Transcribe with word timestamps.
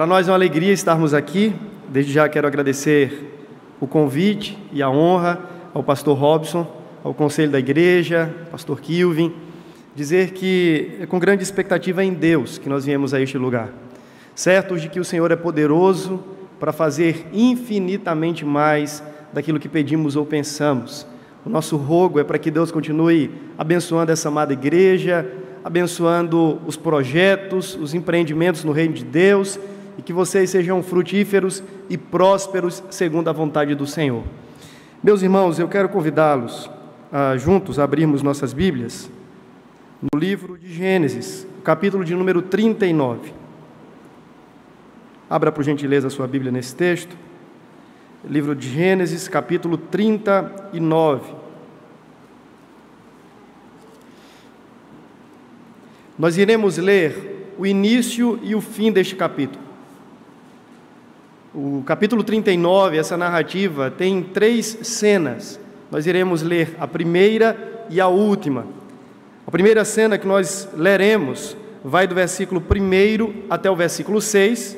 Para 0.00 0.06
nós 0.06 0.26
é 0.26 0.30
uma 0.30 0.36
alegria 0.38 0.72
estarmos 0.72 1.12
aqui. 1.12 1.54
Desde 1.90 2.10
já 2.10 2.26
quero 2.26 2.46
agradecer 2.46 3.36
o 3.78 3.86
convite 3.86 4.56
e 4.72 4.82
a 4.82 4.88
honra 4.88 5.38
ao 5.74 5.82
pastor 5.82 6.16
Robson, 6.16 6.66
ao 7.04 7.12
conselho 7.12 7.52
da 7.52 7.58
igreja, 7.58 8.34
pastor 8.50 8.80
Kilvin, 8.80 9.30
dizer 9.94 10.30
que 10.30 10.96
é 11.02 11.04
com 11.04 11.18
grande 11.18 11.42
expectativa 11.42 12.02
em 12.02 12.14
Deus 12.14 12.56
que 12.56 12.66
nós 12.66 12.86
viemos 12.86 13.12
a 13.12 13.20
este 13.20 13.36
lugar, 13.36 13.68
certos 14.34 14.80
de 14.80 14.88
que 14.88 14.98
o 14.98 15.04
Senhor 15.04 15.30
é 15.32 15.36
poderoso 15.36 16.24
para 16.58 16.72
fazer 16.72 17.26
infinitamente 17.30 18.42
mais 18.42 19.02
daquilo 19.34 19.60
que 19.60 19.68
pedimos 19.68 20.16
ou 20.16 20.24
pensamos. 20.24 21.06
O 21.44 21.50
nosso 21.50 21.76
rogo 21.76 22.18
é 22.18 22.24
para 22.24 22.38
que 22.38 22.50
Deus 22.50 22.72
continue 22.72 23.30
abençoando 23.58 24.10
essa 24.10 24.28
amada 24.28 24.54
igreja, 24.54 25.30
abençoando 25.62 26.58
os 26.66 26.74
projetos, 26.74 27.74
os 27.74 27.92
empreendimentos 27.92 28.64
no 28.64 28.72
reino 28.72 28.94
de 28.94 29.04
Deus 29.04 29.60
e 30.00 30.02
que 30.02 30.14
vocês 30.14 30.48
sejam 30.48 30.82
frutíferos 30.82 31.62
e 31.90 31.98
prósperos 31.98 32.82
segundo 32.88 33.28
a 33.28 33.34
vontade 33.34 33.74
do 33.74 33.86
Senhor. 33.86 34.24
Meus 35.04 35.20
irmãos, 35.20 35.58
eu 35.58 35.68
quero 35.68 35.90
convidá-los 35.90 36.70
a 37.12 37.36
juntos 37.36 37.78
abrirmos 37.78 38.22
nossas 38.22 38.54
Bíblias 38.54 39.10
no 40.00 40.18
livro 40.18 40.56
de 40.56 40.72
Gênesis, 40.72 41.46
capítulo 41.62 42.02
de 42.02 42.14
número 42.14 42.40
39. 42.40 43.30
Abra 45.28 45.52
por 45.52 45.62
gentileza 45.62 46.06
a 46.06 46.10
sua 46.10 46.26
Bíblia 46.26 46.50
nesse 46.50 46.74
texto. 46.74 47.14
Livro 48.26 48.56
de 48.56 48.70
Gênesis, 48.70 49.28
capítulo 49.28 49.76
39. 49.76 51.30
Nós 56.18 56.38
iremos 56.38 56.78
ler 56.78 57.52
o 57.58 57.66
início 57.66 58.40
e 58.42 58.54
o 58.54 58.62
fim 58.62 58.90
deste 58.90 59.14
capítulo. 59.14 59.69
O 61.52 61.82
capítulo 61.84 62.22
39, 62.22 62.96
essa 62.96 63.16
narrativa, 63.16 63.90
tem 63.90 64.22
três 64.22 64.78
cenas. 64.82 65.58
Nós 65.90 66.06
iremos 66.06 66.42
ler 66.42 66.76
a 66.78 66.86
primeira 66.86 67.86
e 67.90 68.00
a 68.00 68.06
última. 68.06 68.64
A 69.44 69.50
primeira 69.50 69.84
cena 69.84 70.16
que 70.16 70.28
nós 70.28 70.68
leremos 70.76 71.56
vai 71.84 72.06
do 72.06 72.14
versículo 72.14 72.62
1 72.62 73.46
até 73.50 73.68
o 73.68 73.74
versículo 73.74 74.20
6. 74.20 74.76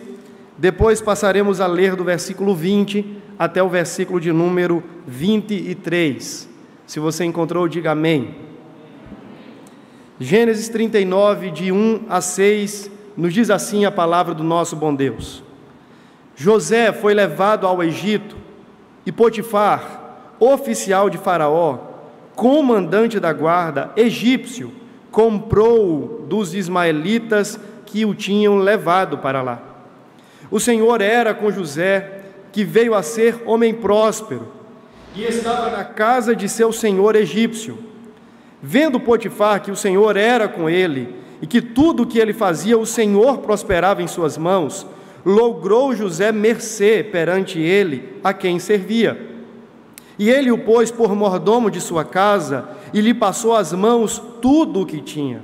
Depois 0.57 1.03
passaremos 1.03 1.61
a 1.61 1.67
ler 1.67 1.95
do 1.95 2.05
versículo 2.05 2.55
20 2.55 3.19
até 3.39 3.63
o 3.63 3.69
versículo 3.69 4.19
de 4.19 4.33
número 4.33 4.83
23. 5.07 6.49
Se 6.87 6.99
você 6.99 7.23
encontrou, 7.27 7.69
diga 7.69 7.91
amém. 7.91 8.35
Gênesis 10.19 10.71
39, 10.71 11.51
de 11.51 11.71
1 11.71 12.07
a 12.09 12.23
6, 12.23 12.91
nos 13.15 13.35
diz 13.35 13.51
assim 13.51 13.85
a 13.85 13.91
palavra 13.91 14.33
do 14.33 14.43
nosso 14.43 14.75
bom 14.75 14.95
Deus. 14.95 15.52
José 16.35 16.93
foi 16.93 17.15
levado 17.15 17.67
ao 17.67 17.83
Egito 17.83 18.37
e 19.05 19.13
Potifar, 19.13 20.01
oficial 20.39 21.11
de 21.11 21.19
Faraó, 21.19 21.79
comandante 22.35 23.21
da 23.21 23.33
guarda 23.33 23.91
egípcio, 23.97 24.73
comprou-o 25.11 26.25
dos 26.27 26.55
ismaelitas 26.55 27.59
que 27.85 28.05
o 28.05 28.15
tinham 28.15 28.59
levado 28.59 29.19
para 29.19 29.43
lá. 29.43 29.61
O 30.51 30.59
Senhor 30.59 31.01
era 31.01 31.35
com 31.35 31.51
José, 31.51 32.23
que 32.51 32.65
veio 32.65 32.95
a 32.95 33.03
ser 33.03 33.43
homem 33.47 33.73
próspero, 33.75 34.49
e 35.15 35.25
estava 35.25 35.71
na 35.71 35.85
casa 35.85 36.35
de 36.35 36.49
seu 36.49 36.73
senhor 36.73 37.17
egípcio. 37.17 37.79
Vendo 38.63 39.01
Potifar 39.01 39.61
que 39.61 39.71
o 39.71 39.77
Senhor 39.77 40.17
era 40.17 40.49
com 40.49 40.69
ele, 40.69 41.15
e 41.41 41.47
que 41.47 41.61
tudo 41.61 42.05
o 42.05 42.07
que 42.07 42.19
ele 42.19 42.33
fazia 42.33 42.79
o 42.79 42.87
Senhor 42.87 43.39
prosperava 43.39 44.03
em 44.03 44.07
suas 44.07 44.39
mãos, 44.39 44.87
logrou 45.25 45.95
José 45.95 46.33
mercê 46.33 47.03
perante 47.03 47.59
ele 47.61 48.17
a 48.23 48.33
quem 48.33 48.59
servia. 48.59 49.31
E 50.19 50.29
ele 50.29 50.51
o 50.51 50.59
pôs 50.59 50.91
por 50.91 51.15
mordomo 51.15 51.71
de 51.71 51.81
sua 51.81 52.05
casa 52.05 52.69
e 52.93 53.01
lhe 53.01 53.15
passou 53.15 53.57
às 53.57 53.73
mãos 53.73 54.23
tudo 54.41 54.83
o 54.83 54.87
que 54.87 55.01
tinha. 55.01 55.43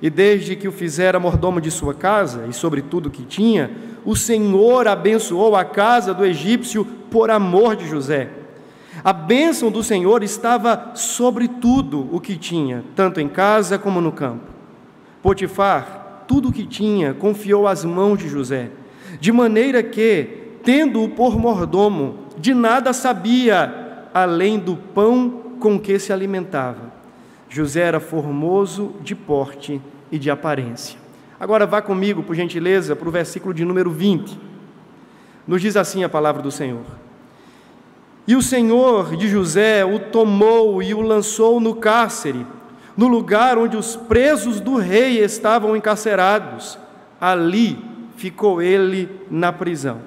E 0.00 0.08
desde 0.08 0.54
que 0.54 0.68
o 0.68 0.72
fizera 0.72 1.18
mordomo 1.18 1.60
de 1.60 1.70
sua 1.70 1.94
casa 1.94 2.46
e 2.48 2.52
sobre 2.52 2.82
tudo 2.82 3.06
o 3.06 3.10
que 3.10 3.24
tinha, 3.24 3.70
o 4.04 4.14
Senhor 4.14 4.86
abençoou 4.86 5.56
a 5.56 5.64
casa 5.64 6.14
do 6.14 6.24
egípcio 6.24 6.84
por 7.10 7.30
amor 7.30 7.74
de 7.74 7.88
José. 7.88 8.30
A 9.02 9.12
bênção 9.12 9.70
do 9.70 9.82
Senhor 9.82 10.22
estava 10.22 10.92
sobre 10.94 11.48
tudo 11.48 12.08
o 12.12 12.20
que 12.20 12.36
tinha, 12.36 12.84
tanto 12.94 13.20
em 13.20 13.28
casa 13.28 13.78
como 13.78 14.00
no 14.00 14.12
campo. 14.12 14.44
Potifar, 15.22 16.24
tudo 16.28 16.48
o 16.48 16.52
que 16.52 16.66
tinha, 16.66 17.14
confiou 17.14 17.66
às 17.66 17.84
mãos 17.84 18.18
de 18.18 18.28
José 18.28 18.70
de 19.20 19.32
maneira 19.32 19.82
que, 19.82 20.58
tendo-o 20.62 21.08
por 21.08 21.38
mordomo, 21.38 22.18
de 22.36 22.54
nada 22.54 22.92
sabia 22.92 24.06
além 24.14 24.58
do 24.58 24.76
pão 24.76 25.42
com 25.60 25.78
que 25.78 25.98
se 25.98 26.12
alimentava. 26.12 26.92
José 27.48 27.80
era 27.80 28.00
formoso 28.00 28.94
de 29.00 29.14
porte 29.14 29.80
e 30.12 30.18
de 30.18 30.30
aparência. 30.30 30.98
Agora 31.40 31.66
vá 31.66 31.80
comigo, 31.80 32.22
por 32.22 32.34
gentileza, 32.34 32.96
para 32.96 33.08
o 33.08 33.12
versículo 33.12 33.54
de 33.54 33.64
número 33.64 33.90
20. 33.90 34.38
Nos 35.46 35.62
diz 35.62 35.76
assim 35.76 36.04
a 36.04 36.08
palavra 36.08 36.42
do 36.42 36.50
Senhor. 36.50 36.84
E 38.26 38.36
o 38.36 38.42
Senhor 38.42 39.16
de 39.16 39.28
José 39.28 39.84
o 39.84 39.98
tomou 39.98 40.82
e 40.82 40.92
o 40.92 41.00
lançou 41.00 41.58
no 41.58 41.74
cárcere, 41.74 42.46
no 42.96 43.08
lugar 43.08 43.56
onde 43.56 43.76
os 43.76 43.96
presos 43.96 44.60
do 44.60 44.76
rei 44.76 45.20
estavam 45.20 45.74
encarcerados. 45.74 46.78
Ali 47.20 47.82
ficou 48.18 48.60
ele 48.60 49.08
na 49.30 49.52
prisão. 49.52 50.00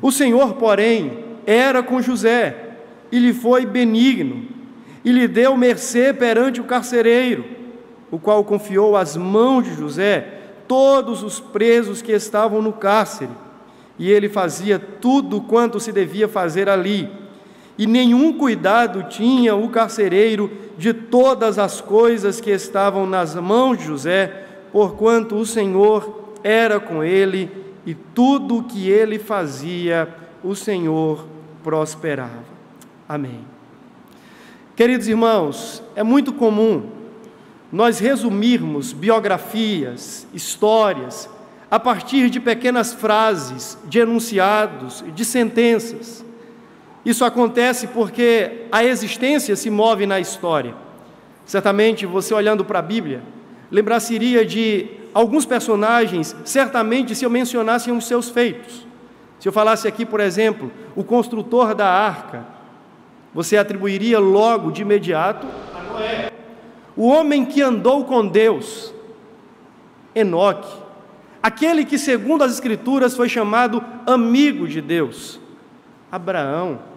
O 0.00 0.12
Senhor, 0.12 0.54
porém, 0.54 1.24
era 1.44 1.82
com 1.82 2.00
José 2.00 2.70
e 3.10 3.18
lhe 3.18 3.34
foi 3.34 3.66
benigno 3.66 4.46
e 5.04 5.10
lhe 5.10 5.26
deu 5.26 5.56
mercê 5.56 6.14
perante 6.14 6.60
o 6.60 6.64
carcereiro, 6.64 7.44
o 8.10 8.18
qual 8.18 8.44
confiou 8.44 8.96
às 8.96 9.16
mãos 9.16 9.64
de 9.64 9.74
José 9.74 10.38
todos 10.68 11.24
os 11.24 11.40
presos 11.40 12.00
que 12.00 12.12
estavam 12.12 12.62
no 12.62 12.72
cárcere. 12.72 13.32
E 13.98 14.08
ele 14.08 14.28
fazia 14.28 14.78
tudo 14.78 15.40
quanto 15.40 15.80
se 15.80 15.90
devia 15.90 16.28
fazer 16.28 16.68
ali. 16.68 17.10
E 17.76 17.86
nenhum 17.86 18.32
cuidado 18.32 19.02
tinha 19.08 19.56
o 19.56 19.68
carcereiro 19.68 20.50
de 20.78 20.94
todas 20.94 21.58
as 21.58 21.80
coisas 21.80 22.40
que 22.40 22.50
estavam 22.50 23.04
nas 23.04 23.34
mãos 23.34 23.78
de 23.78 23.84
José, 23.84 24.44
porquanto 24.70 25.34
o 25.34 25.44
Senhor 25.44 26.21
era 26.42 26.80
com 26.80 27.02
ele 27.02 27.50
e 27.84 27.94
tudo 27.94 28.58
o 28.58 28.64
que 28.64 28.88
ele 28.88 29.18
fazia, 29.18 30.08
o 30.42 30.54
Senhor 30.54 31.26
prosperava. 31.62 32.44
Amém. 33.08 33.40
Queridos 34.74 35.06
irmãos, 35.08 35.82
é 35.94 36.02
muito 36.02 36.32
comum 36.32 36.90
nós 37.70 37.98
resumirmos 37.98 38.92
biografias, 38.92 40.26
histórias, 40.34 41.28
a 41.70 41.80
partir 41.80 42.28
de 42.28 42.38
pequenas 42.38 42.92
frases, 42.92 43.78
de 43.86 43.98
enunciados, 43.98 45.02
de 45.14 45.24
sentenças. 45.24 46.22
Isso 47.04 47.24
acontece 47.24 47.86
porque 47.86 48.66
a 48.70 48.84
existência 48.84 49.56
se 49.56 49.70
move 49.70 50.04
na 50.04 50.20
história. 50.20 50.74
Certamente 51.46 52.04
você 52.04 52.34
olhando 52.34 52.64
para 52.64 52.78
a 52.78 52.82
Bíblia, 52.82 53.22
lembrar-se-iria 53.70 54.44
de 54.44 55.01
alguns 55.14 55.44
personagens, 55.44 56.34
certamente, 56.44 57.14
se 57.14 57.24
eu 57.24 57.30
mencionasse 57.30 57.90
os 57.90 58.06
seus 58.06 58.30
feitos. 58.30 58.86
Se 59.38 59.48
eu 59.48 59.52
falasse 59.52 59.88
aqui, 59.88 60.06
por 60.06 60.20
exemplo, 60.20 60.70
o 60.94 61.02
construtor 61.02 61.74
da 61.74 61.88
arca, 61.88 62.46
você 63.34 63.56
atribuiria 63.56 64.18
logo 64.18 64.70
de 64.70 64.82
imediato 64.82 65.46
a 65.74 65.82
Noé. 65.82 66.32
O 66.96 67.08
homem 67.08 67.44
que 67.44 67.60
andou 67.62 68.04
com 68.04 68.26
Deus, 68.26 68.94
Enoque. 70.14 70.82
Aquele 71.42 71.84
que, 71.84 71.98
segundo 71.98 72.44
as 72.44 72.52
Escrituras, 72.52 73.16
foi 73.16 73.28
chamado 73.28 73.82
amigo 74.06 74.68
de 74.68 74.80
Deus, 74.80 75.40
Abraão. 76.10 76.91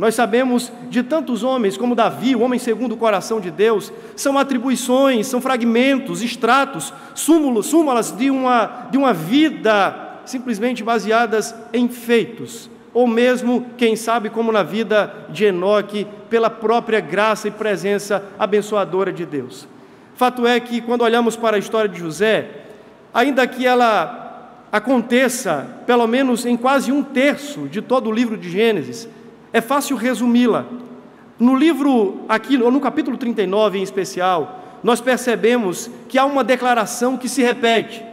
Nós 0.00 0.14
sabemos 0.14 0.72
de 0.88 1.02
tantos 1.02 1.42
homens 1.42 1.76
como 1.76 1.94
Davi, 1.94 2.34
o 2.34 2.40
homem 2.40 2.58
segundo 2.58 2.92
o 2.92 2.96
coração 2.96 3.38
de 3.38 3.50
Deus, 3.50 3.92
são 4.16 4.38
atribuições, 4.38 5.26
são 5.26 5.42
fragmentos, 5.42 6.22
extratos, 6.22 6.90
súmulos, 7.14 7.66
súmulas 7.66 8.10
de 8.10 8.30
uma, 8.30 8.88
de 8.90 8.96
uma 8.96 9.12
vida 9.12 10.22
simplesmente 10.24 10.82
baseadas 10.82 11.54
em 11.70 11.86
feitos, 11.86 12.70
ou 12.94 13.06
mesmo, 13.06 13.66
quem 13.76 13.94
sabe, 13.94 14.30
como 14.30 14.50
na 14.50 14.62
vida 14.62 15.12
de 15.28 15.44
Enoque, 15.44 16.06
pela 16.30 16.48
própria 16.48 17.00
graça 17.00 17.48
e 17.48 17.50
presença 17.50 18.24
abençoadora 18.38 19.12
de 19.12 19.26
Deus. 19.26 19.68
Fato 20.14 20.46
é 20.46 20.58
que, 20.60 20.80
quando 20.80 21.02
olhamos 21.02 21.36
para 21.36 21.56
a 21.56 21.60
história 21.60 21.90
de 21.90 22.00
José, 22.00 22.48
ainda 23.12 23.46
que 23.46 23.66
ela 23.66 24.64
aconteça, 24.72 25.66
pelo 25.84 26.06
menos 26.06 26.46
em 26.46 26.56
quase 26.56 26.90
um 26.90 27.02
terço 27.02 27.68
de 27.68 27.82
todo 27.82 28.08
o 28.08 28.12
livro 28.12 28.38
de 28.38 28.48
Gênesis, 28.48 29.06
é 29.52 29.60
fácil 29.60 29.96
resumi-la. 29.96 30.66
No 31.38 31.54
livro, 31.54 32.24
aqui, 32.28 32.60
ou 32.60 32.70
no 32.70 32.80
capítulo 32.80 33.16
39 33.16 33.78
em 33.78 33.82
especial, 33.82 34.60
nós 34.82 35.00
percebemos 35.00 35.90
que 36.08 36.18
há 36.18 36.24
uma 36.24 36.44
declaração 36.44 37.16
que 37.16 37.28
se 37.28 37.42
repete. 37.42 38.04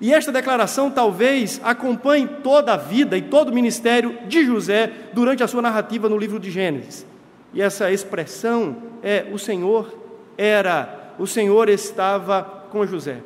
E 0.00 0.14
esta 0.14 0.32
declaração 0.32 0.90
talvez 0.90 1.60
acompanhe 1.62 2.26
toda 2.42 2.72
a 2.72 2.76
vida 2.76 3.18
e 3.18 3.22
todo 3.22 3.50
o 3.50 3.54
ministério 3.54 4.18
de 4.26 4.44
José 4.44 4.90
durante 5.12 5.42
a 5.42 5.48
sua 5.48 5.60
narrativa 5.60 6.08
no 6.08 6.16
livro 6.16 6.38
de 6.38 6.50
Gênesis. 6.50 7.06
E 7.52 7.60
essa 7.60 7.90
expressão 7.92 8.76
é: 9.02 9.26
o 9.30 9.38
Senhor 9.38 9.94
era, 10.38 11.12
o 11.18 11.26
Senhor 11.26 11.68
estava 11.68 12.42
com 12.70 12.86
José. 12.86 13.18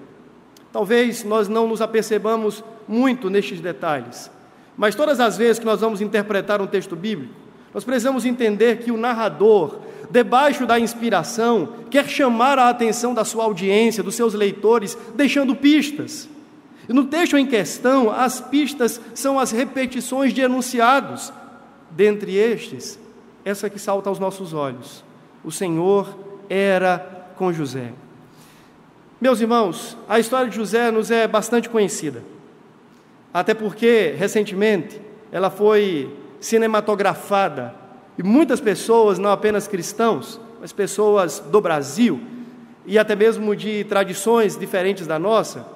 Talvez 0.73 1.23
nós 1.23 1.49
não 1.49 1.69
nos 1.69 1.81
apercebamos 1.81 2.65
muito 2.89 3.31
nestes 3.31 3.61
detalhes, 3.61 4.29
mas 4.77 4.95
todas 4.95 5.21
as 5.21 5.37
vezes 5.37 5.59
que 5.59 5.65
nós 5.65 5.81
vamos 5.81 6.01
interpretar 6.01 6.61
um 6.61 6.67
texto 6.67 6.97
bíblico, 6.97 7.35
nós 7.73 7.85
precisamos 7.85 8.25
entender 8.25 8.79
que 8.79 8.93
o 8.93 8.97
narrador, 8.97 9.81
debaixo 10.11 10.65
da 10.65 10.79
inspiração, 10.79 11.71
quer 11.91 12.09
chamar 12.09 12.59
a 12.59 12.69
atenção 12.69 13.13
da 13.13 13.25
sua 13.25 13.45
audiência, 13.45 14.03
dos 14.03 14.15
seus 14.15 14.33
leitores, 14.33 14.97
deixando 15.15 15.57
pistas. 15.57 16.29
E 16.89 16.93
no 16.93 17.07
texto 17.07 17.37
em 17.37 17.47
questão, 17.47 18.11
as 18.11 18.41
pistas 18.41 19.01
são 19.15 19.39
as 19.39 19.51
repetições 19.51 20.33
de 20.33 20.41
enunciados. 20.41 21.33
Dentre 21.91 22.37
estes, 22.37 22.99
essa 23.45 23.69
que 23.69 23.79
salta 23.79 24.09
aos 24.09 24.19
nossos 24.19 24.53
olhos: 24.53 25.05
o 25.43 25.51
Senhor 25.51 26.17
era 26.49 26.99
com 27.37 27.53
José. 27.53 27.93
Meus 29.21 29.41
irmãos, 29.41 29.97
a 30.09 30.21
história 30.21 30.51
de 30.51 30.57
José 30.57 30.91
nos 30.91 31.11
é 31.11 31.27
bastante 31.27 31.69
conhecida, 31.69 32.23
até 33.35 33.53
porque, 33.53 34.15
recentemente, 34.17 35.01
ela 35.33 35.51
foi 35.51 36.17
cinematografada 36.39 37.75
e 38.17 38.23
muitas 38.23 38.61
pessoas, 38.61 39.19
não 39.19 39.31
apenas 39.31 39.67
cristãos, 39.67 40.41
mas 40.61 40.73
pessoas 40.73 41.41
do 41.41 41.61
Brasil 41.61 42.21
e 42.87 42.97
até 42.97 43.17
mesmo 43.17 43.57
de 43.57 43.83
tradições 43.85 44.57
diferentes 44.57 45.05
da 45.05 45.19
nossa, 45.19 45.67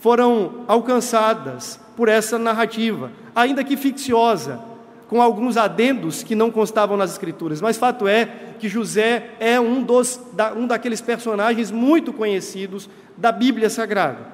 foram 0.00 0.64
alcançadas 0.68 1.80
por 1.96 2.08
essa 2.08 2.38
narrativa, 2.38 3.10
ainda 3.34 3.64
que 3.64 3.76
ficciosa, 3.76 4.60
com 5.08 5.22
alguns 5.22 5.56
adendos 5.56 6.22
que 6.22 6.34
não 6.34 6.50
constavam 6.50 6.94
nas 6.94 7.12
Escrituras. 7.12 7.62
Mas 7.62 7.78
fato 7.78 8.06
é 8.06 8.26
que 8.58 8.68
José 8.68 9.30
é 9.40 9.58
um, 9.58 9.82
dos, 9.82 10.20
um 10.54 10.66
daqueles 10.66 11.00
personagens 11.00 11.70
muito 11.70 12.12
conhecidos 12.12 12.86
da 13.16 13.32
Bíblia 13.32 13.70
Sagrada. 13.70 14.26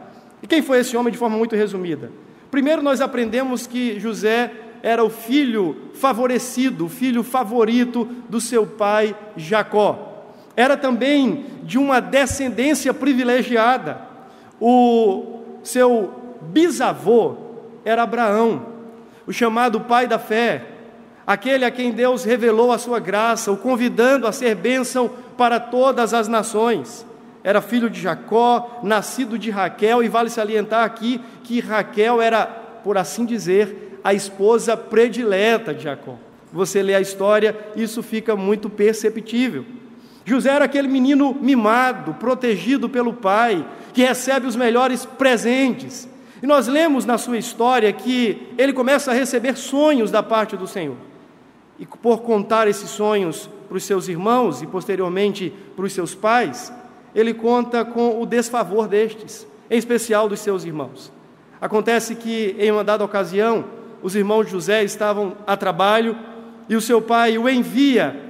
E 0.42 0.46
quem 0.48 0.60
foi 0.60 0.80
esse 0.80 0.96
homem 0.96 1.12
de 1.12 1.18
forma 1.18 1.38
muito 1.38 1.54
resumida? 1.54 2.10
Primeiro, 2.54 2.82
nós 2.82 3.00
aprendemos 3.00 3.66
que 3.66 3.98
José 3.98 4.48
era 4.80 5.02
o 5.02 5.10
filho 5.10 5.90
favorecido, 5.94 6.86
o 6.86 6.88
filho 6.88 7.24
favorito 7.24 8.04
do 8.28 8.40
seu 8.40 8.64
pai 8.64 9.12
Jacó. 9.36 10.22
Era 10.54 10.76
também 10.76 11.46
de 11.64 11.78
uma 11.78 11.98
descendência 11.98 12.94
privilegiada. 12.94 14.02
O 14.60 15.40
seu 15.64 16.36
bisavô 16.42 17.34
era 17.84 18.04
Abraão, 18.04 18.66
o 19.26 19.32
chamado 19.32 19.80
pai 19.80 20.06
da 20.06 20.20
fé, 20.20 20.64
aquele 21.26 21.64
a 21.64 21.72
quem 21.72 21.90
Deus 21.90 22.22
revelou 22.22 22.70
a 22.70 22.78
sua 22.78 23.00
graça, 23.00 23.50
o 23.50 23.56
convidando 23.56 24.28
a 24.28 24.32
ser 24.32 24.54
bênção 24.54 25.10
para 25.36 25.58
todas 25.58 26.14
as 26.14 26.28
nações. 26.28 27.04
Era 27.44 27.60
filho 27.60 27.90
de 27.90 28.00
Jacó, 28.00 28.80
nascido 28.82 29.38
de 29.38 29.50
Raquel, 29.50 30.02
e 30.02 30.08
vale 30.08 30.30
salientar 30.30 30.82
aqui 30.82 31.20
que 31.42 31.60
Raquel 31.60 32.22
era, 32.22 32.46
por 32.46 32.96
assim 32.96 33.26
dizer, 33.26 34.00
a 34.02 34.14
esposa 34.14 34.78
predileta 34.78 35.74
de 35.74 35.84
Jacó. 35.84 36.16
Você 36.50 36.82
lê 36.82 36.94
a 36.94 37.02
história, 37.02 37.54
isso 37.76 38.02
fica 38.02 38.34
muito 38.34 38.70
perceptível. 38.70 39.66
José 40.24 40.50
era 40.50 40.64
aquele 40.64 40.88
menino 40.88 41.36
mimado, 41.38 42.14
protegido 42.14 42.88
pelo 42.88 43.12
pai, 43.12 43.66
que 43.92 44.02
recebe 44.02 44.46
os 44.46 44.56
melhores 44.56 45.04
presentes. 45.04 46.08
E 46.42 46.46
nós 46.46 46.66
lemos 46.66 47.04
na 47.04 47.18
sua 47.18 47.36
história 47.36 47.92
que 47.92 48.48
ele 48.56 48.72
começa 48.72 49.10
a 49.10 49.14
receber 49.14 49.56
sonhos 49.56 50.10
da 50.10 50.22
parte 50.22 50.56
do 50.56 50.66
Senhor. 50.66 50.96
E 51.78 51.84
por 51.84 52.22
contar 52.22 52.68
esses 52.68 52.88
sonhos 52.88 53.50
para 53.68 53.76
os 53.76 53.84
seus 53.84 54.08
irmãos 54.08 54.62
e 54.62 54.66
posteriormente 54.66 55.52
para 55.76 55.84
os 55.84 55.92
seus 55.92 56.14
pais, 56.14 56.72
ele 57.14 57.32
conta 57.32 57.84
com 57.84 58.20
o 58.20 58.26
desfavor 58.26 58.88
destes, 58.88 59.46
em 59.70 59.78
especial 59.78 60.28
dos 60.28 60.40
seus 60.40 60.64
irmãos. 60.64 61.12
Acontece 61.60 62.14
que, 62.14 62.56
em 62.58 62.70
uma 62.70 62.84
dada 62.84 63.04
ocasião, 63.04 63.64
os 64.02 64.14
irmãos 64.14 64.44
de 64.44 64.52
José 64.52 64.84
estavam 64.84 65.36
a 65.46 65.56
trabalho 65.56 66.16
e 66.68 66.76
o 66.76 66.80
seu 66.80 67.00
pai 67.00 67.38
o 67.38 67.48
envia 67.48 68.20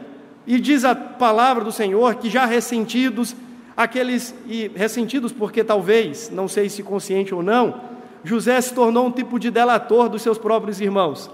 e 0.46 0.60
diz 0.60 0.84
a 0.84 0.94
palavra 0.94 1.64
do 1.64 1.72
Senhor 1.72 2.14
que 2.16 2.28
já 2.28 2.44
ressentidos, 2.44 3.34
aqueles 3.76 4.34
e 4.46 4.70
ressentidos 4.74 5.32
porque 5.32 5.64
talvez, 5.64 6.30
não 6.30 6.46
sei 6.46 6.68
se 6.68 6.82
consciente 6.82 7.34
ou 7.34 7.42
não, 7.42 7.80
José 8.22 8.60
se 8.60 8.72
tornou 8.72 9.06
um 9.06 9.10
tipo 9.10 9.38
de 9.38 9.50
delator 9.50 10.08
dos 10.08 10.22
seus 10.22 10.38
próprios 10.38 10.80
irmãos. 10.80 11.30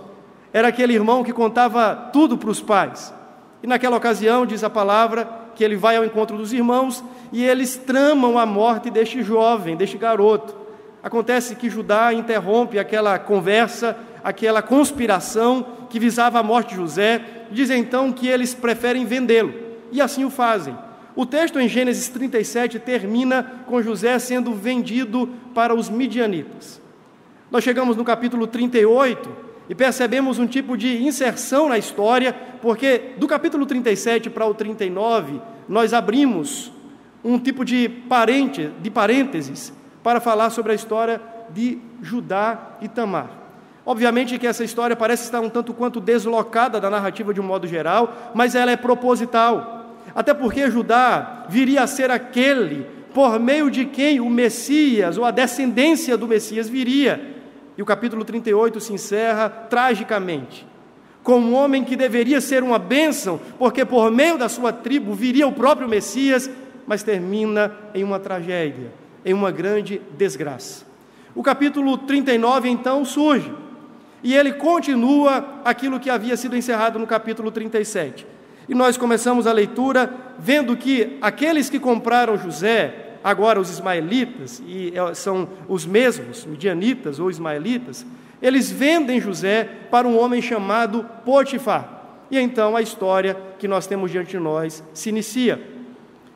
Era 0.52 0.68
aquele 0.68 0.94
irmão 0.94 1.22
que 1.22 1.32
contava 1.32 1.94
tudo 2.12 2.36
para 2.36 2.50
os 2.50 2.60
pais. 2.60 3.14
E 3.62 3.66
naquela 3.66 3.96
ocasião, 3.96 4.46
diz 4.46 4.64
a 4.64 4.70
palavra, 4.70 5.28
que 5.60 5.64
ele 5.64 5.76
vai 5.76 5.94
ao 5.98 6.06
encontro 6.06 6.38
dos 6.38 6.54
irmãos 6.54 7.04
e 7.30 7.44
eles 7.44 7.76
tramam 7.76 8.38
a 8.38 8.46
morte 8.46 8.88
deste 8.88 9.22
jovem, 9.22 9.76
deste 9.76 9.98
garoto. 9.98 10.56
Acontece 11.02 11.54
que 11.54 11.68
Judá 11.68 12.14
interrompe 12.14 12.78
aquela 12.78 13.18
conversa, 13.18 13.94
aquela 14.24 14.62
conspiração 14.62 15.66
que 15.90 15.98
visava 16.00 16.38
a 16.38 16.42
morte 16.42 16.70
de 16.70 16.76
José, 16.76 17.20
diz 17.50 17.68
então 17.68 18.10
que 18.10 18.26
eles 18.26 18.54
preferem 18.54 19.04
vendê-lo, 19.04 19.52
e 19.92 20.00
assim 20.00 20.24
o 20.24 20.30
fazem. 20.30 20.74
O 21.14 21.26
texto 21.26 21.60
em 21.60 21.68
Gênesis 21.68 22.08
37 22.08 22.78
termina 22.78 23.42
com 23.66 23.82
José 23.82 24.18
sendo 24.18 24.54
vendido 24.54 25.28
para 25.54 25.74
os 25.74 25.90
midianitas. 25.90 26.80
Nós 27.50 27.62
chegamos 27.62 27.98
no 27.98 28.04
capítulo 28.04 28.46
38 28.46 29.49
e 29.70 29.74
percebemos 29.74 30.40
um 30.40 30.48
tipo 30.48 30.76
de 30.76 31.00
inserção 31.00 31.68
na 31.68 31.78
história, 31.78 32.34
porque 32.60 33.12
do 33.18 33.28
capítulo 33.28 33.64
37 33.64 34.28
para 34.28 34.44
o 34.44 34.52
39, 34.52 35.40
nós 35.68 35.94
abrimos 35.94 36.72
um 37.22 37.38
tipo 37.38 37.64
de, 37.64 37.88
parente, 37.88 38.68
de 38.82 38.90
parênteses 38.90 39.72
para 40.02 40.18
falar 40.18 40.50
sobre 40.50 40.72
a 40.72 40.74
história 40.74 41.20
de 41.50 41.78
Judá 42.02 42.78
e 42.80 42.88
Tamar. 42.88 43.30
Obviamente 43.86 44.36
que 44.40 44.46
essa 44.46 44.64
história 44.64 44.96
parece 44.96 45.22
estar 45.22 45.40
um 45.40 45.48
tanto 45.48 45.72
quanto 45.72 46.00
deslocada 46.00 46.80
da 46.80 46.90
narrativa 46.90 47.32
de 47.32 47.40
um 47.40 47.44
modo 47.44 47.68
geral, 47.68 48.32
mas 48.34 48.56
ela 48.56 48.72
é 48.72 48.76
proposital. 48.76 49.94
Até 50.12 50.34
porque 50.34 50.68
Judá 50.68 51.46
viria 51.48 51.84
a 51.84 51.86
ser 51.86 52.10
aquele 52.10 52.88
por 53.14 53.38
meio 53.38 53.70
de 53.70 53.84
quem 53.84 54.18
o 54.18 54.28
Messias 54.28 55.16
ou 55.16 55.24
a 55.24 55.30
descendência 55.30 56.16
do 56.16 56.26
Messias 56.26 56.68
viria. 56.68 57.39
E 57.76 57.82
o 57.82 57.86
capítulo 57.86 58.24
38 58.24 58.80
se 58.80 58.92
encerra 58.92 59.48
tragicamente, 59.48 60.66
com 61.22 61.38
um 61.38 61.54
homem 61.54 61.84
que 61.84 61.96
deveria 61.96 62.40
ser 62.40 62.62
uma 62.62 62.78
bênção, 62.78 63.40
porque 63.58 63.84
por 63.84 64.10
meio 64.10 64.36
da 64.36 64.48
sua 64.48 64.72
tribo 64.72 65.14
viria 65.14 65.46
o 65.46 65.52
próprio 65.52 65.88
Messias, 65.88 66.50
mas 66.86 67.02
termina 67.02 67.72
em 67.94 68.02
uma 68.02 68.18
tragédia, 68.18 68.92
em 69.24 69.32
uma 69.32 69.50
grande 69.50 70.00
desgraça. 70.16 70.84
O 71.34 71.42
capítulo 71.42 71.96
39 71.96 72.68
então 72.68 73.04
surge 73.04 73.52
e 74.22 74.34
ele 74.34 74.52
continua 74.52 75.60
aquilo 75.64 76.00
que 76.00 76.10
havia 76.10 76.36
sido 76.36 76.56
encerrado 76.56 76.98
no 76.98 77.06
capítulo 77.06 77.50
37. 77.50 78.26
E 78.68 78.74
nós 78.74 78.96
começamos 78.96 79.46
a 79.46 79.52
leitura 79.52 80.12
vendo 80.38 80.76
que 80.76 81.16
aqueles 81.20 81.70
que 81.70 81.80
compraram 81.80 82.36
José, 82.36 83.09
agora 83.22 83.60
os 83.60 83.70
ismaelitas, 83.70 84.62
e 84.66 84.92
é, 84.94 85.14
são 85.14 85.48
os 85.68 85.86
mesmos, 85.86 86.44
midianitas 86.44 87.18
ou 87.18 87.30
ismaelitas, 87.30 88.06
eles 88.40 88.70
vendem 88.70 89.20
José 89.20 89.68
para 89.90 90.08
um 90.08 90.18
homem 90.18 90.40
chamado 90.40 91.04
Potifar. 91.24 92.00
E 92.30 92.38
então 92.38 92.76
a 92.76 92.82
história 92.82 93.36
que 93.58 93.68
nós 93.68 93.86
temos 93.86 94.10
diante 94.10 94.30
de 94.30 94.38
nós 94.38 94.82
se 94.94 95.08
inicia. 95.08 95.60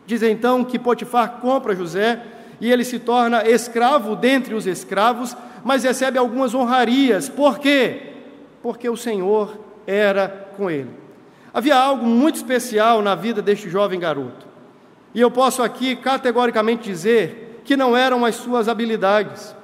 Diz 0.07 0.23
então 0.23 0.65
que 0.65 0.79
Potifar 0.79 1.39
compra 1.41 1.75
José 1.75 2.21
e 2.61 2.71
ele 2.71 2.85
se 2.85 2.99
torna 2.99 3.49
escravo 3.49 4.15
dentre 4.15 4.55
os 4.55 4.67
escravos, 4.67 5.37
mas 5.65 5.85
recebe 5.85 6.19
algumas 6.19 6.55
honrarias. 6.55 7.29
Por 7.29 7.59
quê? 7.59 8.13
Porque 8.63 8.89
o 8.89 8.97
Senhor 8.97 9.59
era 9.87 10.29
com 10.57 10.71
ele. 10.71 10.91
Havia 11.53 11.77
algo 11.77 12.05
muito 12.05 12.37
especial 12.37 13.01
na 13.01 13.15
vida 13.15 13.41
deste 13.41 13.71
jovem 13.71 13.99
garoto. 13.99 14.54
E 15.15 15.21
eu 15.21 15.31
posso 15.31 15.63
aqui 15.63 15.95
categoricamente 15.95 16.83
dizer 16.83 17.63
que 17.65 17.77
não 17.77 17.97
eram 17.97 18.25
as 18.25 18.35
suas 18.35 18.69
habilidades, 18.69 19.55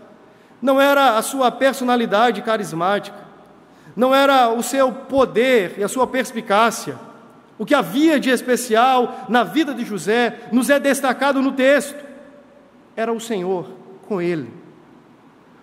não 0.62 0.80
era 0.80 1.16
a 1.18 1.22
sua 1.22 1.50
personalidade 1.50 2.40
carismática, 2.40 3.18
não 3.96 4.14
era 4.14 4.48
o 4.48 4.62
seu 4.62 4.92
poder 4.92 5.74
e 5.78 5.82
a 5.82 5.88
sua 5.88 6.06
perspicácia. 6.06 6.96
O 7.58 7.66
que 7.66 7.74
havia 7.74 8.18
de 8.18 8.30
especial 8.30 9.26
na 9.28 9.42
vida 9.42 9.74
de 9.74 9.84
José 9.84 10.38
nos 10.52 10.70
é 10.70 10.78
destacado 10.78 11.42
no 11.42 11.52
texto. 11.52 12.02
Era 12.96 13.12
o 13.12 13.20
Senhor 13.20 13.66
com 14.08 14.22
ele. 14.22 14.48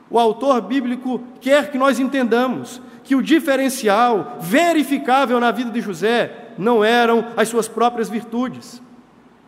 O 0.09 0.19
autor 0.19 0.61
bíblico 0.61 1.21
quer 1.41 1.71
que 1.71 1.77
nós 1.77 1.99
entendamos 1.99 2.81
que 3.03 3.15
o 3.15 3.21
diferencial 3.21 4.37
verificável 4.39 5.39
na 5.39 5.49
vida 5.49 5.71
de 5.71 5.81
José 5.81 6.49
não 6.57 6.83
eram 6.83 7.27
as 7.35 7.47
suas 7.47 7.67
próprias 7.67 8.09
virtudes, 8.09 8.81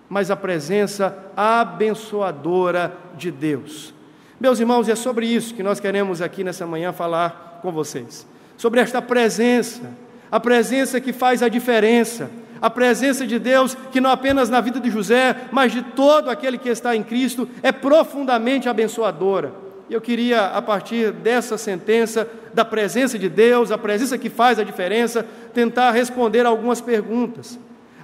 mas 0.10 0.32
a 0.32 0.36
presença 0.36 1.16
abençoadora 1.38 2.98
de 3.16 3.30
Deus. 3.30 3.94
Meus 4.39 4.60
irmãos, 4.60 4.89
é 4.89 4.96
sobre 4.96 5.28
isso 5.28 5.54
que 5.54 5.62
nós 5.62 5.80
queremos 5.80 6.22
aqui 6.22 6.44
nessa 6.44 6.66
manhã 6.66 6.92
falar 6.92 7.60
com 7.62 7.72
vocês. 7.72 8.25
Sobre 8.58 8.80
esta 8.80 9.01
presença, 9.01 9.92
a 10.32 10.39
presença 10.39 11.00
que 11.00 11.13
faz 11.13 11.44
a 11.44 11.48
diferença, 11.48 12.30
a 12.62 12.70
presença 12.70 13.25
de 13.25 13.38
Deus 13.38 13.75
que 13.92 14.01
não 14.01 14.10
apenas 14.10 14.50
na 14.50 14.60
vida 14.62 14.80
de 14.80 14.89
José, 14.89 15.36
mas 15.51 15.72
de 15.72 15.82
todo 15.82 16.30
aquele 16.30 16.58
que 16.58 16.70
está 16.70 16.96
em 16.96 17.04
Cristo, 17.04 17.48
é 17.62 17.72
profundamente 17.72 18.68
abençoadora. 18.68 19.54
Eu 19.89 20.01
queria, 20.01 20.48
a 20.48 20.62
partir 20.62 21.12
dessa 21.12 21.58
sentença, 21.58 22.28
da 22.54 22.63
presença 22.63 23.18
de 23.18 23.28
Deus, 23.28 23.72
a 23.72 23.78
presença 23.78 24.18
que 24.18 24.30
faz 24.30 24.60
a 24.60 24.63
diferença, 24.63 25.25
tentar 25.54 25.92
responder 25.92 26.46
algumas 26.46 26.80
perguntas. 26.80 27.60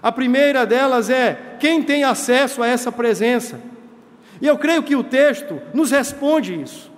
A 0.05 0.11
primeira 0.11 0.67
delas 0.67 1.09
é: 1.09 1.55
quem 1.59 1.81
tem 1.81 2.03
acesso 2.03 2.61
a 2.61 2.67
essa 2.67 2.91
presença? 2.91 3.59
E 4.39 4.45
eu 4.45 4.55
creio 4.55 4.83
que 4.83 4.95
o 4.95 5.03
texto 5.03 5.59
nos 5.73 5.89
responde 5.89 6.61
isso. 6.61 6.91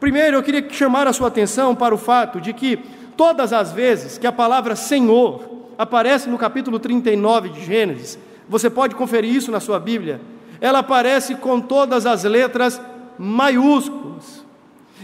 Primeiro, 0.00 0.38
eu 0.38 0.42
queria 0.42 0.66
chamar 0.70 1.06
a 1.06 1.12
sua 1.12 1.28
atenção 1.28 1.74
para 1.74 1.94
o 1.94 1.98
fato 1.98 2.40
de 2.40 2.54
que 2.54 2.78
todas 3.14 3.52
as 3.52 3.72
vezes 3.72 4.16
que 4.16 4.26
a 4.26 4.32
palavra 4.32 4.74
Senhor 4.74 5.66
aparece 5.76 6.30
no 6.30 6.38
capítulo 6.38 6.78
39 6.78 7.50
de 7.50 7.62
Gênesis, 7.62 8.18
você 8.48 8.70
pode 8.70 8.94
conferir 8.94 9.34
isso 9.34 9.50
na 9.50 9.60
sua 9.60 9.78
Bíblia, 9.78 10.18
ela 10.58 10.78
aparece 10.78 11.34
com 11.34 11.60
todas 11.60 12.06
as 12.06 12.24
letras 12.24 12.80
maiúsculas. 13.18 14.46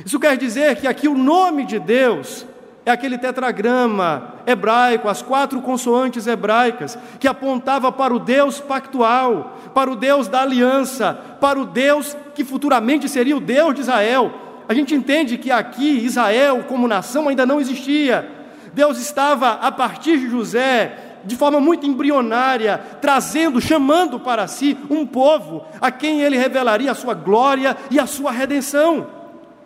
Isso 0.06 0.18
quer 0.18 0.38
dizer 0.38 0.76
que 0.76 0.86
aqui 0.86 1.06
o 1.06 1.18
nome 1.18 1.66
de 1.66 1.78
Deus 1.78 2.46
é 2.84 2.90
aquele 2.90 3.16
tetragrama 3.16 4.34
hebraico, 4.44 5.08
as 5.08 5.22
quatro 5.22 5.60
consoantes 5.62 6.26
hebraicas, 6.26 6.98
que 7.20 7.28
apontava 7.28 7.92
para 7.92 8.12
o 8.12 8.18
Deus 8.18 8.60
pactual, 8.60 9.56
para 9.72 9.90
o 9.90 9.96
Deus 9.96 10.26
da 10.26 10.42
aliança, 10.42 11.14
para 11.40 11.60
o 11.60 11.64
Deus 11.64 12.16
que 12.34 12.44
futuramente 12.44 13.08
seria 13.08 13.36
o 13.36 13.40
Deus 13.40 13.74
de 13.74 13.82
Israel. 13.82 14.32
A 14.68 14.74
gente 14.74 14.94
entende 14.94 15.38
que 15.38 15.50
aqui 15.50 16.04
Israel, 16.04 16.64
como 16.68 16.88
nação, 16.88 17.28
ainda 17.28 17.46
não 17.46 17.60
existia. 17.60 18.28
Deus 18.74 18.98
estava, 18.98 19.52
a 19.52 19.70
partir 19.70 20.18
de 20.18 20.28
José, 20.28 21.18
de 21.24 21.36
forma 21.36 21.60
muito 21.60 21.86
embrionária, 21.86 22.80
trazendo, 23.00 23.60
chamando 23.60 24.18
para 24.18 24.48
si 24.48 24.76
um 24.90 25.06
povo 25.06 25.64
a 25.80 25.90
quem 25.90 26.20
ele 26.20 26.36
revelaria 26.36 26.90
a 26.90 26.96
sua 26.96 27.14
glória 27.14 27.76
e 27.90 28.00
a 28.00 28.06
sua 28.06 28.32
redenção. 28.32 29.21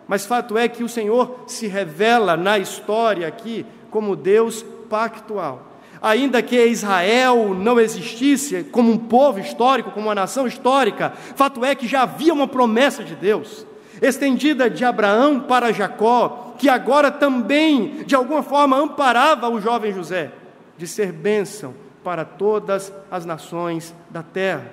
Mas 0.07 0.25
fato 0.25 0.57
é 0.57 0.67
que 0.67 0.83
o 0.83 0.89
Senhor 0.89 1.43
se 1.47 1.67
revela 1.67 2.37
na 2.37 2.57
história 2.57 3.27
aqui 3.27 3.65
como 3.89 4.15
Deus 4.15 4.63
pactual. 4.89 5.67
Ainda 6.01 6.41
que 6.41 6.55
Israel 6.65 7.53
não 7.55 7.79
existisse 7.79 8.63
como 8.65 8.91
um 8.91 8.97
povo 8.97 9.39
histórico, 9.39 9.91
como 9.91 10.07
uma 10.07 10.15
nação 10.15 10.47
histórica, 10.47 11.13
fato 11.35 11.65
é 11.65 11.73
que 11.73 11.87
já 11.87 12.03
havia 12.03 12.33
uma 12.33 12.47
promessa 12.47 13.03
de 13.03 13.15
Deus, 13.15 13.65
estendida 14.01 14.69
de 14.69 14.85
Abraão 14.85 15.39
para 15.39 15.73
Jacó, 15.73 16.53
que 16.57 16.69
agora 16.69 17.11
também, 17.11 18.03
de 18.05 18.15
alguma 18.15 18.43
forma, 18.43 18.77
amparava 18.77 19.49
o 19.49 19.59
jovem 19.59 19.91
José, 19.91 20.31
de 20.77 20.87
ser 20.87 21.11
bênção 21.11 21.73
para 22.03 22.23
todas 22.23 22.93
as 23.09 23.25
nações 23.25 23.93
da 24.09 24.21
terra. 24.21 24.71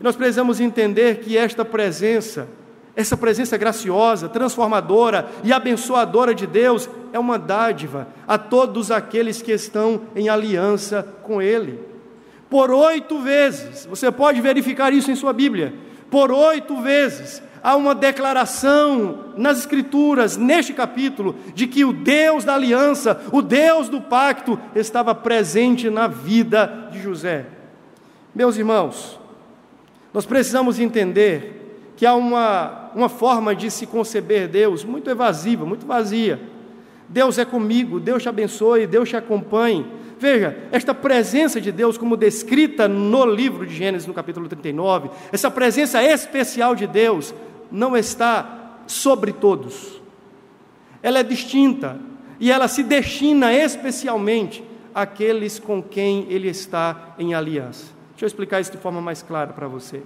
E 0.00 0.04
nós 0.04 0.16
precisamos 0.16 0.60
entender 0.60 1.18
que 1.18 1.36
esta 1.36 1.64
presença, 1.64 2.48
essa 2.96 3.16
presença 3.16 3.56
graciosa, 3.56 4.28
transformadora 4.28 5.28
e 5.42 5.52
abençoadora 5.52 6.34
de 6.34 6.46
Deus 6.46 6.88
é 7.12 7.18
uma 7.18 7.38
dádiva 7.38 8.08
a 8.26 8.38
todos 8.38 8.90
aqueles 8.90 9.42
que 9.42 9.52
estão 9.52 10.02
em 10.14 10.28
aliança 10.28 11.06
com 11.22 11.42
Ele. 11.42 11.80
Por 12.48 12.70
oito 12.70 13.20
vezes, 13.20 13.84
você 13.86 14.12
pode 14.12 14.40
verificar 14.40 14.92
isso 14.92 15.10
em 15.10 15.16
sua 15.16 15.32
Bíblia, 15.32 15.74
por 16.08 16.30
oito 16.30 16.80
vezes, 16.80 17.42
há 17.60 17.74
uma 17.74 17.94
declaração 17.94 19.32
nas 19.36 19.58
Escrituras, 19.58 20.36
neste 20.36 20.72
capítulo, 20.72 21.34
de 21.54 21.66
que 21.66 21.84
o 21.84 21.92
Deus 21.92 22.44
da 22.44 22.54
aliança, 22.54 23.20
o 23.32 23.42
Deus 23.42 23.88
do 23.88 24.00
pacto, 24.00 24.56
estava 24.76 25.14
presente 25.14 25.90
na 25.90 26.06
vida 26.06 26.88
de 26.92 27.02
José. 27.02 27.46
Meus 28.32 28.56
irmãos, 28.56 29.18
nós 30.12 30.26
precisamos 30.26 30.78
entender 30.78 31.92
que 31.96 32.04
há 32.04 32.14
uma, 32.14 32.83
uma 32.94 33.08
forma 33.08 33.54
de 33.54 33.70
se 33.70 33.86
conceber 33.86 34.48
Deus 34.48 34.84
muito 34.84 35.10
evasiva, 35.10 35.66
muito 35.66 35.86
vazia. 35.86 36.40
Deus 37.08 37.38
é 37.38 37.44
comigo, 37.44 38.00
Deus 38.00 38.22
te 38.22 38.28
abençoe, 38.28 38.86
Deus 38.86 39.08
te 39.08 39.16
acompanhe. 39.16 39.86
Veja, 40.18 40.56
esta 40.72 40.94
presença 40.94 41.60
de 41.60 41.70
Deus, 41.70 41.98
como 41.98 42.16
descrita 42.16 42.88
no 42.88 43.26
livro 43.26 43.66
de 43.66 43.74
Gênesis, 43.74 44.06
no 44.06 44.14
capítulo 44.14 44.48
39, 44.48 45.10
essa 45.32 45.50
presença 45.50 46.02
especial 46.02 46.74
de 46.74 46.86
Deus 46.86 47.34
não 47.70 47.96
está 47.96 48.78
sobre 48.86 49.32
todos. 49.32 50.00
Ela 51.02 51.18
é 51.18 51.22
distinta 51.22 51.98
e 52.40 52.50
ela 52.50 52.68
se 52.68 52.82
destina 52.82 53.52
especialmente 53.52 54.64
àqueles 54.94 55.58
com 55.58 55.82
quem 55.82 56.26
ele 56.30 56.48
está 56.48 57.14
em 57.18 57.34
aliança. 57.34 57.86
Deixa 58.12 58.24
eu 58.24 58.26
explicar 58.28 58.60
isso 58.60 58.72
de 58.72 58.78
forma 58.78 59.00
mais 59.00 59.22
clara 59.22 59.52
para 59.52 59.66
você. 59.66 60.02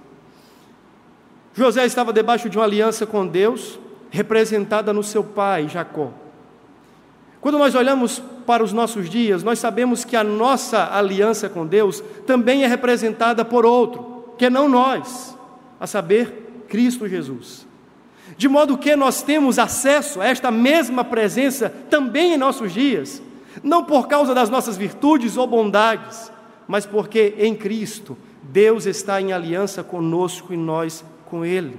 José 1.53 1.85
estava 1.85 2.13
debaixo 2.13 2.49
de 2.49 2.57
uma 2.57 2.65
aliança 2.65 3.05
com 3.05 3.25
Deus, 3.25 3.79
representada 4.09 4.93
no 4.93 5.03
seu 5.03 5.23
pai, 5.23 5.67
Jacó. 5.67 6.11
Quando 7.41 7.57
nós 7.57 7.75
olhamos 7.75 8.21
para 8.45 8.63
os 8.63 8.73
nossos 8.73 9.09
dias, 9.09 9.43
nós 9.43 9.59
sabemos 9.59 10.03
que 10.03 10.15
a 10.15 10.23
nossa 10.23 10.93
aliança 10.93 11.47
com 11.47 11.65
Deus 11.65 12.03
também 12.25 12.63
é 12.63 12.67
representada 12.67 13.45
por 13.45 13.65
outro, 13.65 14.33
que 14.37 14.49
não 14.49 14.67
nós, 14.67 15.37
a 15.79 15.87
saber, 15.87 16.65
Cristo 16.67 17.07
Jesus. 17.07 17.65
De 18.37 18.47
modo 18.47 18.77
que 18.77 18.95
nós 18.95 19.21
temos 19.21 19.57
acesso 19.57 20.21
a 20.21 20.25
esta 20.25 20.51
mesma 20.51 21.03
presença 21.03 21.69
também 21.89 22.33
em 22.33 22.37
nossos 22.37 22.73
dias, 22.73 23.21
não 23.63 23.83
por 23.83 24.07
causa 24.07 24.33
das 24.33 24.49
nossas 24.49 24.77
virtudes 24.77 25.37
ou 25.37 25.47
bondades, 25.47 26.31
mas 26.67 26.85
porque 26.85 27.35
em 27.37 27.55
Cristo 27.55 28.17
Deus 28.43 28.85
está 28.85 29.19
em 29.19 29.33
aliança 29.33 29.83
conosco 29.83 30.53
e 30.53 30.57
nós 30.57 31.03
com 31.29 31.45
Ele. 31.45 31.77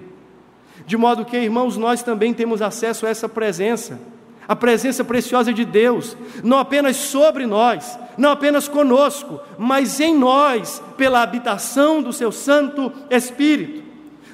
De 0.87 0.97
modo 0.97 1.25
que, 1.25 1.37
irmãos, 1.37 1.76
nós 1.76 2.02
também 2.02 2.33
temos 2.33 2.62
acesso 2.62 3.07
a 3.07 3.09
essa 3.09 3.28
presença, 3.28 4.00
a 4.49 4.57
presença 4.57 5.04
preciosa 5.04 5.52
de 5.52 5.64
Deus, 5.64 6.16
não 6.42 6.59
apenas 6.59 6.97
sobre 6.97 7.47
nós, 7.47 7.99
não 8.16 8.30
apenas 8.30 8.66
conosco, 8.66 9.40
mas 9.59 10.00
em 10.00 10.16
nós, 10.16 10.83
pela 10.97 11.23
habitação 11.23 12.02
do 12.02 12.12
Seu 12.12 12.33
Santo 12.33 12.92
Espírito. 13.11 13.85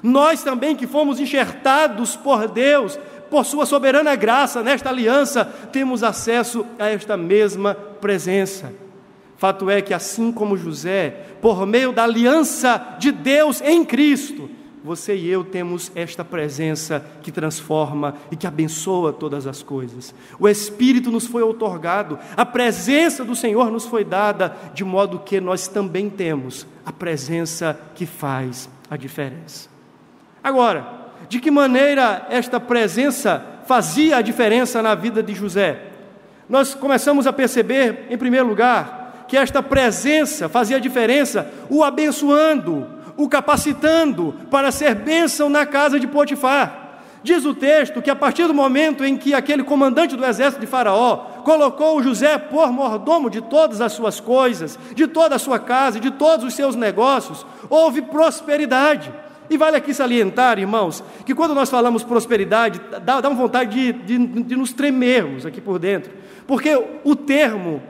Nós 0.03 0.43
também 0.43 0.77
que 0.77 0.87
fomos 0.87 1.21
enxertados 1.21 2.17
por 2.17 2.49
Deus, 2.49 2.99
por 3.29 3.45
Sua 3.45 3.67
soberana 3.67 4.15
graça 4.15 4.63
nesta 4.63 4.89
aliança, 4.89 5.45
temos 5.73 6.03
acesso 6.03 6.65
a 6.79 6.89
esta 6.89 7.17
mesma 7.17 7.75
presença. 7.75 8.73
Fato 9.37 9.69
é 9.69 9.83
que, 9.83 9.93
assim 9.93 10.33
como 10.33 10.57
José, 10.57 11.27
por 11.43 11.67
meio 11.67 11.93
da 11.93 12.05
aliança 12.05 12.97
de 12.99 13.13
Deus 13.13 13.61
em 13.61 13.85
Cristo, 13.85 14.49
você 14.87 15.17
e 15.17 15.29
eu 15.29 15.43
temos 15.43 15.91
esta 15.97 16.25
presença 16.25 17.05
que 17.21 17.33
transforma 17.33 18.15
e 18.31 18.37
que 18.37 18.47
abençoa 18.47 19.13
todas 19.13 19.45
as 19.45 19.61
coisas. 19.61 20.15
O 20.39 20.49
Espírito 20.49 21.11
nos 21.11 21.27
foi 21.27 21.43
otorgado, 21.43 22.17
a 22.37 22.47
presença 22.47 23.25
do 23.25 23.35
Senhor 23.35 23.69
nos 23.69 23.85
foi 23.85 24.05
dada, 24.05 24.57
de 24.73 24.85
modo 24.85 25.19
que 25.19 25.41
nós 25.41 25.67
também 25.67 26.09
temos 26.09 26.69
a 26.85 26.93
presença 26.93 27.77
que 27.97 28.07
faz 28.07 28.69
a 28.89 28.97
diferença. 28.97 29.69
Agora, 30.41 30.87
de 31.29 31.41
que 31.41 31.51
maneira 31.51 32.25
esta 32.31 32.61
presença 32.61 33.45
fazia 33.67 34.19
a 34.19 34.23
diferença 34.23 34.81
na 34.81 34.95
vida 34.95 35.21
de 35.21 35.35
José? 35.35 35.83
Nós 36.49 36.75
começamos 36.75 37.27
a 37.27 37.33
perceber, 37.33 38.07
em 38.09 38.17
primeiro 38.17 38.47
lugar, 38.47 39.25
que 39.27 39.37
esta 39.37 39.61
presença 39.61 40.49
fazia 40.49 40.77
a 40.77 40.81
diferença, 40.81 41.53
o 41.69 41.83
abençoando, 41.83 42.95
o 43.17 43.29
capacitando 43.29 44.35
para 44.51 44.71
ser 44.71 44.95
bênção 44.95 45.49
na 45.49 45.65
casa 45.65 45.99
de 45.99 46.07
Potifar. 46.07 46.87
Diz 47.23 47.45
o 47.45 47.53
texto 47.55 48.01
que 48.01 48.09
a 48.09 48.15
partir 48.15 48.47
do 48.47 48.55
momento 48.55 49.05
em 49.05 49.17
que 49.17 49.35
aquele 49.35 49.65
comandante 49.65 50.15
do 50.15 50.25
exército 50.25 50.61
de 50.61 50.67
Faraó 50.67 51.17
colocou 51.43 52.01
José 52.01 52.39
por 52.39 52.71
mordomo 52.71 53.29
de 53.29 53.41
todas 53.41 53.81
as 53.81 53.93
suas 53.95 54.21
coisas, 54.21 54.79
de 54.95 55.09
toda 55.09 55.35
a 55.35 55.39
sua 55.39 55.59
casa, 55.59 55.99
de 55.99 56.13
todos 56.13 56.45
os 56.45 56.55
seus 56.55 56.77
negócios, 56.77 57.45
houve 57.69 58.01
prosperidade. 58.01 59.13
E 59.51 59.57
vale 59.57 59.77
aqui 59.77 59.93
salientar, 59.93 60.59
irmãos, 60.59 61.03
que 61.25 61.35
quando 61.35 61.53
nós 61.53 61.69
falamos 61.69 62.05
prosperidade, 62.05 62.81
dá, 63.03 63.21
dá 63.21 63.29
uma 63.29 63.41
vontade 63.41 63.93
de, 63.93 63.93
de, 63.93 64.43
de 64.45 64.57
nos 64.57 64.73
tremermos 64.73 65.45
aqui 65.45 65.61
por 65.61 65.81
dentro, 65.81 66.13
porque 66.47 66.81
o 67.03 67.17
termo 67.17 67.83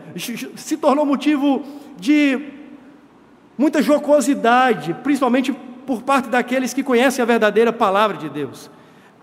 se 0.57 0.79
tornou 0.79 1.05
motivo 1.05 1.63
de 1.99 2.56
muita 3.57 3.83
jocosidade, 3.83 4.95
principalmente 5.03 5.53
por 5.87 6.03
parte 6.03 6.29
daqueles 6.29 6.75
que 6.75 6.83
conhecem 6.83 7.23
a 7.23 7.27
verdadeira 7.27 7.73
palavra 7.73 8.17
de 8.17 8.29
Deus. 8.29 8.71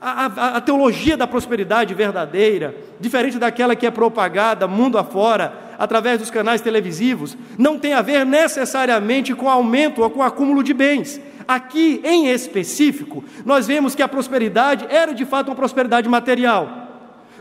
A, 0.01 0.25
a, 0.25 0.57
a, 0.57 0.61
teologia 0.61 1.15
da 1.15 1.25
prosperidade 1.25 1.93
verdadeira, 1.93 2.75
diferente 2.99 3.39
daquela 3.39 3.75
que 3.75 3.85
é 3.85 3.91
propagada 3.91 4.67
mundo 4.67 4.97
afora, 4.97 5.53
através 5.79 6.19
dos 6.19 6.29
canais 6.29 6.59
televisivos, 6.59 7.37
não 7.57 7.79
tem 7.79 7.93
a 7.93 8.01
ver 8.01 8.25
necessariamente 8.25 9.33
com 9.33 9.49
aumento 9.49 10.01
ou 10.01 10.09
com 10.09 10.21
acúmulo 10.21 10.61
de 10.61 10.73
bens. 10.73 11.21
Aqui, 11.47 12.01
em 12.03 12.27
específico, 12.27 13.23
nós 13.45 13.67
vemos 13.67 13.95
que 13.95 14.01
a 14.01 14.07
prosperidade 14.07 14.85
era 14.89 15.13
de 15.13 15.25
fato 15.25 15.47
uma 15.47 15.55
prosperidade 15.55 16.07
material. 16.09 16.83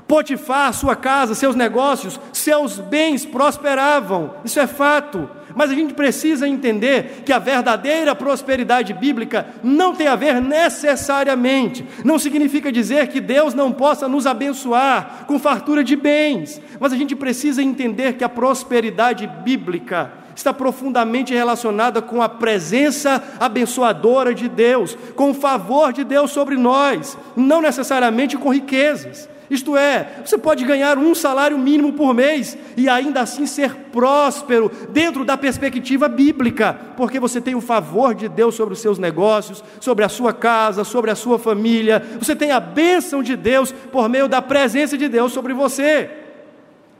Potifar, 0.07 0.73
sua 0.73 0.95
casa, 0.95 1.35
seus 1.35 1.57
negócios, 1.57 2.21
seus 2.33 2.79
bens 2.79 3.25
prosperavam, 3.25 4.35
isso 4.45 4.61
é 4.61 4.67
fato. 4.67 5.29
Mas 5.55 5.71
a 5.71 5.75
gente 5.75 5.95
precisa 5.95 6.49
entender 6.49 7.23
que 7.25 7.33
a 7.33 7.39
verdadeira 7.39 8.15
prosperidade 8.15 8.93
bíblica 8.93 9.47
não 9.63 9.95
tem 9.95 10.07
a 10.07 10.17
ver 10.17 10.41
necessariamente, 10.41 11.85
não 12.05 12.19
significa 12.19 12.73
dizer 12.73 13.09
que 13.09 13.21
Deus 13.21 13.55
não 13.55 13.73
possa 13.73 14.09
nos 14.09 14.27
abençoar 14.27 15.25
com 15.27 15.39
fartura 15.39 15.83
de 15.83 15.97
bens, 15.97 16.61
mas 16.79 16.93
a 16.93 16.97
gente 16.97 17.15
precisa 17.15 17.63
entender 17.63 18.15
que 18.15 18.25
a 18.25 18.29
prosperidade 18.29 19.27
bíblica 19.45 20.13
está 20.35 20.53
profundamente 20.53 21.35
relacionada 21.35 22.01
com 22.01 22.23
a 22.23 22.29
presença 22.29 23.23
abençoadora 23.39 24.35
de 24.35 24.49
Deus, 24.49 24.97
com 25.15 25.31
o 25.31 25.35
favor 25.35 25.93
de 25.93 26.05
Deus 26.05 26.31
sobre 26.31 26.57
nós, 26.57 27.19
não 27.37 27.61
necessariamente 27.61 28.37
com 28.37 28.53
riquezas. 28.53 29.29
Isto 29.51 29.77
é, 29.77 30.23
você 30.25 30.39
pode 30.39 30.65
ganhar 30.65 30.97
um 30.97 31.15
salário 31.15 31.59
mínimo 31.59 31.93
por 31.93 32.15
mês 32.15 32.57
e 32.77 32.89
ainda 32.89 33.21
assim 33.21 33.47
ser 33.47 33.75
próspero 33.93 34.71
dentro 34.91 35.25
da 35.25 35.37
perspectiva 35.37 36.09
bíblica, 36.09 36.79
porque 36.97 37.21
você 37.21 37.41
tem 37.41 37.55
o 37.55 37.61
favor 37.61 38.15
de 38.15 38.29
Deus 38.29 38.55
sobre 38.55 38.75
os 38.75 38.81
seus 38.81 38.99
negócios, 38.99 39.63
sobre 39.81 40.05
a 40.05 40.09
sua 40.09 40.33
casa, 40.33 40.85
sobre 40.85 41.11
a 41.11 41.15
sua 41.15 41.39
família, 41.39 42.03
você 42.19 42.35
tem 42.35 42.51
a 42.51 42.61
bênção 42.61 43.23
de 43.23 43.37
Deus 43.37 43.73
por 43.73 44.09
meio 44.09 44.29
da 44.29 44.41
presença 44.41 44.97
de 44.97 45.09
Deus 45.09 45.33
sobre 45.33 45.53
você. 45.53 46.11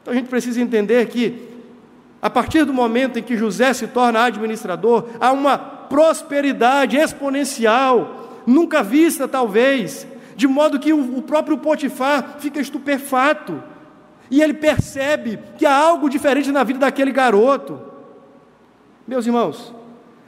Então 0.03 0.13
a 0.13 0.17
gente 0.17 0.29
precisa 0.29 0.61
entender 0.61 1.07
que, 1.07 1.49
a 2.21 2.29
partir 2.29 2.65
do 2.65 2.75
momento 2.75 3.19
em 3.19 3.23
que 3.23 3.37
José 3.37 3.73
se 3.73 3.87
torna 3.87 4.25
administrador, 4.25 5.07
há 5.21 5.33
uma 5.33 5.57
prosperidade 5.57 6.97
exponencial, 6.97 8.43
nunca 8.47 8.83
vista 8.83 9.29
talvez, 9.29 10.07
de 10.43 10.49
modo 10.49 10.81
que 10.81 10.93
o 10.93 11.23
próprio 11.23 11.57
Potifar 11.57 12.39
fica 12.41 12.61
estupefato, 12.61 13.63
e 14.29 14.43
ele 14.43 14.55
percebe 14.55 15.39
que 15.57 15.65
há 15.65 15.73
algo 15.73 16.11
diferente 16.11 16.51
na 16.51 16.65
vida 16.65 16.81
daquele 16.81 17.13
garoto. 17.13 17.81
Meus 19.07 19.25
irmãos, 19.25 19.73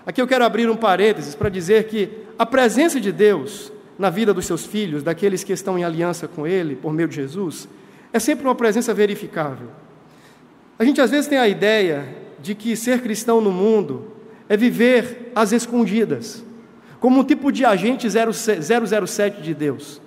aqui 0.07 0.23
eu 0.23 0.27
quero 0.29 0.45
abrir 0.45 0.71
um 0.71 0.77
parênteses 0.77 1.35
para 1.35 1.49
dizer 1.49 1.89
que 1.89 2.11
a 2.39 2.47
presença 2.47 3.01
de 3.01 3.11
Deus 3.11 3.73
na 3.99 4.09
vida 4.09 4.33
dos 4.33 4.47
seus 4.47 4.65
filhos, 4.65 5.03
daqueles 5.03 5.43
que 5.43 5.53
estão 5.53 5.77
em 5.77 5.83
aliança 5.83 6.29
com 6.29 6.47
Ele, 6.47 6.77
por 6.77 6.93
meio 6.93 7.09
de 7.09 7.17
Jesus, 7.17 7.69
é 8.13 8.21
sempre 8.21 8.47
uma 8.47 8.55
presença 8.55 8.95
verificável. 8.95 9.67
A 10.79 10.85
gente 10.85 11.01
às 11.01 11.11
vezes 11.11 11.27
tem 11.27 11.39
a 11.39 11.49
ideia 11.49 12.07
de 12.41 12.55
que 12.55 12.77
ser 12.77 13.03
cristão 13.03 13.41
no 13.41 13.51
mundo 13.51 14.13
é 14.49 14.57
viver 14.57 15.33
às 15.35 15.51
escondidas, 15.51 16.45
como 17.01 17.19
um 17.19 17.25
tipo 17.25 17.51
de 17.51 17.65
agente 17.65 18.07
007 18.09 19.43
de 19.43 19.55
Deus. 19.55 20.04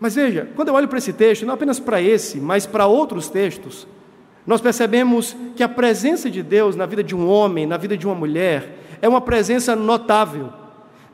Mas 0.00 0.14
veja, 0.14 0.48
quando 0.56 0.68
eu 0.68 0.74
olho 0.74 0.88
para 0.88 0.96
esse 0.96 1.12
texto, 1.12 1.44
não 1.44 1.52
apenas 1.52 1.78
para 1.78 2.00
esse, 2.00 2.40
mas 2.40 2.64
para 2.64 2.86
outros 2.86 3.28
textos, 3.28 3.86
nós 4.46 4.62
percebemos 4.62 5.36
que 5.54 5.62
a 5.62 5.68
presença 5.68 6.30
de 6.30 6.42
Deus 6.42 6.74
na 6.74 6.86
vida 6.86 7.04
de 7.04 7.14
um 7.14 7.28
homem, 7.28 7.66
na 7.66 7.76
vida 7.76 7.96
de 7.96 8.06
uma 8.06 8.14
mulher, 8.14 8.78
é 9.02 9.08
uma 9.08 9.20
presença 9.20 9.76
notável, 9.76 10.50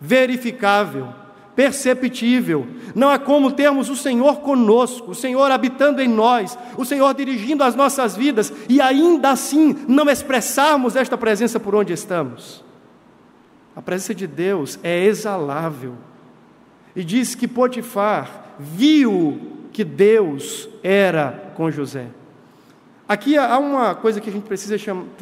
verificável, 0.00 1.08
perceptível. 1.56 2.64
Não 2.94 3.10
há 3.10 3.18
como 3.18 3.50
termos 3.50 3.90
o 3.90 3.96
Senhor 3.96 4.40
conosco, 4.40 5.10
o 5.10 5.14
Senhor 5.14 5.50
habitando 5.50 6.00
em 6.00 6.08
nós, 6.08 6.56
o 6.76 6.84
Senhor 6.84 7.12
dirigindo 7.12 7.64
as 7.64 7.74
nossas 7.74 8.16
vidas 8.16 8.52
e 8.68 8.80
ainda 8.80 9.30
assim 9.30 9.76
não 9.88 10.08
expressarmos 10.08 10.94
esta 10.94 11.18
presença 11.18 11.58
por 11.58 11.74
onde 11.74 11.92
estamos. 11.92 12.64
A 13.74 13.82
presença 13.82 14.14
de 14.14 14.28
Deus 14.28 14.78
é 14.82 15.04
exalável. 15.04 15.94
E 16.94 17.02
diz 17.02 17.34
que 17.34 17.46
Potifar 17.48 18.45
viu 18.58 19.40
que 19.72 19.84
Deus 19.84 20.68
era 20.82 21.52
com 21.54 21.70
José. 21.70 22.06
Aqui 23.08 23.38
há 23.38 23.58
uma 23.58 23.94
coisa 23.94 24.20
que 24.20 24.28
a 24.28 24.32
gente 24.32 24.46
precisa 24.46 24.76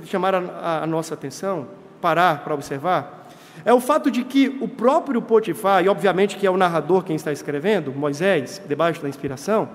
chamar 0.06 0.34
a, 0.34 0.86
nossa 0.86 1.14
atenção, 1.14 1.66
parar 2.00 2.42
para 2.42 2.54
observar, 2.54 3.28
é 3.64 3.72
o 3.72 3.80
fato 3.80 4.10
de 4.10 4.24
que 4.24 4.56
o 4.60 4.66
próprio 4.66 5.20
Potifar, 5.20 5.84
e 5.84 5.88
obviamente 5.88 6.36
que 6.36 6.46
é 6.46 6.50
o 6.50 6.56
narrador 6.56 7.04
quem 7.04 7.14
está 7.14 7.30
escrevendo, 7.30 7.92
Moisés, 7.92 8.60
debaixo 8.66 9.02
da 9.02 9.08
inspiração, 9.08 9.68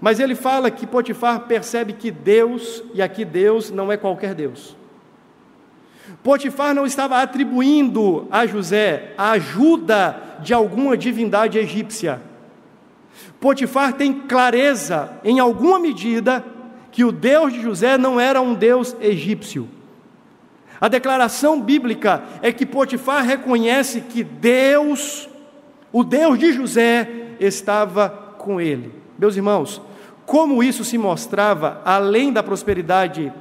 mas 0.00 0.18
ele 0.18 0.34
fala 0.34 0.70
que 0.70 0.86
Potifar 0.86 1.40
percebe 1.40 1.92
que 1.92 2.10
Deus, 2.10 2.82
e 2.94 3.02
aqui 3.02 3.24
Deus 3.24 3.70
não 3.70 3.92
é 3.92 3.96
qualquer 3.96 4.34
Deus. 4.34 4.76
Potifar 6.22 6.74
não 6.74 6.86
estava 6.86 7.20
atribuindo 7.20 8.26
a 8.30 8.46
José 8.46 9.12
a 9.16 9.32
ajuda 9.32 10.16
de 10.40 10.52
alguma 10.52 10.96
divindade 10.96 11.58
egípcia. 11.58 12.20
Potifar 13.42 13.94
tem 13.94 14.12
clareza, 14.12 15.18
em 15.24 15.40
alguma 15.40 15.76
medida, 15.76 16.44
que 16.92 17.02
o 17.04 17.10
Deus 17.10 17.52
de 17.52 17.60
José 17.60 17.98
não 17.98 18.20
era 18.20 18.40
um 18.40 18.54
Deus 18.54 18.94
egípcio. 19.00 19.68
A 20.80 20.86
declaração 20.86 21.60
bíblica 21.60 22.22
é 22.40 22.52
que 22.52 22.64
Potifar 22.64 23.24
reconhece 23.24 24.02
que 24.02 24.22
Deus, 24.22 25.28
o 25.92 26.04
Deus 26.04 26.38
de 26.38 26.52
José, 26.52 27.34
estava 27.40 28.08
com 28.38 28.60
ele. 28.60 28.94
Meus 29.18 29.34
irmãos, 29.34 29.82
como 30.24 30.62
isso 30.62 30.84
se 30.84 30.96
mostrava 30.96 31.82
além 31.84 32.32
da 32.32 32.44
prosperidade 32.44 33.32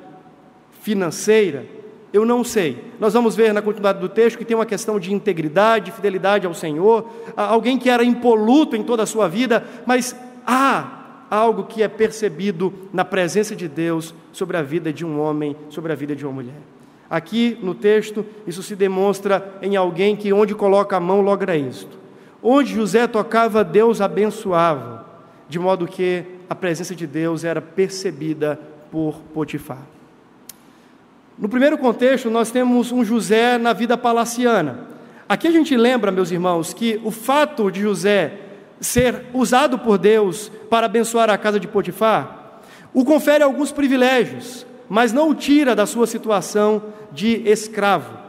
financeira, 0.81 1.63
eu 2.13 2.25
não 2.25 2.43
sei. 2.43 2.91
Nós 2.99 3.13
vamos 3.13 3.35
ver 3.35 3.53
na 3.53 3.61
continuidade 3.61 3.99
do 3.99 4.09
texto 4.09 4.37
que 4.37 4.45
tem 4.45 4.55
uma 4.55 4.65
questão 4.65 4.99
de 4.99 5.13
integridade, 5.13 5.91
fidelidade 5.91 6.45
ao 6.45 6.53
Senhor, 6.53 7.09
alguém 7.35 7.77
que 7.77 7.89
era 7.89 8.03
impoluto 8.03 8.75
em 8.75 8.83
toda 8.83 9.03
a 9.03 9.05
sua 9.07 9.27
vida, 9.27 9.63
mas 9.85 10.15
há 10.45 11.25
algo 11.29 11.63
que 11.63 11.81
é 11.81 11.87
percebido 11.87 12.73
na 12.91 13.05
presença 13.05 13.55
de 13.55 13.67
Deus 13.67 14.13
sobre 14.33 14.57
a 14.57 14.61
vida 14.61 14.91
de 14.91 15.05
um 15.05 15.19
homem, 15.19 15.55
sobre 15.69 15.93
a 15.93 15.95
vida 15.95 16.13
de 16.13 16.25
uma 16.25 16.33
mulher. 16.33 16.61
Aqui 17.09 17.57
no 17.61 17.73
texto, 17.73 18.25
isso 18.45 18.61
se 18.61 18.75
demonstra 18.75 19.57
em 19.61 19.75
alguém 19.75 20.15
que 20.15 20.33
onde 20.33 20.53
coloca 20.53 20.97
a 20.97 20.99
mão 20.99 21.21
logra 21.21 21.57
êxito. 21.57 21.97
Onde 22.43 22.73
José 22.73 23.07
tocava, 23.07 23.63
Deus 23.63 24.01
abençoava, 24.01 25.05
de 25.47 25.59
modo 25.59 25.87
que 25.87 26.23
a 26.49 26.55
presença 26.55 26.95
de 26.95 27.07
Deus 27.07 27.43
era 27.43 27.61
percebida 27.61 28.59
por 28.91 29.21
Potifar. 29.33 29.85
No 31.41 31.49
primeiro 31.49 31.75
contexto, 31.75 32.29
nós 32.29 32.51
temos 32.51 32.91
um 32.91 33.03
José 33.03 33.57
na 33.57 33.73
vida 33.73 33.97
palaciana. 33.97 34.81
Aqui 35.27 35.47
a 35.47 35.51
gente 35.51 35.75
lembra, 35.75 36.11
meus 36.11 36.29
irmãos, 36.29 36.71
que 36.71 37.01
o 37.03 37.09
fato 37.09 37.71
de 37.71 37.81
José 37.81 38.33
ser 38.79 39.25
usado 39.33 39.79
por 39.79 39.97
Deus 39.97 40.51
para 40.69 40.85
abençoar 40.85 41.31
a 41.31 41.39
casa 41.39 41.59
de 41.59 41.67
Potifar, 41.67 42.59
o 42.93 43.03
confere 43.03 43.43
alguns 43.43 43.71
privilégios, 43.71 44.67
mas 44.87 45.11
não 45.11 45.31
o 45.31 45.33
tira 45.33 45.75
da 45.75 45.87
sua 45.87 46.05
situação 46.05 46.83
de 47.11 47.41
escravo. 47.49 48.19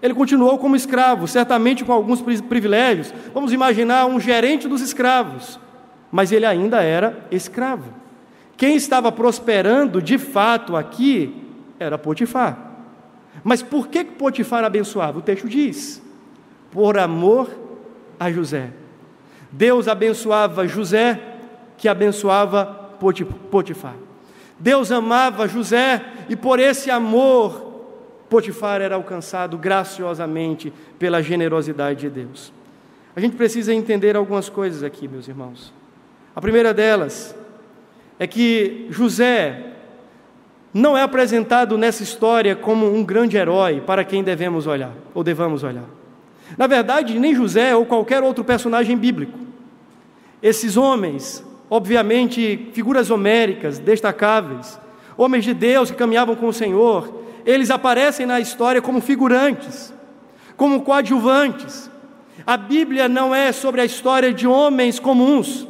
Ele 0.00 0.14
continuou 0.14 0.56
como 0.56 0.74
escravo, 0.74 1.28
certamente 1.28 1.84
com 1.84 1.92
alguns 1.92 2.22
privilégios. 2.22 3.12
Vamos 3.34 3.52
imaginar 3.52 4.06
um 4.06 4.18
gerente 4.18 4.66
dos 4.66 4.80
escravos, 4.80 5.60
mas 6.10 6.32
ele 6.32 6.46
ainda 6.46 6.82
era 6.82 7.26
escravo. 7.30 7.92
Quem 8.56 8.74
estava 8.74 9.12
prosperando 9.12 10.00
de 10.00 10.16
fato 10.16 10.74
aqui 10.74 11.43
era 11.78 11.98
Potifar. 11.98 12.72
Mas 13.42 13.62
por 13.62 13.88
que 13.88 14.04
Potifar 14.04 14.64
abençoava? 14.64 15.18
O 15.18 15.22
texto 15.22 15.48
diz: 15.48 16.02
por 16.70 16.98
amor 16.98 17.50
a 18.18 18.30
José. 18.30 18.70
Deus 19.50 19.86
abençoava 19.86 20.66
José, 20.66 21.20
que 21.78 21.88
abençoava 21.88 22.66
Potifar. 23.50 23.94
Deus 24.58 24.90
amava 24.90 25.46
José 25.46 26.02
e 26.28 26.34
por 26.34 26.58
esse 26.58 26.90
amor 26.90 27.72
Potifar 28.28 28.80
era 28.80 28.96
alcançado 28.96 29.56
graciosamente 29.56 30.72
pela 30.98 31.22
generosidade 31.22 32.00
de 32.00 32.10
Deus. 32.10 32.52
A 33.14 33.20
gente 33.20 33.36
precisa 33.36 33.72
entender 33.72 34.16
algumas 34.16 34.48
coisas 34.48 34.82
aqui, 34.82 35.06
meus 35.06 35.28
irmãos. 35.28 35.72
A 36.34 36.40
primeira 36.40 36.74
delas 36.74 37.36
é 38.18 38.26
que 38.26 38.88
José 38.90 39.73
não 40.74 40.98
é 40.98 41.02
apresentado 41.02 41.78
nessa 41.78 42.02
história 42.02 42.56
como 42.56 42.92
um 42.92 43.04
grande 43.04 43.36
herói 43.36 43.80
para 43.80 44.02
quem 44.02 44.24
devemos 44.24 44.66
olhar, 44.66 44.90
ou 45.14 45.22
devamos 45.22 45.62
olhar. 45.62 45.84
Na 46.58 46.66
verdade, 46.66 47.16
nem 47.16 47.32
José 47.32 47.76
ou 47.76 47.86
qualquer 47.86 48.24
outro 48.24 48.42
personagem 48.42 48.98
bíblico. 48.98 49.38
Esses 50.42 50.76
homens, 50.76 51.44
obviamente, 51.70 52.70
figuras 52.72 53.08
homéricas, 53.08 53.78
destacáveis, 53.78 54.78
homens 55.16 55.44
de 55.44 55.54
Deus 55.54 55.92
que 55.92 55.96
caminhavam 55.96 56.34
com 56.34 56.48
o 56.48 56.52
Senhor, 56.52 57.22
eles 57.46 57.70
aparecem 57.70 58.26
na 58.26 58.40
história 58.40 58.82
como 58.82 59.00
figurantes, 59.00 59.94
como 60.56 60.82
coadjuvantes. 60.82 61.88
A 62.44 62.56
Bíblia 62.56 63.08
não 63.08 63.32
é 63.32 63.52
sobre 63.52 63.80
a 63.80 63.84
história 63.84 64.34
de 64.34 64.44
homens 64.44 64.98
comuns. 64.98 65.68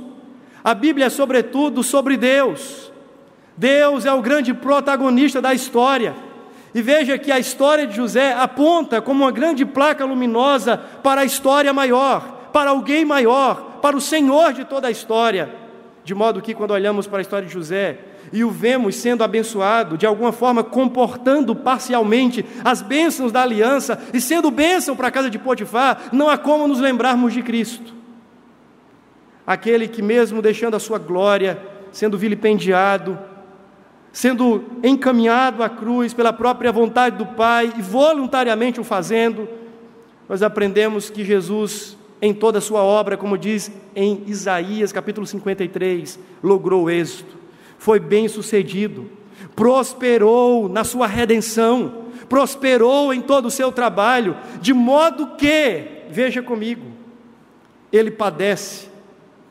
A 0.62 0.72
Bíblia 0.72 1.06
é, 1.06 1.10
sobretudo, 1.10 1.82
sobre 1.82 2.16
Deus 2.16 2.93
Deus 3.56 4.04
é 4.04 4.12
o 4.12 4.20
grande 4.20 4.52
protagonista 4.52 5.40
da 5.40 5.54
história. 5.54 6.14
E 6.74 6.82
veja 6.82 7.16
que 7.16 7.30
a 7.30 7.38
história 7.38 7.86
de 7.86 7.94
José 7.94 8.32
aponta 8.32 9.00
como 9.00 9.22
uma 9.22 9.30
grande 9.30 9.64
placa 9.64 10.04
luminosa 10.04 10.76
para 10.76 11.20
a 11.20 11.24
história 11.24 11.72
maior, 11.72 12.50
para 12.52 12.70
alguém 12.70 13.04
maior, 13.04 13.78
para 13.80 13.96
o 13.96 14.00
Senhor 14.00 14.52
de 14.52 14.64
toda 14.64 14.88
a 14.88 14.90
história. 14.90 15.54
De 16.02 16.14
modo 16.14 16.42
que, 16.42 16.52
quando 16.52 16.72
olhamos 16.72 17.06
para 17.06 17.18
a 17.18 17.22
história 17.22 17.46
de 17.46 17.54
José 17.54 17.98
e 18.32 18.42
o 18.42 18.50
vemos 18.50 18.96
sendo 18.96 19.22
abençoado, 19.22 19.96
de 19.96 20.04
alguma 20.04 20.32
forma 20.32 20.64
comportando 20.64 21.54
parcialmente 21.54 22.44
as 22.64 22.82
bênçãos 22.82 23.30
da 23.30 23.42
aliança 23.42 24.02
e 24.12 24.20
sendo 24.20 24.50
bênção 24.50 24.96
para 24.96 25.08
a 25.08 25.12
casa 25.12 25.30
de 25.30 25.38
Potifar, 25.38 26.08
não 26.12 26.28
há 26.28 26.36
como 26.36 26.66
nos 26.66 26.80
lembrarmos 26.80 27.32
de 27.32 27.42
Cristo. 27.42 27.94
Aquele 29.46 29.86
que, 29.86 30.02
mesmo 30.02 30.42
deixando 30.42 30.74
a 30.74 30.80
sua 30.80 30.98
glória, 30.98 31.58
sendo 31.92 32.18
vilipendiado, 32.18 33.16
sendo 34.14 34.64
encaminhado 34.84 35.60
à 35.60 35.68
cruz 35.68 36.14
pela 36.14 36.32
própria 36.32 36.70
vontade 36.70 37.18
do 37.18 37.26
Pai 37.26 37.74
e 37.76 37.82
voluntariamente 37.82 38.80
o 38.80 38.84
fazendo, 38.84 39.48
nós 40.28 40.40
aprendemos 40.40 41.10
que 41.10 41.24
Jesus, 41.24 41.98
em 42.22 42.32
toda 42.32 42.58
a 42.58 42.62
sua 42.62 42.80
obra, 42.80 43.16
como 43.16 43.36
diz 43.36 43.72
em 43.94 44.22
Isaías 44.28 44.92
capítulo 44.92 45.26
53, 45.26 46.16
logrou 46.40 46.88
êxito, 46.88 47.36
foi 47.76 47.98
bem 47.98 48.28
sucedido, 48.28 49.10
prosperou 49.56 50.68
na 50.68 50.84
sua 50.84 51.08
redenção, 51.08 52.04
prosperou 52.28 53.12
em 53.12 53.20
todo 53.20 53.46
o 53.46 53.50
seu 53.50 53.72
trabalho, 53.72 54.36
de 54.60 54.72
modo 54.72 55.34
que, 55.36 56.04
veja 56.08 56.40
comigo, 56.40 56.86
ele 57.92 58.12
padece 58.12 58.88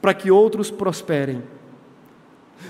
para 0.01 0.13
que 0.13 0.31
outros 0.31 0.71
prosperem. 0.71 1.43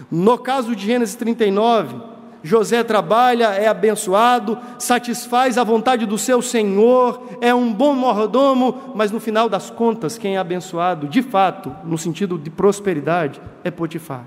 No 0.10 0.38
caso 0.38 0.76
de 0.76 0.86
Gênesis 0.86 1.16
39, 1.16 1.96
José 2.44 2.84
trabalha, 2.84 3.54
é 3.54 3.68
abençoado, 3.68 4.58
satisfaz 4.78 5.58
a 5.58 5.64
vontade 5.64 6.06
do 6.06 6.18
seu 6.18 6.42
Senhor, 6.42 7.24
é 7.40 7.56
um 7.56 7.74
bom 7.74 7.94
mordomo, 7.94 8.92
mas 8.94 9.12
no 9.12 9.20
final 9.20 9.48
das 9.48 9.70
contas, 9.70 10.18
quem 10.18 10.36
é 10.36 10.38
abençoado, 10.38 11.08
de 11.08 11.22
fato, 11.22 11.74
no 11.86 11.98
sentido 11.98 12.38
de 12.38 12.50
prosperidade, 12.50 13.42
é 13.64 13.72
Potifar. 13.72 14.26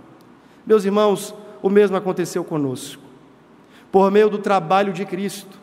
Meus 0.67 0.87
irmãos, 0.87 1.35
o 1.63 1.69
mesmo 1.69 1.97
aconteceu 1.97 2.43
conosco. 2.43 3.03
Por 3.93 4.11
meio 4.11 4.31
do 4.31 4.39
trabalho 4.39 4.95
de 4.95 5.05
Cristo, 5.05 5.61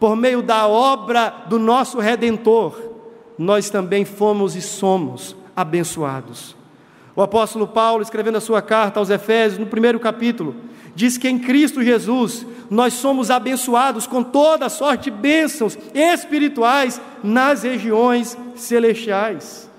por 0.00 0.16
meio 0.16 0.42
da 0.42 0.66
obra 0.66 1.44
do 1.46 1.60
nosso 1.60 2.00
Redentor, 2.00 2.76
nós 3.38 3.70
também 3.70 4.04
fomos 4.04 4.56
e 4.56 4.62
somos 4.62 5.36
abençoados. 5.54 6.56
O 7.16 7.22
apóstolo 7.22 7.66
Paulo, 7.66 8.02
escrevendo 8.02 8.36
a 8.36 8.42
sua 8.42 8.60
carta 8.60 9.00
aos 9.00 9.08
Efésios, 9.08 9.58
no 9.58 9.66
primeiro 9.66 9.98
capítulo, 9.98 10.54
diz 10.94 11.16
que 11.16 11.26
em 11.26 11.38
Cristo 11.38 11.82
Jesus 11.82 12.46
nós 12.70 12.92
somos 12.92 13.30
abençoados 13.30 14.06
com 14.06 14.22
toda 14.22 14.68
sorte 14.68 15.04
de 15.04 15.16
bênçãos 15.16 15.78
espirituais 15.94 17.00
nas 17.24 17.62
regiões 17.62 18.36
celestiais. 18.54 19.70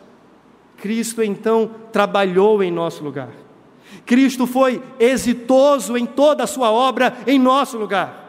Cristo 0.77 1.21
então 1.21 1.69
trabalhou 1.91 2.63
em 2.63 2.71
nosso 2.71 3.03
lugar. 3.03 3.29
Cristo 4.03 4.47
foi 4.47 4.81
exitoso 4.99 5.95
em 5.95 6.07
toda 6.07 6.43
a 6.43 6.47
sua 6.47 6.71
obra 6.71 7.17
em 7.27 7.37
nosso 7.37 7.77
lugar. 7.77 8.25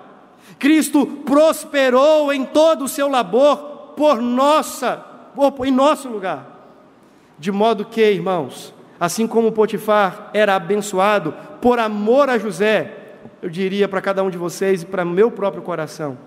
Cristo 0.59 1.07
prosperou 1.25 2.31
em 2.31 2.45
todo 2.45 2.85
o 2.85 2.89
seu 2.89 3.09
labor 3.09 3.57
por 3.97 4.21
nossa, 4.21 5.03
em 5.65 5.71
nosso 5.71 6.09
lugar. 6.09 6.57
De 7.39 7.53
modo 7.53 7.85
que, 7.85 8.03
irmãos, 8.03 8.75
assim 8.99 9.27
como 9.27 9.53
Potifar 9.53 10.31
era 10.33 10.57
abençoado 10.57 11.35
por 11.61 11.79
amor 11.79 12.29
a 12.29 12.39
José, 12.39 12.95
eu 13.41 13.49
diria 13.49 13.89
para 13.89 14.01
cada 14.01 14.23
um 14.23 14.31
de 14.31 14.39
vocês 14.39 14.83
e 14.83 14.87
para 14.87 15.05
meu 15.05 15.31
próprio 15.31 15.63
coração, 15.63 16.19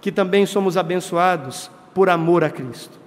que 0.00 0.10
também 0.10 0.46
somos 0.46 0.76
abençoados 0.76 1.70
por 1.94 2.08
amor 2.08 2.42
a 2.42 2.50
Cristo. 2.50 3.06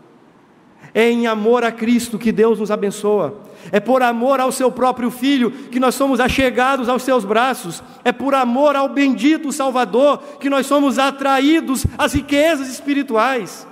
É 0.94 1.10
em 1.10 1.28
amor 1.28 1.64
a 1.64 1.72
Cristo 1.72 2.18
que 2.18 2.32
Deus 2.32 2.60
nos 2.60 2.72
abençoa. 2.72 3.42
É 3.72 3.80
por 3.80 4.02
amor 4.02 4.40
ao 4.40 4.52
seu 4.52 4.72
próprio 4.72 5.12
Filho 5.12 5.52
que 5.52 5.80
nós 5.80 5.96
somos 5.96 6.20
achegados 6.20 6.90
aos 6.90 7.04
seus 7.04 7.24
braços. 7.24 7.84
É 8.04 8.12
por 8.12 8.34
amor 8.34 8.76
ao 8.76 8.90
bendito 8.90 9.52
Salvador 9.52 10.18
que 10.40 10.50
nós 10.50 10.66
somos 10.66 10.98
atraídos 10.98 11.86
às 11.98 12.14
riquezas 12.14 12.70
espirituais. 12.70 13.68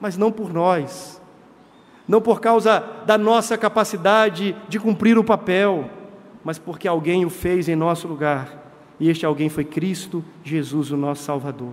Mas 0.00 0.16
não 0.16 0.30
por 0.30 0.52
nós, 0.52 1.20
não 2.12 2.20
por 2.20 2.42
causa 2.42 2.84
da 3.06 3.16
nossa 3.16 3.56
capacidade 3.56 4.54
de 4.68 4.78
cumprir 4.78 5.16
o 5.16 5.24
papel, 5.24 5.88
mas 6.44 6.58
porque 6.58 6.86
alguém 6.86 7.24
o 7.24 7.30
fez 7.30 7.70
em 7.70 7.74
nosso 7.74 8.06
lugar, 8.06 8.70
e 9.00 9.08
este 9.08 9.24
alguém 9.24 9.48
foi 9.48 9.64
Cristo 9.64 10.22
Jesus, 10.44 10.90
o 10.90 10.96
nosso 10.98 11.22
Salvador. 11.22 11.72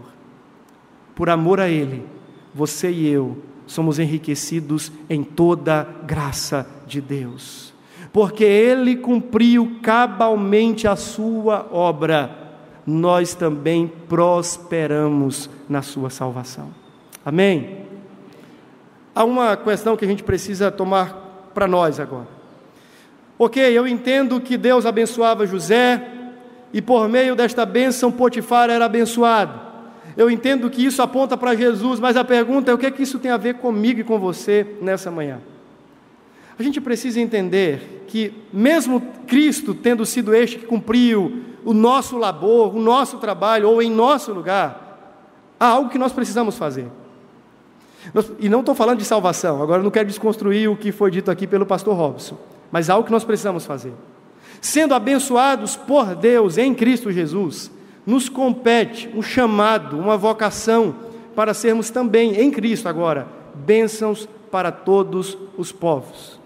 Por 1.14 1.30
amor 1.30 1.60
a 1.60 1.68
Ele, 1.68 2.06
você 2.56 2.90
e 2.90 3.06
eu 3.10 3.38
somos 3.68 4.00
enriquecidos 4.00 4.94
em 5.10 5.26
toda 5.26 5.86
graça 6.06 6.66
de 6.88 7.02
Deus, 7.02 7.74
porque 8.14 8.46
Ele 8.46 8.96
cumpriu 8.96 9.80
cabalmente 9.84 10.88
a 10.88 10.96
Sua 10.96 11.68
obra, 11.70 12.56
nós 12.88 13.36
também 13.36 13.92
prosperamos 14.08 15.50
na 15.68 15.82
Sua 15.82 16.10
salvação. 16.10 16.70
Amém? 17.26 17.79
Há 19.20 19.26
uma 19.26 19.58
questão 19.58 19.98
que 19.98 20.06
a 20.06 20.08
gente 20.08 20.24
precisa 20.24 20.72
tomar 20.72 21.52
para 21.54 21.68
nós 21.68 22.00
agora. 22.00 22.30
Ok, 23.38 23.62
eu 23.62 23.86
entendo 23.86 24.40
que 24.40 24.56
Deus 24.56 24.86
abençoava 24.86 25.46
José 25.46 26.02
e 26.72 26.82
por 26.82 27.10
meio 27.10 27.36
desta 27.36 27.66
bênção 27.66 28.14
Potifar 28.14 28.70
era 28.70 28.86
abençoado. 28.86 29.60
Eu 30.16 30.32
entendo 30.32 30.70
que 30.70 30.86
isso 30.86 31.02
aponta 31.02 31.36
para 31.36 31.54
Jesus, 31.54 32.00
mas 32.00 32.16
a 32.16 32.24
pergunta 32.24 32.72
é 32.72 32.74
o 32.74 32.78
que 32.78 32.86
é 32.86 32.92
que 32.92 33.04
isso 33.04 33.20
tem 33.20 33.30
a 33.30 33.36
ver 33.36 33.56
comigo 33.56 34.00
e 34.00 34.06
com 34.06 34.18
você 34.18 34.66
nessa 34.82 35.12
manhã? 35.12 35.42
A 36.58 36.64
gente 36.64 36.80
precisa 36.80 37.20
entender 37.20 38.06
que, 38.08 38.34
mesmo 38.54 39.02
Cristo 39.28 39.74
tendo 39.74 40.06
sido 40.06 40.34
este 40.34 40.60
que 40.60 40.66
cumpriu 40.66 41.44
o 41.66 41.74
nosso 41.74 42.18
labor, 42.18 42.74
o 42.74 42.80
nosso 42.80 43.18
trabalho, 43.18 43.70
ou 43.70 43.82
em 43.82 43.92
nosso 43.92 44.32
lugar, 44.32 45.18
há 45.60 45.66
algo 45.66 45.90
que 45.90 45.98
nós 45.98 46.14
precisamos 46.14 46.58
fazer. 46.58 46.88
E 48.40 48.48
não 48.50 48.62
estou 48.62 48.74
falando 48.74 49.00
de 49.00 49.06
salvação, 49.06 49.62
agora 49.62 49.84
não 49.84 49.92
quero 49.92 50.08
desconstruir 50.08 50.70
o 50.70 50.76
que 50.76 50.92
foi 50.92 51.12
dito 51.12 51.30
aqui 51.30 51.46
pelo 51.46 51.66
pastor 51.66 51.96
Robson, 51.96 52.38
mas 52.72 52.90
algo 52.90 53.06
que 53.06 53.12
nós 53.12 53.24
precisamos 53.24 53.66
fazer. 53.66 53.94
Sendo 54.62 54.94
abençoados 54.94 55.76
por 55.76 56.16
Deus 56.16 56.58
em 56.58 56.74
Cristo 56.74 57.12
Jesus, 57.12 57.72
nos 58.06 58.30
compete 58.30 59.10
um 59.14 59.22
chamado, 59.22 59.98
uma 60.00 60.18
vocação 60.18 60.96
para 61.36 61.54
sermos 61.54 61.90
também 61.90 62.40
em 62.40 62.50
Cristo 62.50 62.88
agora 62.88 63.28
bênçãos 63.54 64.28
para 64.52 64.72
todos 64.72 65.38
os 65.58 65.72
povos. 65.72 66.40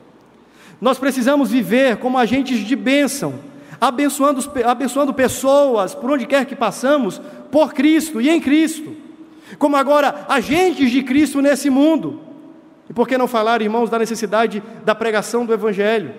Nós 0.82 0.98
precisamos 0.98 1.52
viver 1.52 1.98
como 1.98 2.18
agentes 2.18 2.60
de 2.60 2.76
bênção, 2.76 3.36
abençoando, 3.80 4.42
abençoando 4.66 5.14
pessoas 5.14 5.96
por 5.96 6.12
onde 6.12 6.26
quer 6.26 6.46
que 6.46 6.56
passamos, 6.56 7.22
por 7.52 7.74
Cristo 7.74 8.20
e 8.20 8.30
em 8.30 8.42
Cristo 8.42 9.03
como 9.58 9.76
agora 9.76 10.26
agentes 10.28 10.92
de 10.92 11.04
Cristo 11.04 11.42
nesse 11.42 11.70
mundo. 11.70 12.22
E 12.90 12.94
por 12.94 13.08
que 13.08 13.18
não 13.18 13.28
falar, 13.28 13.62
irmãos, 13.62 13.90
da 13.90 14.00
necessidade 14.00 14.62
da 14.84 14.94
pregação 14.94 15.46
do 15.46 15.54
Evangelho? 15.54 16.14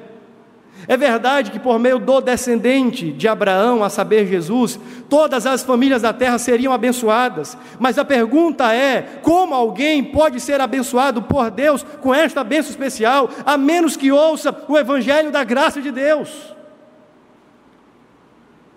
É 0.86 0.96
verdade 0.96 1.50
que 1.50 1.58
por 1.58 1.78
meio 1.78 1.98
do 1.98 2.20
descendente 2.20 3.10
de 3.10 3.26
Abraão, 3.26 3.82
a 3.82 3.88
saber, 3.88 4.26
Jesus, 4.26 4.78
todas 5.08 5.46
as 5.46 5.62
famílias 5.62 6.02
da 6.02 6.12
terra 6.12 6.36
seriam 6.36 6.72
abençoadas, 6.72 7.56
mas 7.78 7.96
a 7.96 8.04
pergunta 8.04 8.74
é: 8.74 9.20
como 9.22 9.54
alguém 9.54 10.04
pode 10.04 10.40
ser 10.40 10.60
abençoado 10.60 11.22
por 11.22 11.50
Deus 11.50 11.82
com 12.02 12.14
esta 12.14 12.44
bênção 12.44 12.70
especial, 12.70 13.30
a 13.46 13.56
menos 13.56 13.96
que 13.96 14.12
ouça 14.12 14.54
o 14.68 14.76
Evangelho 14.76 15.30
da 15.30 15.42
graça 15.42 15.80
de 15.80 15.90
Deus? 15.90 16.54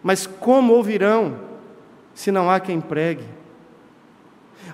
Mas 0.02 0.26
como 0.26 0.74
ouvirão 0.74 1.38
se 2.14 2.32
não 2.32 2.50
há 2.50 2.60
quem 2.60 2.80
pregue? 2.80 3.37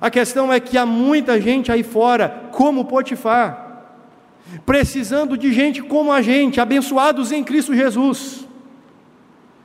A 0.03 0.11
questão 0.11 0.51
é 0.51 0.59
que 0.59 0.77
há 0.77 0.85
muita 0.85 1.39
gente 1.39 1.71
aí 1.71 1.81
fora, 1.81 2.49
como 2.51 2.83
Potifar, 2.83 3.85
precisando 4.65 5.37
de 5.37 5.53
gente 5.53 5.81
como 5.81 6.11
a 6.11 6.21
gente, 6.21 6.59
abençoados 6.59 7.31
em 7.31 7.41
Cristo 7.41 7.73
Jesus. 7.73 8.45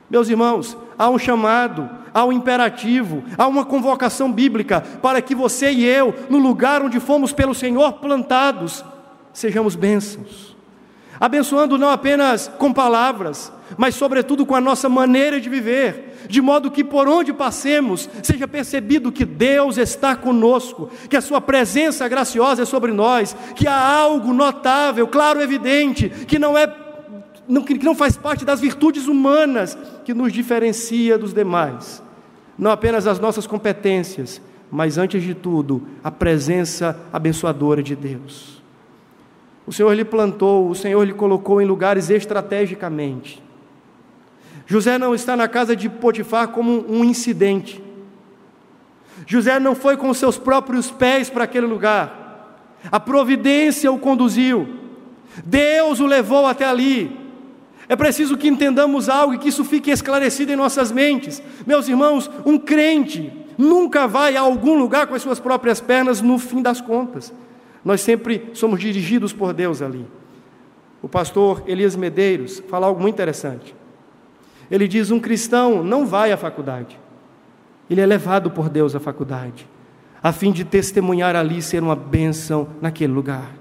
Meus 0.09 0.29
irmãos, 0.29 0.77
há 0.97 1.09
um 1.09 1.19
chamado, 1.19 1.89
há 2.13 2.23
um 2.23 2.31
imperativo, 2.31 3.21
há 3.37 3.45
uma 3.49 3.65
convocação 3.65 4.31
bíblica 4.31 4.79
para 5.01 5.21
que 5.21 5.35
você 5.35 5.73
e 5.73 5.83
eu, 5.83 6.15
no 6.29 6.37
lugar 6.37 6.81
onde 6.81 7.01
fomos 7.01 7.33
pelo 7.33 7.53
Senhor 7.53 7.91
plantados, 7.95 8.85
sejamos 9.33 9.75
bênçãos. 9.75 10.48
Abençoando 11.19 11.77
não 11.77 11.89
apenas 11.89 12.49
com 12.57 12.71
palavras, 12.71 13.51
mas 13.77 13.95
sobretudo 13.95 14.45
com 14.45 14.55
a 14.55 14.61
nossa 14.61 14.87
maneira 14.87 15.39
de 15.39 15.49
viver, 15.49 16.25
de 16.29 16.41
modo 16.41 16.71
que 16.71 16.83
por 16.83 17.07
onde 17.07 17.33
passemos, 17.33 18.09
seja 18.23 18.47
percebido 18.47 19.11
que 19.11 19.25
Deus 19.25 19.77
está 19.77 20.15
conosco, 20.15 20.89
que 21.09 21.17
a 21.17 21.21
Sua 21.21 21.41
presença 21.41 22.07
graciosa 22.07 22.63
é 22.63 22.65
sobre 22.65 22.93
nós, 22.93 23.35
que 23.55 23.67
há 23.67 23.77
algo 23.77 24.33
notável, 24.33 25.07
claro, 25.07 25.41
evidente, 25.41 26.09
que 26.09 26.39
não 26.39 26.57
é 26.57 26.67
que 27.65 27.83
não 27.83 27.95
faz 27.95 28.15
parte 28.15 28.45
das 28.45 28.59
virtudes 28.59 29.07
humanas 29.07 29.75
que 30.05 30.13
nos 30.13 30.31
diferencia 30.31 31.17
dos 31.17 31.33
demais, 31.33 32.01
não 32.55 32.69
apenas 32.69 33.07
as 33.07 33.19
nossas 33.19 33.47
competências, 33.47 34.39
mas 34.69 34.99
antes 34.99 35.23
de 35.23 35.33
tudo, 35.33 35.81
a 36.03 36.11
presença 36.11 36.99
abençoadora 37.11 37.81
de 37.81 37.95
Deus. 37.95 38.58
O 39.69 39.71
Senhor 39.71 39.93
lhe 39.93 40.03
plantou, 40.03 40.67
o 40.67 40.73
Senhor 40.73 41.03
lhe 41.03 41.13
colocou 41.13 41.61
em 41.61 41.65
lugares 41.65 42.09
estrategicamente. 42.09 43.39
José 44.65 44.97
não 44.97 45.13
está 45.13 45.37
na 45.37 45.47
casa 45.47 45.75
de 45.75 45.87
Potifar 45.87 46.47
como 46.47 46.91
um 46.91 47.05
incidente. 47.05 47.79
José 49.27 49.59
não 49.59 49.75
foi 49.75 49.95
com 49.95 50.11
seus 50.11 50.39
próprios 50.39 50.89
pés 50.89 51.29
para 51.29 51.43
aquele 51.43 51.67
lugar. 51.67 52.65
A 52.91 52.99
providência 52.99 53.91
o 53.91 53.99
conduziu. 53.99 54.67
Deus 55.45 55.99
o 55.99 56.07
levou 56.07 56.47
até 56.47 56.65
ali. 56.65 57.15
É 57.87 57.95
preciso 57.95 58.37
que 58.37 58.47
entendamos 58.47 59.07
algo 59.07 59.35
e 59.35 59.37
que 59.37 59.49
isso 59.49 59.63
fique 59.63 59.91
esclarecido 59.91 60.51
em 60.51 60.55
nossas 60.55 60.91
mentes. 60.91 61.43
Meus 61.67 61.87
irmãos, 61.87 62.27
um 62.43 62.57
crente 62.57 63.31
nunca 63.55 64.07
vai 64.07 64.35
a 64.35 64.41
algum 64.41 64.73
lugar 64.73 65.05
com 65.05 65.13
as 65.13 65.21
suas 65.21 65.39
próprias 65.39 65.79
pernas 65.79 66.23
no 66.23 66.39
fim 66.39 66.59
das 66.59 66.81
contas. 66.81 67.31
Nós 67.83 68.01
sempre 68.01 68.49
somos 68.53 68.79
dirigidos 68.79 69.33
por 69.33 69.53
Deus 69.53 69.81
ali. 69.81 70.05
O 71.01 71.07
pastor 71.07 71.63
Elias 71.65 71.95
Medeiros 71.95 72.61
fala 72.67 72.87
algo 72.87 73.01
muito 73.01 73.15
interessante. 73.15 73.75
Ele 74.69 74.87
diz: 74.87 75.11
um 75.11 75.19
cristão 75.19 75.83
não 75.83 76.05
vai 76.05 76.31
à 76.31 76.37
faculdade, 76.37 76.99
ele 77.89 78.01
é 78.01 78.05
levado 78.05 78.51
por 78.51 78.69
Deus 78.69 78.95
à 78.95 78.99
faculdade, 78.99 79.67
a 80.21 80.31
fim 80.31 80.51
de 80.51 80.63
testemunhar 80.63 81.35
ali 81.35 81.61
ser 81.61 81.81
uma 81.81 81.95
bênção 81.95 82.67
naquele 82.81 83.13
lugar. 83.13 83.51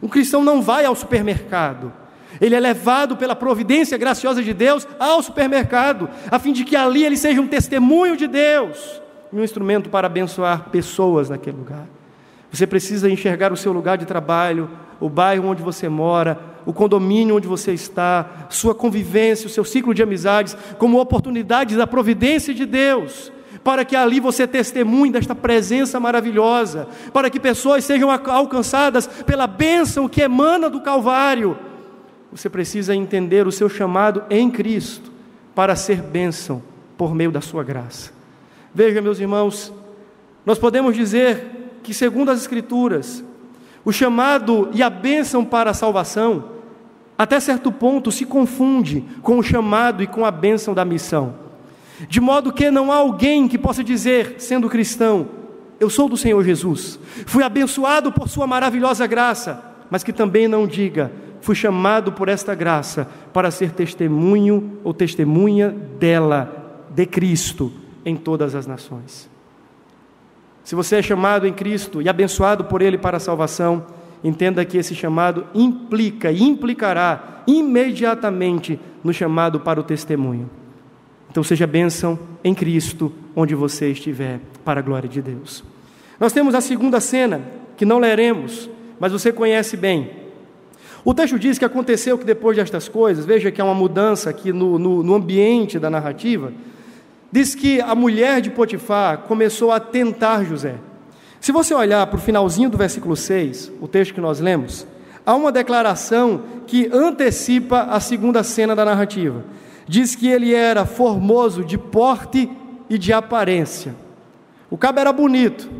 Um 0.00 0.08
cristão 0.08 0.44
não 0.44 0.62
vai 0.62 0.84
ao 0.84 0.94
supermercado, 0.94 1.92
ele 2.40 2.54
é 2.54 2.60
levado 2.60 3.16
pela 3.16 3.34
providência 3.34 3.98
graciosa 3.98 4.42
de 4.42 4.54
Deus 4.54 4.86
ao 4.98 5.22
supermercado, 5.22 6.08
a 6.30 6.38
fim 6.38 6.52
de 6.52 6.64
que 6.64 6.76
ali 6.76 7.04
ele 7.04 7.16
seja 7.16 7.40
um 7.40 7.48
testemunho 7.48 8.16
de 8.16 8.26
Deus 8.26 9.02
e 9.32 9.36
um 9.36 9.44
instrumento 9.44 9.90
para 9.90 10.06
abençoar 10.06 10.70
pessoas 10.70 11.28
naquele 11.28 11.56
lugar. 11.56 11.86
Você 12.56 12.66
precisa 12.66 13.10
enxergar 13.10 13.52
o 13.52 13.56
seu 13.56 13.70
lugar 13.70 13.98
de 13.98 14.06
trabalho, 14.06 14.70
o 14.98 15.10
bairro 15.10 15.46
onde 15.46 15.62
você 15.62 15.90
mora, 15.90 16.40
o 16.64 16.72
condomínio 16.72 17.36
onde 17.36 17.46
você 17.46 17.74
está, 17.74 18.46
sua 18.48 18.74
convivência, 18.74 19.46
o 19.46 19.50
seu 19.50 19.62
ciclo 19.62 19.92
de 19.92 20.02
amizades, 20.02 20.56
como 20.78 20.98
oportunidades 20.98 21.76
da 21.76 21.86
providência 21.86 22.54
de 22.54 22.64
Deus, 22.64 23.30
para 23.62 23.84
que 23.84 23.94
ali 23.94 24.20
você 24.20 24.46
testemunhe 24.46 25.12
desta 25.12 25.34
presença 25.34 26.00
maravilhosa, 26.00 26.88
para 27.12 27.28
que 27.28 27.38
pessoas 27.38 27.84
sejam 27.84 28.10
alcançadas 28.10 29.06
pela 29.06 29.46
bênção 29.46 30.08
que 30.08 30.22
emana 30.22 30.70
do 30.70 30.80
Calvário. 30.80 31.58
Você 32.32 32.48
precisa 32.48 32.94
entender 32.94 33.46
o 33.46 33.52
seu 33.52 33.68
chamado 33.68 34.24
em 34.30 34.50
Cristo 34.50 35.12
para 35.54 35.76
ser 35.76 36.00
bênção 36.00 36.62
por 36.96 37.14
meio 37.14 37.30
da 37.30 37.42
sua 37.42 37.62
graça. 37.62 38.12
Veja, 38.74 39.02
meus 39.02 39.20
irmãos, 39.20 39.74
nós 40.46 40.58
podemos 40.58 40.96
dizer 40.96 41.55
que, 41.86 41.94
segundo 41.94 42.32
as 42.32 42.40
Escrituras, 42.40 43.22
o 43.84 43.92
chamado 43.92 44.68
e 44.72 44.82
a 44.82 44.90
bênção 44.90 45.44
para 45.44 45.70
a 45.70 45.74
salvação, 45.74 46.46
até 47.16 47.38
certo 47.38 47.70
ponto, 47.70 48.10
se 48.10 48.26
confunde 48.26 49.04
com 49.22 49.38
o 49.38 49.42
chamado 49.42 50.02
e 50.02 50.06
com 50.08 50.24
a 50.24 50.32
bênção 50.32 50.74
da 50.74 50.84
missão. 50.84 51.36
De 52.08 52.20
modo 52.20 52.52
que 52.52 52.72
não 52.72 52.90
há 52.90 52.96
alguém 52.96 53.46
que 53.46 53.56
possa 53.56 53.84
dizer, 53.84 54.34
sendo 54.38 54.68
cristão, 54.68 55.28
eu 55.78 55.88
sou 55.88 56.08
do 56.08 56.16
Senhor 56.16 56.42
Jesus, 56.42 56.98
fui 57.24 57.44
abençoado 57.44 58.10
por 58.10 58.28
Sua 58.28 58.48
maravilhosa 58.48 59.06
graça, 59.06 59.62
mas 59.88 60.02
que 60.02 60.12
também 60.12 60.48
não 60.48 60.66
diga, 60.66 61.12
fui 61.40 61.54
chamado 61.54 62.10
por 62.10 62.28
esta 62.28 62.52
graça 62.52 63.08
para 63.32 63.52
ser 63.52 63.70
testemunho 63.70 64.80
ou 64.82 64.92
testemunha 64.92 65.70
dela, 66.00 66.84
de 66.90 67.06
Cristo, 67.06 67.72
em 68.04 68.16
todas 68.16 68.56
as 68.56 68.66
nações. 68.66 69.35
Se 70.66 70.74
você 70.74 70.96
é 70.96 71.02
chamado 71.02 71.46
em 71.46 71.52
Cristo 71.52 72.02
e 72.02 72.08
abençoado 72.08 72.64
por 72.64 72.82
Ele 72.82 72.98
para 72.98 73.18
a 73.18 73.20
salvação, 73.20 73.86
entenda 74.24 74.64
que 74.64 74.76
esse 74.76 74.96
chamado 74.96 75.46
implica 75.54 76.32
e 76.32 76.42
implicará 76.42 77.44
imediatamente 77.46 78.76
no 79.04 79.12
chamado 79.12 79.60
para 79.60 79.78
o 79.78 79.84
testemunho. 79.84 80.50
Então 81.30 81.44
seja 81.44 81.68
bênção 81.68 82.18
em 82.42 82.52
Cristo 82.52 83.12
onde 83.36 83.54
você 83.54 83.92
estiver, 83.92 84.40
para 84.64 84.80
a 84.80 84.82
glória 84.82 85.08
de 85.08 85.22
Deus. 85.22 85.62
Nós 86.18 86.32
temos 86.32 86.52
a 86.52 86.60
segunda 86.60 86.98
cena, 86.98 87.42
que 87.76 87.84
não 87.84 88.00
leremos, 88.00 88.68
mas 88.98 89.12
você 89.12 89.30
conhece 89.30 89.76
bem. 89.76 90.10
O 91.04 91.14
texto 91.14 91.38
diz 91.38 91.60
que 91.60 91.64
aconteceu 91.64 92.18
que 92.18 92.24
depois 92.24 92.56
destas 92.56 92.88
coisas, 92.88 93.24
veja 93.24 93.52
que 93.52 93.60
há 93.60 93.64
uma 93.64 93.72
mudança 93.72 94.30
aqui 94.30 94.52
no, 94.52 94.80
no, 94.80 95.00
no 95.04 95.14
ambiente 95.14 95.78
da 95.78 95.88
narrativa, 95.88 96.52
diz 97.30 97.54
que 97.54 97.80
a 97.80 97.94
mulher 97.94 98.40
de 98.40 98.50
Potifar 98.50 99.18
começou 99.18 99.72
a 99.72 99.80
tentar 99.80 100.44
José. 100.44 100.76
Se 101.40 101.52
você 101.52 101.74
olhar 101.74 102.06
para 102.06 102.16
o 102.16 102.20
finalzinho 102.20 102.70
do 102.70 102.78
versículo 102.78 103.16
6, 103.16 103.72
o 103.80 103.86
texto 103.86 104.14
que 104.14 104.20
nós 104.20 104.40
lemos, 104.40 104.86
há 105.24 105.34
uma 105.34 105.52
declaração 105.52 106.42
que 106.66 106.90
antecipa 106.92 107.82
a 107.82 108.00
segunda 108.00 108.42
cena 108.42 108.74
da 108.74 108.84
narrativa. 108.84 109.44
Diz 109.86 110.14
que 110.14 110.28
ele 110.28 110.54
era 110.54 110.84
formoso 110.84 111.64
de 111.64 111.78
porte 111.78 112.50
e 112.88 112.98
de 112.98 113.12
aparência. 113.12 113.94
O 114.68 114.76
cabo 114.76 114.98
era 114.98 115.12
bonito, 115.12 115.70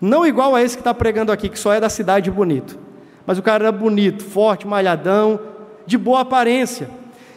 não 0.00 0.26
igual 0.26 0.54
a 0.54 0.62
esse 0.62 0.76
que 0.76 0.82
está 0.82 0.92
pregando 0.92 1.32
aqui, 1.32 1.48
que 1.48 1.58
só 1.58 1.72
é 1.72 1.80
da 1.80 1.88
cidade 1.88 2.30
bonito, 2.30 2.78
mas 3.26 3.38
o 3.38 3.42
cara 3.42 3.64
era 3.64 3.72
bonito, 3.72 4.22
forte, 4.22 4.66
malhadão, 4.66 5.40
de 5.86 5.96
boa 5.96 6.20
aparência. 6.20 6.90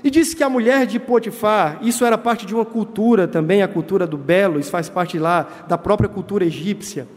E 0.04 0.10
disse 0.10 0.36
que 0.36 0.44
a 0.44 0.50
mulher 0.50 0.86
de 0.86 1.00
Potifar, 1.00 1.80
isso 1.82 2.06
era 2.06 2.18
parte 2.18 2.46
de 2.46 2.56
uma 2.56 2.66
cultura 2.66 3.28
também, 3.28 3.62
a 3.62 3.68
cultura 3.68 4.08
do 4.08 4.18
belo, 4.18 4.60
isso 4.60 4.72
faz 4.72 4.88
parte 4.88 5.20
lá 5.20 5.48
da 5.68 5.78
própria 5.78 6.08
cultura 6.08 6.46
egípcia. 6.46 7.08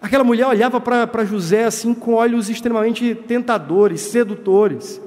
Aquela 0.00 0.24
mulher 0.24 0.46
olhava 0.46 0.80
para 0.80 1.24
José 1.24 1.64
assim 1.64 1.94
com 1.94 2.14
olhos 2.14 2.48
extremamente 2.48 3.14
tentadores, 3.14 4.00
sedutores. 4.00 5.00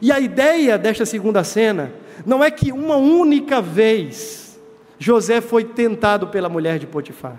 E 0.00 0.10
a 0.10 0.20
ideia 0.20 0.76
desta 0.76 1.06
segunda 1.06 1.44
cena 1.44 1.92
não 2.24 2.42
é 2.42 2.50
que 2.50 2.72
uma 2.72 2.96
única 2.96 3.60
vez 3.60 4.58
José 4.98 5.40
foi 5.40 5.64
tentado 5.64 6.28
pela 6.28 6.48
mulher 6.48 6.78
de 6.78 6.86
Potifar. 6.86 7.38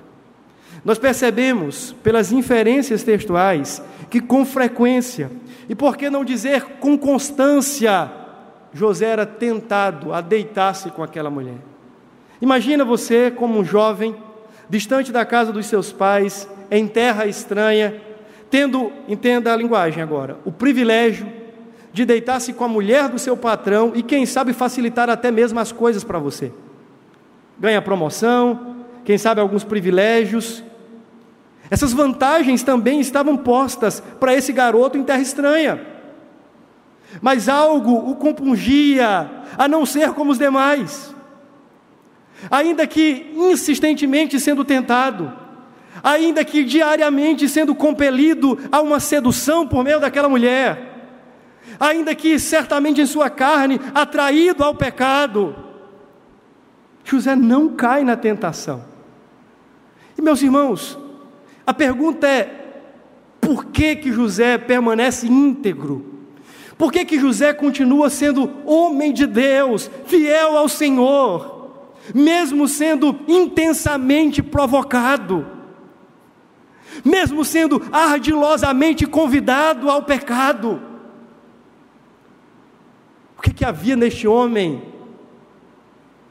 Nós 0.84 1.00
percebemos 1.00 1.96
pelas 2.04 2.32
inferências 2.32 3.02
textuais 3.02 3.82
que 4.10 4.22
com 4.22 4.46
frequência, 4.46 5.32
e 5.68 5.74
por 5.74 5.98
que 5.98 6.10
não 6.10 6.24
dizer 6.24 6.64
com 6.80 6.98
constância, 6.98 8.12
José 8.76 9.06
era 9.06 9.26
tentado 9.26 10.12
a 10.12 10.20
deitar-se 10.20 10.92
com 10.92 11.02
aquela 11.02 11.30
mulher. 11.30 11.56
Imagina 12.42 12.84
você 12.84 13.32
como 13.32 13.58
um 13.58 13.64
jovem, 13.64 14.14
distante 14.70 15.14
da 15.14 15.24
casa 15.24 15.54
dos 15.54 15.68
seus 15.68 15.94
pais, 15.94 16.46
em 16.70 16.86
terra 16.86 17.26
estranha, 17.26 18.02
tendo, 18.50 18.92
entenda 19.08 19.54
a 19.54 19.56
linguagem 19.56 20.04
agora, 20.04 20.38
o 20.44 20.52
privilégio 20.52 21.26
de 21.94 22.04
deitar-se 22.04 22.52
com 22.52 22.66
a 22.66 22.68
mulher 22.68 23.08
do 23.08 23.18
seu 23.18 23.38
patrão 23.38 23.94
e, 23.96 24.04
quem 24.04 24.26
sabe, 24.26 24.52
facilitar 24.52 25.10
até 25.10 25.32
mesmo 25.32 25.58
as 25.58 25.72
coisas 25.72 26.04
para 26.04 26.20
você. 26.20 26.52
Ganha 27.58 27.82
promoção, 27.82 28.76
quem 29.06 29.18
sabe 29.18 29.40
alguns 29.40 29.64
privilégios. 29.64 30.62
Essas 31.72 31.94
vantagens 31.94 32.62
também 32.62 33.00
estavam 33.00 33.38
postas 33.38 34.04
para 34.20 34.36
esse 34.36 34.52
garoto 34.52 34.98
em 34.98 35.04
terra 35.06 35.22
estranha 35.22 35.95
mas 37.22 37.50
algo 37.50 38.10
o 38.10 38.16
compungia 38.16 39.30
a 39.58 39.68
não 39.68 39.86
ser 39.86 40.12
como 40.14 40.32
os 40.32 40.38
demais. 40.38 41.14
Ainda 42.50 42.86
que 42.86 43.32
insistentemente 43.36 44.40
sendo 44.40 44.64
tentado, 44.66 45.32
ainda 46.04 46.44
que 46.44 46.64
diariamente 46.64 47.48
sendo 47.48 47.74
compelido 47.74 48.60
a 48.72 48.82
uma 48.82 49.00
sedução 49.00 49.68
por 49.68 49.84
meio 49.84 50.00
daquela 50.00 50.30
mulher, 50.30 50.96
ainda 51.80 52.14
que 52.14 52.38
certamente 52.38 53.02
em 53.02 53.06
sua 53.06 53.30
carne 53.30 53.80
atraído 53.94 54.64
ao 54.64 54.76
pecado, 54.76 55.56
José 57.04 57.36
não 57.36 57.70
cai 57.70 58.04
na 58.04 58.16
tentação. 58.16 58.84
E 60.18 60.22
meus 60.22 60.42
irmãos, 60.42 60.98
a 61.66 61.74
pergunta 61.74 62.28
é: 62.28 62.66
por 63.40 63.66
que 63.66 63.96
que 63.96 64.12
José 64.12 64.58
permanece 64.58 65.28
íntegro? 65.28 66.15
Por 66.78 66.92
que, 66.92 67.06
que 67.06 67.20
José 67.20 67.54
continua 67.54 68.10
sendo 68.10 68.52
homem 68.66 69.14
de 69.14 69.26
Deus, 69.26 69.90
fiel 70.06 70.58
ao 70.58 70.68
Senhor, 70.68 71.72
mesmo 72.14 72.68
sendo 72.68 73.18
intensamente 73.28 74.44
provocado, 74.44 75.48
mesmo 77.04 77.46
sendo 77.46 77.82
ardilosamente 77.92 79.06
convidado 79.06 79.90
ao 79.90 80.04
pecado? 80.04 80.82
O 83.38 83.42
que, 83.42 83.54
que 83.54 83.66
havia 83.66 83.96
neste 83.96 84.28
homem 84.28 84.84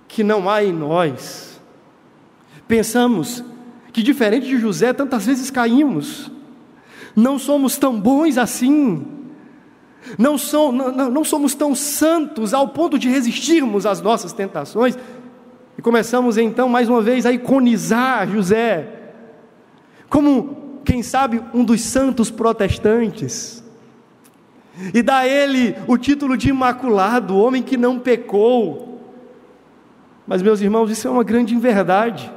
que 0.07 0.22
não 0.22 0.50
há 0.50 0.62
em 0.62 0.72
nós? 0.72 1.59
Pensamos 2.68 3.42
que, 3.92 4.02
diferente 4.02 4.46
de 4.46 4.59
José, 4.59 4.92
tantas 4.92 5.24
vezes 5.24 5.50
caímos, 5.50 6.30
não 7.16 7.38
somos 7.38 7.78
tão 7.78 7.98
bons 7.98 8.37
assim 8.37 9.23
Não, 10.18 10.36
são, 10.36 10.70
não, 10.70 11.10
não 11.10 11.24
somos 11.24 11.54
tão 11.54 11.74
santos 11.74 12.52
ao 12.52 12.68
ponto 12.68 12.98
de 12.98 13.08
resistirmos 13.08 13.86
às 13.86 14.00
nossas 14.00 14.32
tentações. 14.32 14.96
E 15.76 15.82
começamos 15.82 16.38
então, 16.38 16.68
mais 16.68 16.88
uma 16.88 17.00
vez, 17.00 17.26
a 17.26 17.32
iconizar 17.32 18.28
José, 18.28 18.88
como, 20.08 20.80
quem 20.84 21.02
sabe, 21.02 21.42
um 21.52 21.64
dos 21.64 21.80
santos 21.80 22.30
protestantes. 22.30 23.64
E 24.92 25.02
dá 25.02 25.18
a 25.18 25.28
ele 25.28 25.76
o 25.86 25.96
título 25.96 26.36
de 26.36 26.48
imaculado, 26.48 27.36
homem 27.36 27.62
que 27.62 27.76
não 27.76 27.98
pecou. 27.98 29.00
Mas, 30.26 30.42
meus 30.42 30.60
irmãos, 30.60 30.90
isso 30.90 31.06
é 31.06 31.10
uma 31.10 31.24
grande 31.24 31.54
inverdade. 31.54 32.32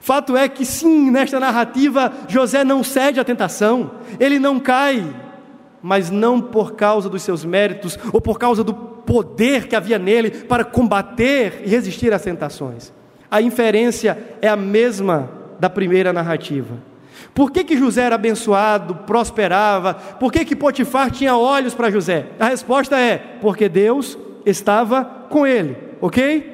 Fato 0.00 0.36
é 0.36 0.48
que, 0.48 0.66
sim, 0.66 1.10
nesta 1.10 1.40
narrativa, 1.40 2.12
José 2.28 2.62
não 2.62 2.84
cede 2.84 3.18
à 3.18 3.24
tentação, 3.24 3.92
ele 4.20 4.38
não 4.38 4.60
cai, 4.60 5.02
mas 5.84 6.08
não 6.08 6.40
por 6.40 6.72
causa 6.72 7.10
dos 7.10 7.22
seus 7.22 7.44
méritos 7.44 7.98
ou 8.10 8.18
por 8.18 8.38
causa 8.38 8.64
do 8.64 8.72
poder 8.72 9.68
que 9.68 9.76
havia 9.76 9.98
nele 9.98 10.30
para 10.30 10.64
combater 10.64 11.60
e 11.62 11.68
resistir 11.68 12.10
às 12.10 12.22
tentações. 12.22 12.90
A 13.30 13.42
inferência 13.42 14.16
é 14.40 14.48
a 14.48 14.56
mesma 14.56 15.28
da 15.60 15.68
primeira 15.68 16.10
narrativa. 16.10 16.78
Por 17.34 17.50
que, 17.50 17.62
que 17.62 17.76
José 17.76 18.00
era 18.00 18.14
abençoado, 18.14 18.94
prosperava? 18.94 19.92
Por 19.92 20.32
que, 20.32 20.46
que 20.46 20.56
Potifar 20.56 21.10
tinha 21.10 21.36
olhos 21.36 21.74
para 21.74 21.90
José? 21.90 22.28
A 22.40 22.46
resposta 22.46 22.98
é: 22.98 23.18
porque 23.42 23.68
Deus 23.68 24.16
estava 24.46 25.04
com 25.28 25.46
ele, 25.46 25.76
ok? 26.00 26.52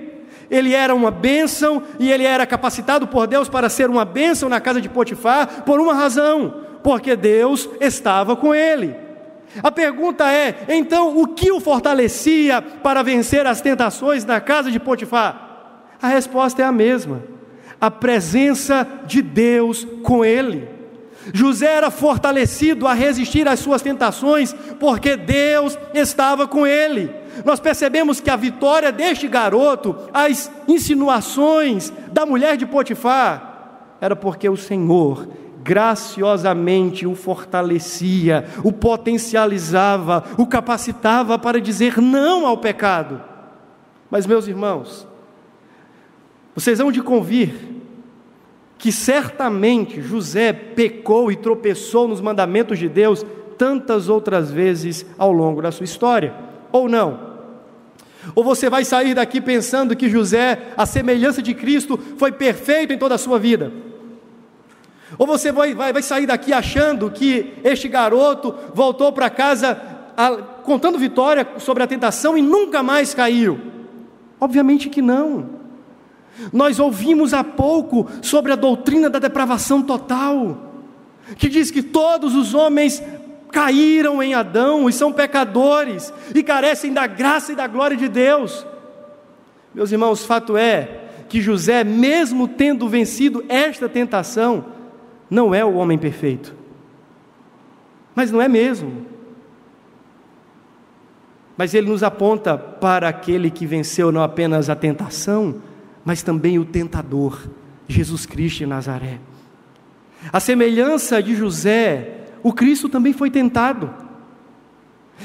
ele 0.51 0.75
era 0.75 0.93
uma 0.93 1.13
bênção 1.13 1.81
e 2.01 2.11
ele 2.11 2.25
era 2.25 2.45
capacitado 2.45 3.07
por 3.07 3.29
Deus 3.29 3.49
para 3.49 3.69
ser 3.69 3.89
uma 3.89 4.05
bênção 4.05 4.49
na 4.49 4.61
casa 4.61 4.81
de 4.81 4.89
Potifar 4.89 5.63
por 5.63 5.79
uma 5.79 5.95
razão, 5.95 6.65
porque 6.83 7.15
Deus 7.15 7.71
estava 7.81 8.35
com 8.35 8.53
ele. 8.53 9.10
A 9.63 9.71
pergunta 9.71 10.31
é: 10.31 10.67
então, 10.69 11.19
o 11.21 11.27
que 11.27 11.51
o 11.51 11.61
fortalecia 11.61 12.63
para 12.63 13.03
vencer 13.03 13.47
as 13.47 13.61
tentações 13.61 14.25
na 14.25 14.41
casa 14.41 14.71
de 14.71 14.79
Potifar? 14.81 15.49
A 16.01 16.09
resposta 16.09 16.63
é 16.63 16.65
a 16.65 16.73
mesma: 16.73 17.23
a 17.81 17.91
presença 17.91 18.87
de 19.07 19.23
Deus 19.23 19.87
com 20.03 20.25
ele. 20.25 20.69
José 21.35 21.67
era 21.67 21.91
fortalecido 21.91 22.87
a 22.87 22.95
resistir 22.95 23.47
às 23.47 23.61
suas 23.61 23.83
tentações, 23.83 24.55
porque 24.79 25.17
Deus 25.17 25.79
estava 25.93 26.49
com 26.49 26.67
ele 26.67 27.21
nós 27.45 27.61
percebemos 27.61 28.21
que 28.21 28.31
a 28.31 28.37
vitória 28.37 28.93
deste 28.93 29.29
garoto, 29.29 29.97
as 30.13 30.51
insinuações 30.69 31.93
da 32.13 32.27
mulher 32.27 32.57
de 32.57 32.67
Potifar, 32.67 33.97
era 34.01 34.17
porque 34.17 34.49
o 34.49 34.57
Senhor 34.57 35.29
graciosamente 35.63 37.07
o 37.07 37.15
fortalecia, 37.15 38.45
o 38.65 38.73
potencializava, 38.73 40.25
o 40.39 40.47
capacitava 40.47 41.39
para 41.39 41.61
dizer 41.61 42.01
não 42.01 42.47
ao 42.47 42.59
pecado. 42.59 43.21
Mas, 44.11 44.27
meus 44.27 44.49
irmãos, 44.49 45.07
vocês 46.55 46.79
vão 46.79 46.91
de 46.91 47.03
convir 47.03 47.55
que 48.77 48.91
certamente 48.91 50.01
José 50.01 50.53
pecou 50.53 51.31
e 51.31 51.37
tropeçou 51.37 52.09
nos 52.09 52.21
mandamentos 52.21 52.79
de 52.79 52.89
Deus 52.89 53.25
tantas 53.59 54.09
outras 54.09 54.51
vezes 54.51 55.05
ao 55.19 55.31
longo 55.31 55.61
da 55.61 55.71
sua 55.71 55.85
história, 55.85 56.35
ou 56.73 56.89
não? 56.89 57.31
Ou 58.35 58.43
você 58.43 58.71
vai 58.71 58.85
sair 58.85 59.15
daqui 59.15 59.41
pensando 59.41 59.95
que 59.95 60.09
José, 60.09 60.73
a 60.77 60.87
semelhança 60.87 61.43
de 61.43 61.55
Cristo, 61.55 61.99
foi 62.17 62.33
perfeito 62.33 62.93
em 62.93 62.99
toda 62.99 63.15
a 63.15 63.19
sua 63.19 63.39
vida? 63.39 63.71
Ou 65.19 65.27
você 65.27 65.51
vai, 65.51 65.75
vai, 65.75 65.93
vai 65.93 66.03
sair 66.03 66.27
daqui 66.27 66.53
achando 66.53 67.11
que 67.11 67.55
este 67.65 67.89
garoto 67.89 68.55
voltou 68.75 69.13
para 69.13 69.29
casa 69.29 69.81
a, 70.17 70.37
contando 70.63 70.99
vitória 70.99 71.47
sobre 71.59 71.83
a 71.83 71.87
tentação 71.87 72.37
e 72.37 72.43
nunca 72.43 72.83
mais 72.83 73.15
caiu? 73.15 73.61
Obviamente 74.41 74.89
que 74.89 75.03
não. 75.03 75.61
Nós 76.53 76.79
ouvimos 76.79 77.35
há 77.35 77.43
pouco 77.43 78.09
sobre 78.23 78.53
a 78.53 78.57
doutrina 78.57 79.11
da 79.11 79.19
depravação 79.19 79.83
total, 79.83 80.57
que 81.37 81.49
diz 81.49 81.71
que 81.71 81.83
todos 81.83 82.35
os 82.35 82.55
homens 82.55 83.03
caíram 83.51 84.23
em 84.23 84.33
Adão 84.33 84.89
e 84.89 84.93
são 84.93 85.13
pecadores 85.13 86.13
e 86.35 86.43
carecem 86.43 86.93
da 86.93 87.07
graça 87.07 87.53
e 87.53 87.57
da 87.57 87.67
glória 87.67 87.97
de 87.97 88.09
Deus. 88.09 88.65
Meus 89.75 89.93
irmãos, 89.93 90.25
fato 90.25 90.57
é 90.57 91.09
que 91.29 91.41
José, 91.41 91.85
mesmo 91.85 92.49
tendo 92.49 92.89
vencido 92.89 93.45
esta 93.49 93.89
tentação, 93.89 94.65
não 95.31 95.55
é 95.55 95.65
o 95.65 95.75
homem 95.75 95.97
perfeito. 95.97 96.55
Mas 98.15 98.31
não 98.31 98.43
é 98.43 98.49
mesmo. 98.49 99.07
Mas 101.57 101.75
ele 101.75 101.89
nos 101.89 102.03
aponta 102.03 102.59
para 102.59 103.09
aquele 103.09 103.51
que 103.51 103.67
venceu 103.67 104.11
não 104.11 104.23
apenas 104.23 104.69
a 104.69 104.75
tentação, 104.75 105.63
mas 106.05 106.23
também 106.23 106.59
o 106.59 106.65
tentador, 106.65 107.39
Jesus 107.87 108.27
Cristo 108.27 108.59
de 108.59 108.67
Nazaré. 108.67 109.21
A 110.33 110.41
semelhança 110.41 111.23
de 111.23 111.35
José 111.35 112.21
o 112.43 112.53
Cristo 112.53 112.89
também 112.89 113.13
foi 113.13 113.31
tentado. 113.31 113.93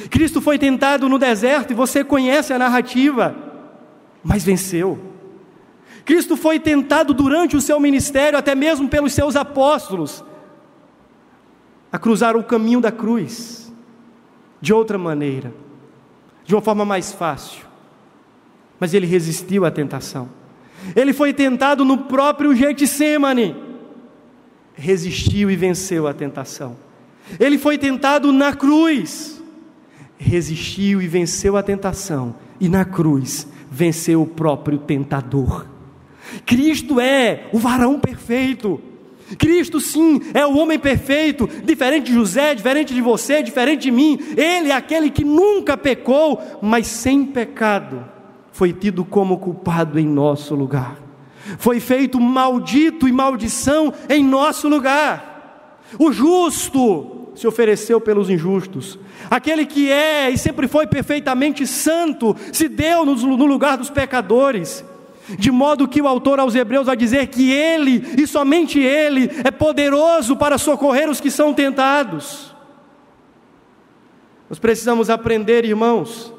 Cristo 0.09 0.41
foi 0.41 0.59
tentado 0.59 1.07
no 1.07 1.17
deserto 1.17 1.71
e 1.71 1.75
você 1.75 2.03
conhece 2.03 2.51
a 2.51 2.59
narrativa, 2.59 3.35
mas 4.23 4.43
venceu. 4.43 5.14
Cristo 6.05 6.37
foi 6.37 6.59
tentado 6.59 7.15
durante 7.15 7.57
o 7.57 7.61
seu 7.61 7.79
ministério, 7.79 8.37
até 8.37 8.53
mesmo 8.53 8.87
pelos 8.87 9.11
seus 9.11 9.35
apóstolos, 9.35 10.23
a 11.91 11.97
cruzar 11.97 12.37
o 12.37 12.43
caminho 12.43 12.79
da 12.79 12.91
cruz 12.91 13.73
de 14.61 14.71
outra 14.71 14.99
maneira, 14.99 15.51
de 16.45 16.53
uma 16.53 16.61
forma 16.61 16.85
mais 16.85 17.11
fácil. 17.11 17.65
Mas 18.79 18.93
ele 18.93 19.07
resistiu 19.07 19.65
à 19.65 19.71
tentação. 19.71 20.29
Ele 20.95 21.11
foi 21.11 21.33
tentado 21.33 21.83
no 21.83 21.97
próprio 21.97 22.55
Getsemane, 22.55 23.55
resistiu 24.75 25.49
e 25.49 25.55
venceu 25.55 26.07
a 26.07 26.13
tentação. 26.13 26.77
Ele 27.39 27.57
foi 27.57 27.79
tentado 27.79 28.31
na 28.31 28.53
cruz, 28.53 29.41
resistiu 30.19 31.01
e 31.01 31.07
venceu 31.07 31.57
a 31.57 31.63
tentação, 31.63 32.35
e 32.59 32.69
na 32.69 32.85
cruz 32.85 33.47
venceu 33.71 34.21
o 34.21 34.27
próprio 34.27 34.77
tentador. 34.77 35.74
Cristo 36.45 36.99
é 36.99 37.47
o 37.51 37.57
varão 37.57 37.99
perfeito. 37.99 38.81
Cristo, 39.37 39.79
sim, 39.79 40.21
é 40.33 40.45
o 40.45 40.55
homem 40.57 40.77
perfeito, 40.77 41.49
diferente 41.63 42.05
de 42.07 42.13
José, 42.13 42.53
diferente 42.53 42.93
de 42.93 43.01
você, 43.01 43.41
diferente 43.41 43.81
de 43.83 43.91
mim. 43.91 44.19
Ele 44.37 44.69
é 44.69 44.75
aquele 44.75 45.09
que 45.09 45.23
nunca 45.23 45.75
pecou, 45.75 46.39
mas 46.61 46.85
sem 46.85 47.25
pecado 47.25 48.05
foi 48.51 48.71
tido 48.71 49.03
como 49.03 49.37
culpado 49.37 49.99
em 49.99 50.07
nosso 50.07 50.55
lugar. 50.55 50.97
Foi 51.57 51.79
feito 51.79 52.19
maldito 52.21 53.07
e 53.07 53.11
maldição 53.11 53.93
em 54.07 54.23
nosso 54.23 54.69
lugar. 54.69 55.81
O 55.99 56.11
justo 56.11 57.31
se 57.35 57.45
ofereceu 57.47 57.99
pelos 57.99 58.29
injustos. 58.29 58.97
Aquele 59.29 59.65
que 59.65 59.91
é 59.91 60.29
e 60.29 60.37
sempre 60.37 60.67
foi 60.67 60.87
perfeitamente 60.87 61.67
santo 61.67 62.35
se 62.51 62.67
deu 62.67 63.05
no 63.05 63.45
lugar 63.45 63.77
dos 63.77 63.89
pecadores. 63.89 64.85
De 65.29 65.51
modo 65.51 65.87
que 65.87 66.01
o 66.01 66.07
autor 66.07 66.39
aos 66.39 66.53
Hebreus 66.53 66.85
vai 66.85 66.95
dizer 66.95 67.27
que 67.27 67.51
ele, 67.51 68.03
e 68.21 68.27
somente 68.27 68.79
ele, 68.79 69.31
é 69.43 69.51
poderoso 69.51 70.35
para 70.35 70.57
socorrer 70.57 71.09
os 71.09 71.19
que 71.19 71.31
são 71.31 71.53
tentados. 71.53 72.53
Nós 74.49 74.59
precisamos 74.59 75.09
aprender, 75.09 75.65
irmãos, 75.65 76.31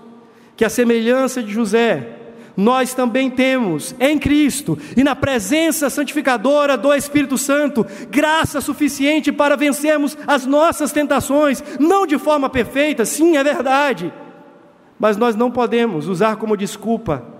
que 0.57 0.65
a 0.65 0.71
semelhança 0.71 1.43
de 1.43 1.53
José, 1.53 2.17
nós 2.57 2.95
também 2.95 3.29
temos 3.29 3.95
em 4.01 4.19
Cristo 4.19 4.79
e 4.97 5.05
na 5.05 5.15
presença 5.15 5.91
santificadora 5.91 6.77
do 6.77 6.95
Espírito 6.95 7.37
Santo 7.37 7.85
graça 8.09 8.61
suficiente 8.61 9.31
para 9.31 9.57
vencermos 9.57 10.17
as 10.27 10.47
nossas 10.47 10.93
tentações, 10.93 11.63
não 11.79 12.07
de 12.07 12.17
forma 12.17 12.49
perfeita, 12.49 13.05
sim, 13.05 13.37
é 13.37 13.45
verdade, 13.45 14.13
mas 14.99 15.17
nós 15.17 15.37
não 15.37 15.51
podemos 15.51 16.09
usar 16.09 16.37
como 16.37 16.57
desculpa 16.57 17.36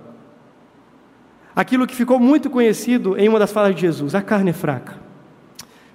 aquilo 1.57 1.87
que 1.87 1.95
ficou 1.95 2.19
muito 2.19 2.51
conhecido 2.51 3.17
em 3.17 3.27
uma 3.27 3.39
das 3.39 3.51
falas 3.51 3.73
de 3.73 3.81
Jesus: 3.81 4.13
a 4.13 4.21
carne 4.21 4.51
é 4.51 4.53
fraca. 4.53 5.07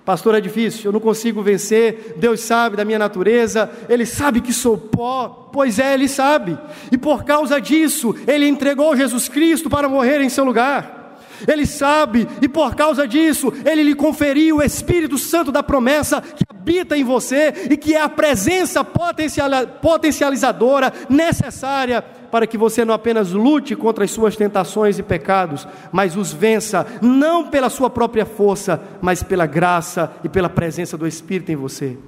Pastor, 0.04 0.34
é 0.34 0.40
difícil, 0.40 0.86
eu 0.86 0.92
não 0.92 0.98
consigo 0.98 1.40
vencer. 1.42 2.16
Deus 2.16 2.40
sabe 2.40 2.76
da 2.76 2.84
minha 2.84 2.98
natureza, 2.98 3.70
Ele 3.88 4.04
sabe 4.04 4.40
que 4.40 4.52
sou 4.52 4.76
pó. 4.76 5.48
Pois 5.52 5.78
é, 5.78 5.94
Ele 5.94 6.08
sabe. 6.08 6.58
E 6.90 6.98
por 6.98 7.22
causa 7.22 7.60
disso, 7.60 8.12
Ele 8.26 8.48
entregou 8.48 8.96
Jesus 8.96 9.28
Cristo 9.28 9.70
para 9.70 9.88
morrer 9.88 10.20
em 10.20 10.28
seu 10.28 10.44
lugar. 10.44 11.20
Ele 11.46 11.64
sabe, 11.66 12.26
e 12.40 12.48
por 12.48 12.74
causa 12.74 13.06
disso, 13.06 13.52
Ele 13.64 13.84
lhe 13.84 13.94
conferiu 13.94 14.56
o 14.56 14.62
Espírito 14.62 15.16
Santo 15.18 15.52
da 15.52 15.62
promessa 15.62 16.20
que 16.20 16.44
habita 16.50 16.96
em 16.96 17.04
você 17.04 17.68
e 17.70 17.76
que 17.76 17.94
é 17.94 18.00
a 18.00 18.08
presença 18.08 18.84
potencializadora 18.84 20.92
necessária 21.08 22.04
para 22.32 22.46
que 22.46 22.56
você 22.56 22.82
não 22.82 22.94
apenas 22.94 23.32
lute 23.32 23.76
contra 23.76 24.04
as 24.04 24.10
suas 24.10 24.34
tentações 24.34 24.98
e 24.98 25.02
pecados, 25.02 25.68
mas 25.92 26.16
os 26.16 26.32
vença, 26.32 26.86
não 27.02 27.48
pela 27.48 27.68
sua 27.68 27.90
própria 27.90 28.24
força, 28.24 28.82
mas 29.02 29.22
pela 29.22 29.44
graça 29.44 30.10
e 30.24 30.30
pela 30.30 30.48
presença 30.48 30.96
do 30.96 31.06
Espírito 31.06 31.52
em 31.52 31.56
você. 31.56 31.98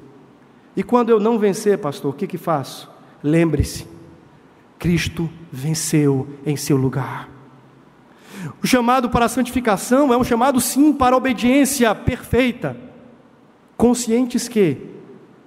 E 0.75 0.83
quando 0.83 1.11
eu 1.11 1.21
não 1.21 1.39
vencer, 1.39 1.77
pastor, 1.77 2.11
o 2.11 2.17
que, 2.17 2.27
que 2.27 2.39
faço? 2.39 2.91
Lembre-se, 3.23 3.87
Cristo 4.79 5.29
venceu 5.53 6.27
em 6.47 6.57
seu 6.57 6.79
lugar. 6.79 7.29
O 8.63 8.67
chamado 8.67 9.11
para 9.11 9.27
a 9.27 9.29
santificação 9.29 10.11
é 10.11 10.17
um 10.17 10.25
chamado, 10.25 10.59
sim, 10.59 10.95
para 10.95 11.15
a 11.15 11.19
obediência 11.19 11.95
perfeita, 11.95 12.75
conscientes 13.77 14.49
que 14.49 14.79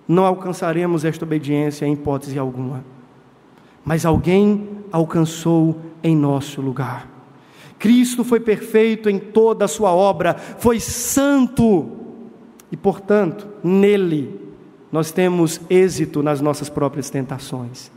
não 0.08 0.24
alcançaremos 0.24 1.04
esta 1.04 1.26
obediência 1.26 1.84
em 1.88 1.94
hipótese 1.94 2.38
alguma, 2.38 2.86
mas 3.88 4.06
alguém 4.06 4.68
alcançou 4.92 5.80
em 6.04 6.14
nosso 6.14 6.60
lugar. 6.60 7.08
Cristo 7.80 8.22
foi 8.22 8.38
perfeito 8.38 9.10
em 9.10 9.18
toda 9.18 9.64
a 9.64 9.68
sua 9.68 9.94
obra, 9.94 10.34
foi 10.34 10.78
santo, 10.78 11.88
e 12.70 12.76
portanto, 12.76 13.48
nele 13.64 14.42
nós 14.92 15.12
temos 15.12 15.62
êxito 15.70 16.22
nas 16.22 16.42
nossas 16.42 16.68
próprias 16.68 17.10
tentações. 17.10 17.90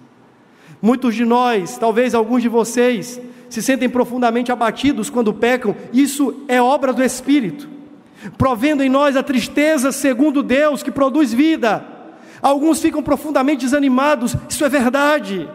Muitos 0.80 1.12
de 1.12 1.24
nós, 1.24 1.76
talvez 1.76 2.14
alguns 2.14 2.40
de 2.42 2.48
vocês, 2.48 3.20
se 3.48 3.60
sentem 3.60 3.88
profundamente 3.88 4.52
abatidos 4.52 5.10
quando 5.10 5.34
pecam, 5.34 5.74
isso 5.92 6.44
é 6.46 6.62
obra 6.62 6.92
do 6.92 7.02
Espírito, 7.02 7.68
provendo 8.38 8.84
em 8.84 8.88
nós 8.88 9.16
a 9.16 9.24
tristeza 9.24 9.90
segundo 9.90 10.40
Deus 10.40 10.84
que 10.84 10.92
produz 10.92 11.32
vida. 11.32 11.84
Alguns 12.40 12.80
ficam 12.80 13.02
profundamente 13.02 13.64
desanimados, 13.64 14.36
isso 14.48 14.64
é 14.64 14.68
verdade, 14.68 15.48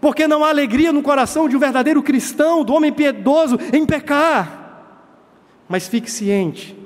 porque 0.00 0.26
não 0.26 0.44
há 0.44 0.48
alegria 0.48 0.92
no 0.92 1.02
coração 1.02 1.48
de 1.48 1.56
um 1.56 1.60
verdadeiro 1.60 2.02
cristão, 2.02 2.64
do 2.64 2.74
homem 2.74 2.92
piedoso, 2.92 3.58
em 3.72 3.84
pecar. 3.84 4.64
Mas 5.68 5.88
fique 5.88 6.10
ciente, 6.10 6.76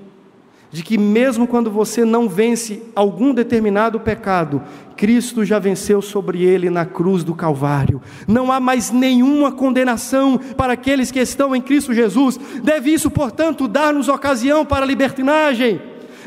de 0.70 0.82
que 0.82 0.96
mesmo 0.96 1.46
quando 1.46 1.70
você 1.70 2.04
não 2.04 2.28
vence 2.28 2.82
algum 2.94 3.34
determinado 3.34 4.00
pecado, 4.00 4.62
Cristo 4.96 5.44
já 5.44 5.58
venceu 5.58 6.00
sobre 6.00 6.42
ele 6.42 6.70
na 6.70 6.84
cruz 6.84 7.24
do 7.24 7.34
Calvário. 7.34 8.00
Não 8.28 8.52
há 8.52 8.61
mais 8.61 8.90
nenhuma 8.90 9.50
condenação 9.50 10.38
para 10.56 10.74
aqueles 10.74 11.11
que 11.11 11.18
estão 11.18 11.56
em 11.56 11.61
Cristo 11.61 11.94
Jesus. 11.94 12.38
Deve 12.62 12.92
isso, 12.92 13.11
portanto, 13.11 13.66
dar-nos 13.66 14.08
ocasião 14.08 14.64
para 14.64 14.84
a 14.84 14.86
libertinagem, 14.86 15.80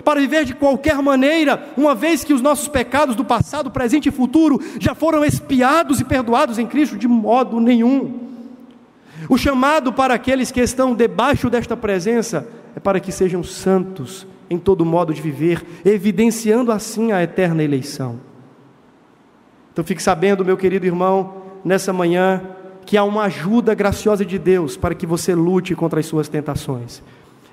para 0.03 0.19
viver 0.19 0.45
de 0.45 0.53
qualquer 0.53 1.01
maneira, 1.01 1.71
uma 1.77 1.95
vez 1.95 2.23
que 2.23 2.33
os 2.33 2.41
nossos 2.41 2.67
pecados 2.67 3.15
do 3.15 3.23
passado, 3.23 3.71
presente 3.71 4.09
e 4.09 4.11
futuro 4.11 4.59
já 4.79 4.93
foram 4.93 5.23
expiados 5.23 5.99
e 5.99 6.05
perdoados 6.05 6.59
em 6.59 6.67
Cristo 6.67 6.97
de 6.97 7.07
modo 7.07 7.59
nenhum. 7.59 8.19
O 9.29 9.37
chamado 9.37 9.93
para 9.93 10.13
aqueles 10.13 10.51
que 10.51 10.59
estão 10.59 10.93
debaixo 10.93 11.49
desta 11.49 11.77
presença 11.77 12.47
é 12.75 12.79
para 12.79 12.99
que 12.99 13.11
sejam 13.11 13.43
santos 13.43 14.27
em 14.49 14.57
todo 14.57 14.85
modo 14.85 15.13
de 15.13 15.21
viver, 15.21 15.65
evidenciando 15.85 16.71
assim 16.71 17.11
a 17.11 17.23
eterna 17.23 17.63
eleição. 17.63 18.19
Então 19.71 19.83
fique 19.83 20.03
sabendo, 20.03 20.45
meu 20.45 20.57
querido 20.57 20.85
irmão, 20.85 21.41
nessa 21.63 21.91
manhã, 21.91 22.41
que 22.85 22.97
há 22.97 23.03
uma 23.03 23.23
ajuda 23.23 23.73
graciosa 23.73 24.25
de 24.25 24.37
Deus 24.37 24.77
para 24.77 24.93
que 24.93 25.05
você 25.05 25.33
lute 25.33 25.73
contra 25.73 25.99
as 25.99 26.05
suas 26.05 26.27
tentações. 26.27 27.01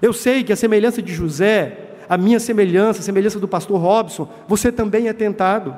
Eu 0.03 0.12
sei 0.12 0.42
que 0.42 0.53
a 0.53 0.57
semelhança 0.57 1.01
de 1.01 1.14
José, 1.14 1.89
a 2.11 2.18
minha 2.18 2.40
semelhança, 2.40 2.98
a 2.98 3.04
semelhança 3.04 3.38
do 3.38 3.46
pastor 3.46 3.80
Robson, 3.80 4.28
você 4.48 4.72
também 4.72 5.06
é 5.06 5.12
tentado. 5.12 5.76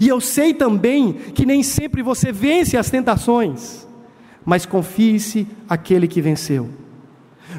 E 0.00 0.06
eu 0.06 0.20
sei 0.20 0.54
também 0.54 1.12
que 1.12 1.44
nem 1.44 1.64
sempre 1.64 2.00
você 2.00 2.30
vence 2.30 2.76
as 2.76 2.88
tentações, 2.88 3.84
mas 4.44 4.64
confie-se 4.64 5.48
aquele 5.68 6.06
que 6.06 6.22
venceu. 6.22 6.70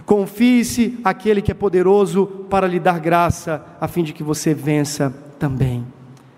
Confie-se 0.06 0.98
aquele 1.04 1.42
que 1.42 1.52
é 1.52 1.54
poderoso 1.54 2.26
para 2.50 2.68
lhe 2.68 2.80
dar 2.80 3.02
graça, 3.02 3.62
a 3.82 3.88
fim 3.90 4.02
de 4.02 4.14
que 4.14 4.24
você 4.24 4.54
vença 4.54 5.14
também. 5.38 5.86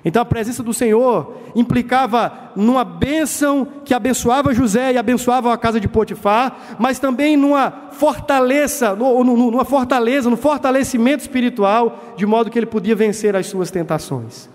Então 0.05 0.21
a 0.21 0.25
presença 0.25 0.61
do 0.61 0.71
Senhor 0.71 1.35
implicava 1.55 2.51
numa 2.55 2.85
bênção 2.85 3.67
que 3.83 3.91
abençoava 3.91 4.53
José 4.53 4.93
e 4.93 4.97
abençoava 4.99 5.51
a 5.51 5.57
casa 5.57 5.79
de 5.79 5.87
Potifar, 5.87 6.77
mas 6.77 6.99
também 6.99 7.35
numa 7.35 7.89
fortaleza, 7.91 8.95
numa 8.95 9.65
fortaleza, 9.65 10.29
no 10.29 10.37
fortalecimento 10.37 11.23
espiritual, 11.23 12.13
de 12.15 12.23
modo 12.23 12.51
que 12.51 12.59
ele 12.59 12.67
podia 12.67 12.95
vencer 12.95 13.35
as 13.35 13.47
suas 13.47 13.71
tentações. 13.71 14.47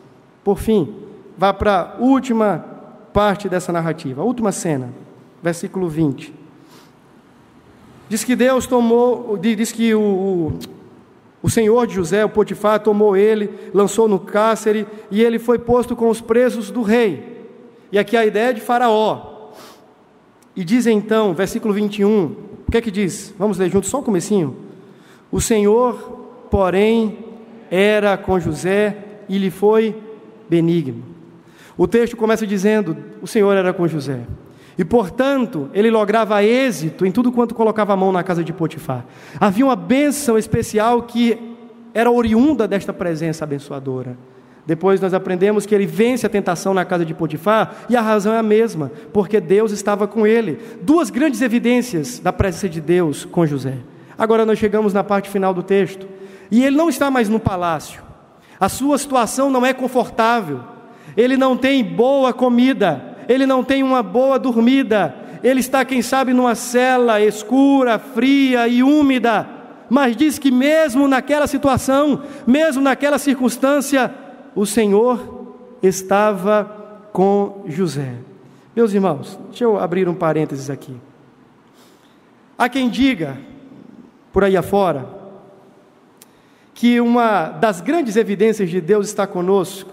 Por 0.44 0.56
fim, 0.56 0.94
vá 1.36 1.52
para 1.52 1.96
a 1.98 2.00
última 2.00 2.64
parte 3.12 3.48
dessa 3.48 3.72
narrativa, 3.72 4.22
a 4.22 4.24
última 4.24 4.52
cena, 4.52 4.90
versículo 5.42 5.88
20. 5.88 6.32
Diz 8.08 8.22
que 8.22 8.36
Deus 8.36 8.68
tomou, 8.68 9.36
diz 9.36 9.72
que 9.72 9.94
o, 9.94 10.00
o, 10.00 10.58
o 11.42 11.48
senhor 11.48 11.86
de 11.86 11.94
José, 11.94 12.24
o 12.24 12.28
Potifar, 12.28 12.80
tomou 12.80 13.16
ele, 13.16 13.50
lançou 13.72 14.06
no 14.06 14.18
cárcere 14.18 14.86
e 15.10 15.22
ele 15.22 15.38
foi 15.38 15.58
posto 15.58 15.96
com 15.96 16.08
os 16.08 16.20
presos 16.20 16.70
do 16.70 16.82
rei. 16.82 17.46
E 17.90 17.98
aqui 17.98 18.16
a 18.16 18.26
ideia 18.26 18.50
é 18.50 18.52
de 18.52 18.60
Faraó. 18.60 19.50
E 20.54 20.64
diz 20.64 20.86
então, 20.86 21.32
versículo 21.32 21.72
21, 21.72 22.24
o 22.68 22.70
que 22.70 22.76
é 22.76 22.80
que 22.80 22.90
diz? 22.90 23.34
Vamos 23.38 23.56
ler 23.56 23.70
juntos 23.70 23.88
só 23.88 24.00
o 24.00 24.02
comecinho. 24.02 24.56
O 25.32 25.40
Senhor, 25.40 25.94
porém, 26.50 27.18
era 27.70 28.16
com 28.18 28.38
José 28.38 28.96
e 29.28 29.38
lhe 29.38 29.50
foi 29.50 29.96
benigno. 30.48 31.02
O 31.78 31.86
texto 31.86 32.16
começa 32.16 32.46
dizendo: 32.46 32.96
o 33.22 33.26
Senhor 33.26 33.56
era 33.56 33.72
com 33.72 33.88
José. 33.88 34.20
E, 34.80 34.84
portanto, 34.84 35.68
ele 35.74 35.90
lograva 35.90 36.42
êxito 36.42 37.04
em 37.04 37.12
tudo 37.12 37.30
quanto 37.30 37.54
colocava 37.54 37.92
a 37.92 37.96
mão 37.96 38.10
na 38.10 38.22
casa 38.22 38.42
de 38.42 38.50
Potifar. 38.50 39.04
Havia 39.38 39.66
uma 39.66 39.76
bênção 39.76 40.38
especial 40.38 41.02
que 41.02 41.38
era 41.92 42.10
oriunda 42.10 42.66
desta 42.66 42.90
presença 42.90 43.44
abençoadora. 43.44 44.16
Depois 44.64 44.98
nós 44.98 45.12
aprendemos 45.12 45.66
que 45.66 45.74
ele 45.74 45.84
vence 45.84 46.24
a 46.24 46.30
tentação 46.30 46.72
na 46.72 46.82
casa 46.82 47.04
de 47.04 47.12
Potifar, 47.12 47.74
e 47.90 47.96
a 47.96 48.00
razão 48.00 48.32
é 48.32 48.38
a 48.38 48.42
mesma, 48.42 48.90
porque 49.12 49.38
Deus 49.38 49.70
estava 49.70 50.08
com 50.08 50.26
ele. 50.26 50.58
Duas 50.80 51.10
grandes 51.10 51.42
evidências 51.42 52.18
da 52.18 52.32
presença 52.32 52.66
de 52.66 52.80
Deus 52.80 53.26
com 53.26 53.44
José. 53.44 53.74
Agora 54.16 54.46
nós 54.46 54.58
chegamos 54.58 54.94
na 54.94 55.04
parte 55.04 55.28
final 55.28 55.52
do 55.52 55.62
texto, 55.62 56.08
e 56.50 56.64
ele 56.64 56.78
não 56.78 56.88
está 56.88 57.10
mais 57.10 57.28
no 57.28 57.38
palácio. 57.38 58.02
A 58.58 58.70
sua 58.70 58.96
situação 58.96 59.50
não 59.50 59.66
é 59.66 59.74
confortável. 59.74 60.60
Ele 61.14 61.36
não 61.36 61.54
tem 61.54 61.84
boa 61.84 62.32
comida, 62.32 63.09
ele 63.30 63.46
não 63.46 63.62
tem 63.62 63.80
uma 63.84 64.02
boa 64.02 64.40
dormida, 64.40 65.14
ele 65.40 65.60
está, 65.60 65.84
quem 65.84 66.02
sabe, 66.02 66.34
numa 66.34 66.56
cela 66.56 67.20
escura, 67.20 67.96
fria 67.96 68.66
e 68.66 68.82
úmida, 68.82 69.48
mas 69.88 70.16
diz 70.16 70.36
que 70.36 70.50
mesmo 70.50 71.06
naquela 71.06 71.46
situação, 71.46 72.24
mesmo 72.44 72.82
naquela 72.82 73.20
circunstância, 73.20 74.12
o 74.52 74.66
Senhor 74.66 75.54
estava 75.80 77.08
com 77.12 77.62
José. 77.68 78.14
Meus 78.74 78.92
irmãos, 78.92 79.38
deixa 79.48 79.62
eu 79.62 79.78
abrir 79.78 80.08
um 80.08 80.14
parênteses 80.14 80.68
aqui. 80.68 80.96
Há 82.58 82.68
quem 82.68 82.88
diga, 82.90 83.38
por 84.32 84.42
aí 84.42 84.56
afora, 84.56 85.06
que 86.74 87.00
uma 87.00 87.48
das 87.48 87.80
grandes 87.80 88.16
evidências 88.16 88.68
de 88.68 88.80
Deus 88.80 89.06
está 89.06 89.24
conosco 89.24 89.92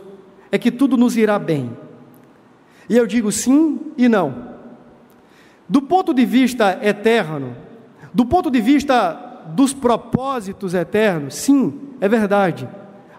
é 0.52 0.58
que 0.58 0.72
tudo 0.72 0.98
nos 0.98 1.16
irá 1.16 1.38
bem. 1.38 1.86
E 2.90 2.96
eu 2.96 3.06
digo 3.06 3.32
sim 3.32 3.80
e 3.98 4.08
não. 4.08 4.48
Do 5.68 5.82
ponto 5.82 6.14
de 6.14 6.26
vista 6.26 6.80
eterno, 6.82 7.56
do 8.14 8.26
ponto 8.26 8.50
de 8.50 8.62
vista 8.62 9.44
dos 9.48 9.74
propósitos 9.74 10.74
eternos, 10.74 11.36
sim, 11.36 11.74
é 12.00 12.08
verdade. 12.08 12.68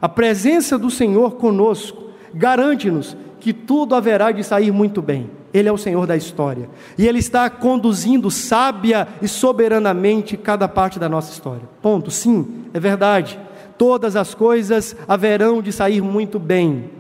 A 0.01 0.09
presença 0.09 0.79
do 0.79 0.91
Senhor 0.91 1.37
conosco 1.37 2.11
garante-nos 2.33 3.17
que 3.41 3.53
tudo 3.53 3.95
haverá 3.95 4.33
de 4.33 4.43
sair 4.43 4.71
muito 4.71 5.03
bem. 5.03 5.31
Ele 5.53 5.69
é 5.69 5.73
o 5.73 5.79
Senhor 5.79 6.07
da 6.07 6.17
história. 6.17 6.69
E 6.97 7.07
Ele 7.07 7.19
está 7.19 7.49
conduzindo 7.49 8.31
sábia 8.31 9.09
e 9.23 9.29
soberanamente 9.29 10.37
cada 10.37 10.69
parte 10.69 10.99
da 10.99 11.09
nossa 11.09 11.33
história. 11.33 11.69
Ponto. 11.81 12.11
Sim, 12.11 12.67
é 12.73 12.81
verdade. 12.81 13.39
Todas 13.77 14.17
as 14.17 14.35
coisas 14.35 14.97
haverão 15.07 15.63
de 15.63 15.73
sair 15.73 16.03
muito 16.03 16.39
bem. 16.39 16.91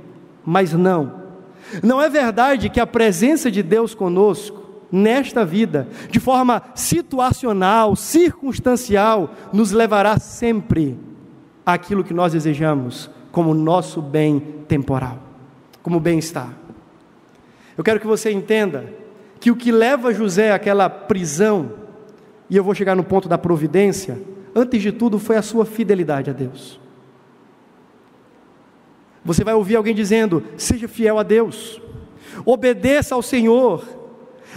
Mas 0.45 0.73
não. 0.73 1.18
Não 1.83 2.01
é 2.01 2.09
verdade 2.09 2.69
que 2.69 2.81
a 2.81 2.87
presença 2.87 3.51
de 3.51 3.63
Deus 3.63 3.95
conosco, 3.95 4.63
nesta 4.91 5.45
vida, 5.45 5.89
de 6.11 6.19
forma 6.19 6.63
situacional, 6.75 7.95
circunstancial, 7.95 9.35
nos 9.53 9.73
levará 9.73 10.19
sempre 10.19 10.99
àquilo 11.65 12.05
que 12.05 12.15
nós 12.15 12.33
desejamos 12.33 13.11
como 13.31 13.55
nosso 13.55 14.01
bem 14.01 14.41
temporal, 14.67 15.19
como 15.83 16.01
bem-estar. 16.01 16.55
Eu 17.77 17.85
quero 17.85 18.01
que 18.01 18.07
você 18.07 18.31
entenda 18.31 18.87
que 19.39 19.51
o 19.51 19.57
que 19.57 19.71
leva 19.71 20.13
José 20.13 20.53
àquela 20.53 20.89
prisão, 20.89 21.73
e 22.51 22.57
eu 22.57 22.65
vou 22.65 22.75
chegar 22.75 22.97
no 22.97 23.05
ponto 23.05 23.29
da 23.29 23.39
providência, 23.39 24.21
antes 24.55 24.83
de 24.83 24.91
tudo 24.91 25.19
foi 25.19 25.37
a 25.37 25.43
sua 25.43 25.65
fidelidade 25.65 26.31
a 26.31 26.33
Deus. 26.33 26.81
Você 29.25 29.45
vai 29.45 29.55
ouvir 29.55 29.77
alguém 29.77 29.95
dizendo: 29.95 30.43
seja 30.57 30.89
fiel 30.89 31.19
a 31.19 31.23
Deus, 31.23 31.81
obedeça 32.45 33.15
ao 33.15 33.23
Senhor, 33.23 33.85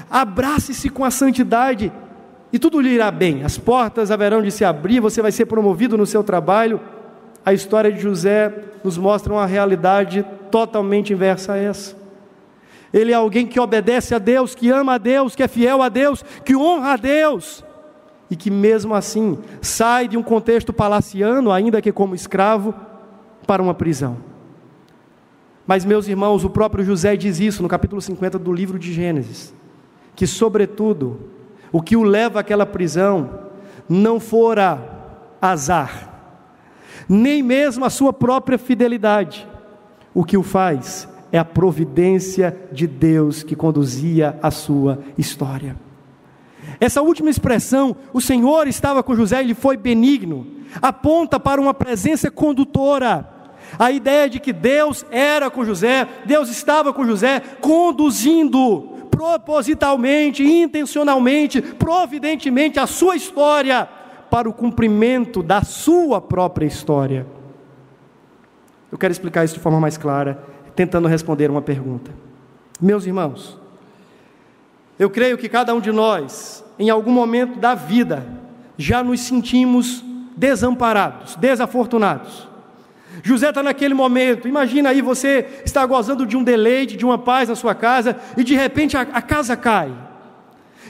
abrace-se 0.09 0.89
com 0.89 1.03
a 1.03 1.11
santidade, 1.11 1.91
e 2.53 2.59
tudo 2.59 2.79
lhe 2.79 2.89
irá 2.89 3.11
bem. 3.11 3.43
As 3.43 3.57
portas 3.57 4.11
haverão 4.11 4.41
de 4.41 4.51
se 4.51 4.63
abrir, 4.65 4.99
você 4.99 5.21
vai 5.21 5.31
ser 5.31 5.45
promovido 5.45 5.97
no 5.97 6.05
seu 6.05 6.23
trabalho. 6.23 6.79
a 7.43 7.53
história 7.53 7.91
de 7.91 7.99
José 7.99 8.53
nos 8.83 8.97
mostra 8.97 9.33
uma 9.33 9.45
realidade 9.45 10.25
totalmente 10.51 11.13
inversa 11.13 11.53
a 11.53 11.57
essa. 11.57 11.95
Ele 12.93 13.11
é 13.11 13.15
alguém 13.15 13.47
que 13.47 13.59
obedece 13.59 14.13
a 14.13 14.19
Deus, 14.19 14.53
que 14.53 14.69
ama 14.69 14.95
a 14.95 14.97
Deus, 14.97 15.35
que 15.35 15.43
é 15.43 15.47
fiel 15.47 15.81
a 15.81 15.89
Deus, 15.89 16.23
que 16.43 16.55
honra 16.55 16.93
a 16.93 16.97
Deus, 16.97 17.63
e 18.29 18.35
que 18.35 18.51
mesmo 18.51 18.93
assim 18.93 19.39
sai 19.61 20.07
de 20.07 20.17
um 20.17 20.23
contexto 20.23 20.73
palaciano, 20.73 21.51
ainda 21.51 21.81
que 21.81 21.91
como 21.91 22.13
escravo, 22.13 22.75
para 23.47 23.63
uma 23.63 23.73
prisão. 23.73 24.17
Mas, 25.71 25.85
meus 25.85 26.05
irmãos, 26.05 26.43
o 26.43 26.49
próprio 26.49 26.83
José 26.83 27.15
diz 27.15 27.39
isso 27.39 27.63
no 27.63 27.69
capítulo 27.69 28.01
50 28.01 28.37
do 28.37 28.51
livro 28.51 28.77
de 28.77 28.91
Gênesis: 28.91 29.53
que, 30.13 30.27
sobretudo, 30.27 31.29
o 31.71 31.81
que 31.81 31.95
o 31.95 32.03
leva 32.03 32.41
àquela 32.41 32.65
prisão 32.65 33.39
não 33.87 34.19
fora 34.19 34.83
azar, 35.41 36.11
nem 37.07 37.41
mesmo 37.41 37.85
a 37.85 37.89
sua 37.89 38.11
própria 38.11 38.57
fidelidade. 38.57 39.47
O 40.13 40.25
que 40.25 40.35
o 40.35 40.43
faz 40.43 41.07
é 41.31 41.37
a 41.37 41.45
providência 41.45 42.53
de 42.69 42.85
Deus 42.85 43.41
que 43.41 43.55
conduzia 43.55 44.37
a 44.43 44.51
sua 44.51 44.99
história. 45.17 45.77
Essa 46.81 47.01
última 47.01 47.29
expressão, 47.29 47.95
o 48.11 48.19
Senhor 48.19 48.67
estava 48.67 49.01
com 49.01 49.15
José, 49.15 49.39
ele 49.39 49.53
foi 49.53 49.77
benigno, 49.77 50.45
aponta 50.81 51.39
para 51.39 51.61
uma 51.61 51.73
presença 51.73 52.29
condutora. 52.29 53.40
A 53.81 53.91
ideia 53.91 54.29
de 54.29 54.39
que 54.39 54.53
Deus 54.53 55.03
era 55.09 55.49
com 55.49 55.65
José, 55.65 56.07
Deus 56.23 56.49
estava 56.49 56.93
com 56.93 57.03
José, 57.03 57.39
conduzindo 57.59 59.07
propositalmente, 59.09 60.43
intencionalmente, 60.43 61.63
providentemente 61.63 62.79
a 62.79 62.85
sua 62.85 63.15
história 63.15 63.89
para 64.29 64.47
o 64.47 64.53
cumprimento 64.53 65.41
da 65.41 65.63
sua 65.63 66.21
própria 66.21 66.67
história. 66.67 67.25
Eu 68.91 68.99
quero 68.99 69.11
explicar 69.11 69.45
isso 69.45 69.55
de 69.55 69.59
forma 69.59 69.79
mais 69.79 69.97
clara, 69.97 70.43
tentando 70.75 71.07
responder 71.07 71.49
uma 71.49 71.63
pergunta. 71.63 72.11
Meus 72.79 73.07
irmãos, 73.07 73.59
eu 74.99 75.09
creio 75.09 75.39
que 75.39 75.49
cada 75.49 75.73
um 75.73 75.79
de 75.79 75.91
nós, 75.91 76.63
em 76.77 76.91
algum 76.91 77.11
momento 77.11 77.57
da 77.57 77.73
vida, 77.73 78.27
já 78.77 79.03
nos 79.03 79.21
sentimos 79.21 80.03
desamparados, 80.37 81.35
desafortunados. 81.35 82.50
José 83.23 83.49
está 83.49 83.61
naquele 83.61 83.93
momento, 83.93 84.47
imagina 84.47 84.89
aí 84.89 85.01
você 85.01 85.45
está 85.65 85.85
gozando 85.85 86.25
de 86.25 86.37
um 86.37 86.43
deleite, 86.43 86.97
de 86.97 87.05
uma 87.05 87.17
paz 87.17 87.49
na 87.49 87.55
sua 87.55 87.75
casa, 87.75 88.15
e 88.37 88.43
de 88.43 88.55
repente 88.55 88.95
a, 88.95 89.01
a 89.01 89.21
casa 89.21 89.55
cai. 89.55 89.91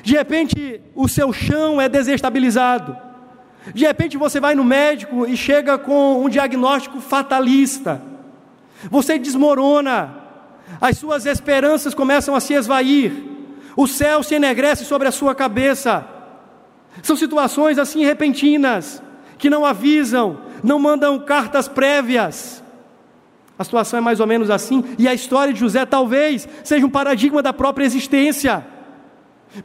De 0.04 0.14
repente 0.14 0.82
o 0.96 1.08
seu 1.08 1.34
chão 1.34 1.82
é 1.82 1.90
desestabilizado. 1.90 2.96
De 3.74 3.86
repente 3.86 4.18
você 4.18 4.40
vai 4.40 4.56
no 4.56 4.64
médico 4.64 5.28
e 5.28 5.36
chega 5.36 5.78
com 5.78 6.24
um 6.24 6.30
diagnóstico 6.30 7.00
fatalista. 7.00 8.02
Você 8.90 9.20
desmorona, 9.20 10.16
as 10.80 10.98
suas 10.98 11.26
esperanças 11.26 11.94
começam 11.94 12.34
a 12.34 12.40
se 12.40 12.54
esvair, 12.54 13.12
o 13.76 13.88
céu 13.88 14.24
se 14.24 14.36
enegrece 14.36 14.86
sobre 14.86 15.08
a 15.08 15.12
sua 15.12 15.36
cabeça. 15.36 16.06
São 17.04 17.16
situações 17.16 17.78
assim 17.78 18.04
repentinas, 18.04 19.02
que 19.42 19.50
não 19.50 19.66
avisam, 19.66 20.38
não 20.64 20.78
mandam 20.78 21.18
cartas 21.20 21.68
prévias. 21.68 22.64
A 23.58 23.64
situação 23.64 23.98
é 23.98 24.02
mais 24.02 24.20
ou 24.20 24.28
menos 24.28 24.52
assim, 24.52 24.84
e 25.00 25.08
a 25.08 25.16
história 25.16 25.52
de 25.52 25.60
José 25.60 25.84
talvez 25.84 26.48
seja 26.64 26.86
um 26.86 26.90
paradigma 26.90 27.42
da 27.42 27.52
própria 27.52 27.84
existência, 27.84 28.64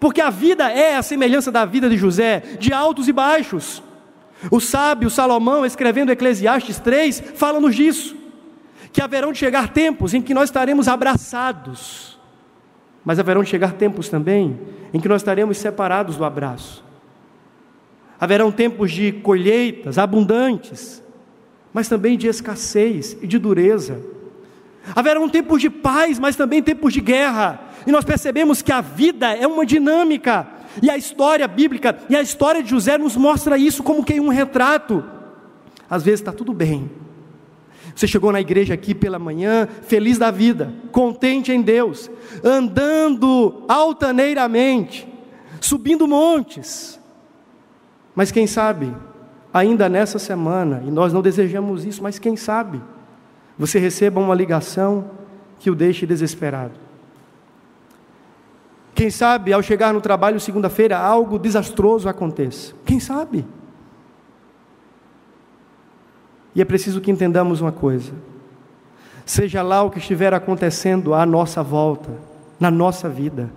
porque 0.01 0.23
a 0.23 0.31
vida 0.31 0.73
é 0.73 0.97
a 0.97 1.03
semelhança 1.03 1.53
da 1.53 1.67
vida 1.67 1.91
de 1.91 1.97
José, 1.99 2.41
de 2.59 2.73
altos 2.73 3.07
e 3.07 3.13
baixos. 3.13 3.83
O 4.51 4.61
sábio 4.61 5.11
Salomão, 5.11 5.65
escrevendo 5.65 6.11
Eclesiastes 6.11 6.79
3, 6.79 7.23
fala-nos 7.35 7.77
disso, 7.77 8.17
que 8.95 9.03
haverão 9.03 9.31
de 9.31 9.39
chegar 9.39 9.69
tempos 9.75 10.15
em 10.15 10.23
que 10.23 10.33
nós 10.33 10.49
estaremos 10.49 10.89
abraçados, 10.89 12.19
mas 13.05 13.19
haverão 13.19 13.43
de 13.43 13.51
chegar 13.51 13.75
tempos 13.75 14.09
também 14.09 14.59
em 14.95 14.99
que 14.99 15.09
nós 15.09 15.21
estaremos 15.21 15.59
separados 15.59 16.17
do 16.17 16.25
abraço. 16.25 16.86
Haverão 18.19 18.51
tempos 18.51 18.91
de 18.91 19.13
colheitas 19.13 19.99
abundantes, 19.99 21.03
mas 21.73 21.89
também 21.89 22.17
de 22.17 22.27
escassez 22.27 23.17
e 23.21 23.27
de 23.27 23.39
dureza. 23.39 24.01
Haverão 24.95 25.29
tempos 25.29 25.61
de 25.61 25.69
paz, 25.69 26.19
mas 26.19 26.37
também 26.37 26.63
tempos 26.63 26.93
de 26.93 27.01
guerra. 27.01 27.61
E 27.87 27.93
nós 27.93 28.05
percebemos 28.05 28.63
que 28.63 28.73
a 28.73 28.81
vida 28.81 29.35
é 29.35 29.47
uma 29.47 29.67
dinâmica. 29.67 30.47
E 30.83 30.91
a 30.91 30.97
história 30.97 31.47
bíblica 31.49 31.99
e 32.09 32.17
a 32.17 32.23
história 32.23 32.63
de 32.63 32.71
José 32.71 32.99
nos 32.99 33.17
mostra 33.17 33.59
isso 33.59 33.83
como 33.83 34.05
que 34.05 34.19
um 34.21 34.29
retrato. 34.29 35.05
Às 35.89 36.03
vezes 36.03 36.21
está 36.21 36.33
tudo 36.33 36.53
bem. 36.53 36.91
Você 37.95 38.07
chegou 38.07 38.31
na 38.31 38.41
igreja 38.41 38.75
aqui 38.75 38.95
pela 38.95 39.19
manhã, 39.19 39.67
feliz 39.87 40.19
da 40.19 40.31
vida, 40.31 40.73
contente 40.93 41.51
em 41.51 41.63
Deus, 41.63 42.11
andando 42.45 43.65
altaneiramente, 43.67 45.09
subindo 45.61 46.07
montes, 46.07 46.96
mas 48.17 48.33
quem 48.33 48.47
sabe, 48.47 48.97
ainda 49.53 49.91
nessa 49.91 50.19
semana, 50.19 50.83
e 50.87 50.91
nós 50.91 51.13
não 51.13 51.21
desejamos 51.21 51.85
isso, 51.85 52.03
mas 52.03 52.19
quem 52.19 52.35
sabe, 52.35 52.81
você 53.59 53.79
receba 53.79 54.19
uma 54.19 54.35
ligação 54.35 55.11
que 55.59 55.71
o 55.71 55.75
deixe 55.75 56.07
desesperado. 56.07 56.73
Quem 58.95 59.11
sabe, 59.11 59.53
ao 59.53 59.63
chegar 59.63 59.93
no 59.93 60.01
trabalho 60.01 60.41
segunda-feira, 60.41 60.97
algo 60.97 61.39
desastroso 61.39 62.09
aconteça. 62.09 62.75
Quem 62.87 62.99
sabe? 62.99 63.45
E 66.55 66.63
é 66.63 66.65
preciso 66.65 67.03
que 67.03 67.11
entendamos 67.11 67.61
uma 67.61 67.73
coisa: 67.73 68.15
seja 69.27 69.61
lá 69.61 69.83
o 69.83 69.91
que 69.91 69.99
estiver 69.99 70.33
acontecendo 70.33 71.13
à 71.13 71.27
nossa 71.27 71.63
volta, 71.63 72.11
na 72.59 72.71
nossa 72.71 73.11
vida, 73.11 73.53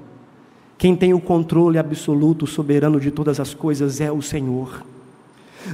quem 0.79 0.95
tem 0.95 1.13
o 1.13 1.19
controle 1.19 1.77
absoluto, 1.77 2.47
soberano 2.47 3.01
de 3.01 3.11
todas 3.11 3.37
as 3.37 3.53
coisas 3.53 3.99
é 3.99 4.09
o 4.09 4.21
Senhor. 4.21 4.81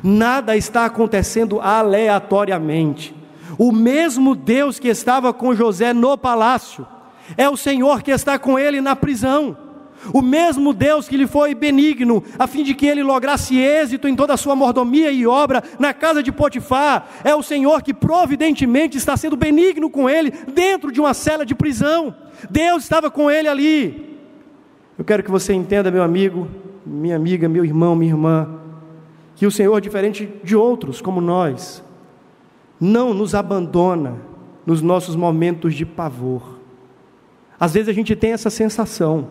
Nada 0.03 0.57
está 0.57 0.83
acontecendo 0.83 1.61
aleatoriamente. 1.61 3.13
O 3.55 3.71
mesmo 3.71 4.33
Deus 4.33 4.79
que 4.79 4.87
estava 4.87 5.31
com 5.31 5.53
José 5.53 5.93
no 5.93 6.17
palácio, 6.17 6.87
é 7.37 7.47
o 7.47 7.55
Senhor 7.55 8.01
que 8.01 8.09
está 8.09 8.39
com 8.39 8.57
ele 8.57 8.81
na 8.81 8.95
prisão. 8.95 9.55
O 10.11 10.23
mesmo 10.23 10.73
Deus 10.73 11.07
que 11.07 11.17
lhe 11.17 11.27
foi 11.27 11.53
benigno, 11.53 12.23
a 12.39 12.47
fim 12.47 12.63
de 12.63 12.73
que 12.73 12.87
ele 12.87 13.03
lograsse 13.03 13.59
êxito 13.59 14.07
em 14.07 14.15
toda 14.15 14.33
a 14.33 14.37
sua 14.37 14.55
mordomia 14.55 15.11
e 15.11 15.27
obra 15.27 15.63
na 15.77 15.93
casa 15.93 16.23
de 16.23 16.31
Potifar, 16.31 17.07
é 17.23 17.35
o 17.35 17.43
Senhor 17.43 17.83
que 17.83 17.93
providentemente 17.93 18.97
está 18.97 19.15
sendo 19.15 19.37
benigno 19.37 19.87
com 19.87 20.09
ele 20.09 20.31
dentro 20.51 20.91
de 20.91 20.99
uma 20.99 21.13
cela 21.13 21.45
de 21.45 21.53
prisão. 21.53 22.15
Deus 22.49 22.81
estava 22.81 23.11
com 23.11 23.29
ele 23.29 23.47
ali. 23.47 24.14
Eu 24.97 25.03
quero 25.03 25.23
que 25.23 25.31
você 25.31 25.53
entenda, 25.53 25.91
meu 25.91 26.03
amigo, 26.03 26.47
minha 26.85 27.15
amiga, 27.15 27.49
meu 27.49 27.65
irmão, 27.65 27.95
minha 27.95 28.11
irmã, 28.11 28.59
que 29.35 29.45
o 29.45 29.51
Senhor, 29.51 29.79
diferente 29.81 30.29
de 30.43 30.55
outros 30.55 31.01
como 31.01 31.19
nós, 31.19 31.83
não 32.79 33.13
nos 33.13 33.35
abandona 33.35 34.15
nos 34.65 34.81
nossos 34.81 35.15
momentos 35.15 35.75
de 35.75 35.85
pavor. 35.85 36.59
Às 37.59 37.73
vezes 37.73 37.89
a 37.89 37.93
gente 37.93 38.15
tem 38.15 38.31
essa 38.31 38.49
sensação 38.49 39.27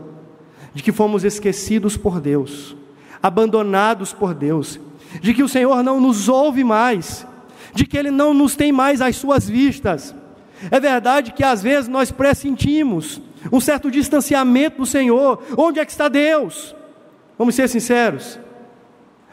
de 0.74 0.82
que 0.82 0.92
fomos 0.92 1.24
esquecidos 1.24 1.96
por 1.96 2.20
Deus, 2.20 2.76
abandonados 3.22 4.12
por 4.12 4.34
Deus, 4.34 4.78
de 5.20 5.32
que 5.32 5.42
o 5.42 5.48
Senhor 5.48 5.82
não 5.82 6.00
nos 6.00 6.28
ouve 6.28 6.62
mais, 6.62 7.26
de 7.74 7.86
que 7.86 7.96
Ele 7.96 8.10
não 8.10 8.34
nos 8.34 8.54
tem 8.54 8.70
mais 8.70 9.00
às 9.00 9.16
suas 9.16 9.48
vistas. 9.48 10.14
É 10.70 10.78
verdade 10.78 11.32
que 11.32 11.42
às 11.42 11.62
vezes 11.62 11.88
nós 11.88 12.10
pressentimos 12.10 13.20
um 13.52 13.60
certo 13.60 13.90
distanciamento 13.90 14.78
do 14.78 14.86
Senhor. 14.86 15.42
Onde 15.56 15.80
é 15.80 15.84
que 15.84 15.90
está 15.90 16.08
Deus? 16.08 16.74
Vamos 17.38 17.54
ser 17.54 17.68
sinceros. 17.68 18.38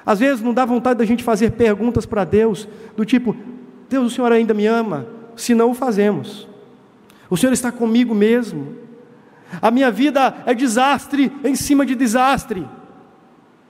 Às 0.05 0.19
vezes 0.19 0.41
não 0.41 0.53
dá 0.53 0.65
vontade 0.65 0.99
da 0.99 1.05
gente 1.05 1.23
fazer 1.23 1.51
perguntas 1.51 2.05
para 2.05 2.23
Deus, 2.23 2.67
do 2.95 3.05
tipo: 3.05 3.35
Deus, 3.89 4.11
o 4.11 4.15
Senhor 4.15 4.31
ainda 4.31 4.53
me 4.53 4.65
ama? 4.65 5.07
Se 5.35 5.53
não 5.53 5.71
o 5.71 5.75
fazemos. 5.75 6.47
O 7.29 7.37
Senhor 7.37 7.53
está 7.53 7.71
comigo 7.71 8.13
mesmo. 8.13 8.75
A 9.61 9.69
minha 9.69 9.91
vida 9.91 10.35
é 10.45 10.53
desastre 10.53 11.31
em 11.43 11.55
cima 11.55 11.85
de 11.85 11.95
desastre. 11.95 12.67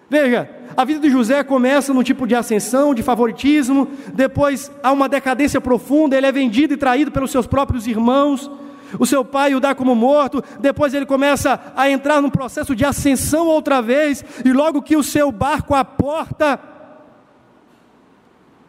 Veja, 0.10 0.50
a 0.76 0.84
vida 0.84 1.00
de 1.00 1.10
José 1.10 1.44
começa 1.44 1.94
num 1.94 2.04
tipo 2.04 2.28
de 2.28 2.36
ascensão, 2.36 2.94
de 2.94 3.02
favoritismo, 3.02 3.88
depois 4.14 4.72
há 4.84 4.92
uma 4.92 5.08
decadência 5.08 5.62
profunda, 5.62 6.18
ele 6.18 6.26
é 6.26 6.32
vendido 6.32 6.74
e 6.74 6.78
traído 6.78 7.12
pelos 7.12 7.32
seus 7.32 7.48
próprios 7.48 7.88
irmãos, 7.88 8.52
o 9.00 9.06
seu 9.06 9.24
pai 9.24 9.56
o 9.56 9.60
dá 9.60 9.74
como 9.74 9.96
morto, 9.96 10.44
depois 10.60 10.94
ele 10.94 11.06
começa 11.06 11.60
a 11.76 11.89
entrar 11.89 12.22
num 12.22 12.30
processo 12.30 12.76
de 12.76 12.86
ascensão 12.86 13.48
outra 13.48 13.82
vez, 13.82 14.24
e 14.46 14.52
logo 14.52 14.82
que 14.82 14.96
o 14.96 15.04
seu 15.04 15.32
barco 15.32 15.74
aporta, 15.74 16.60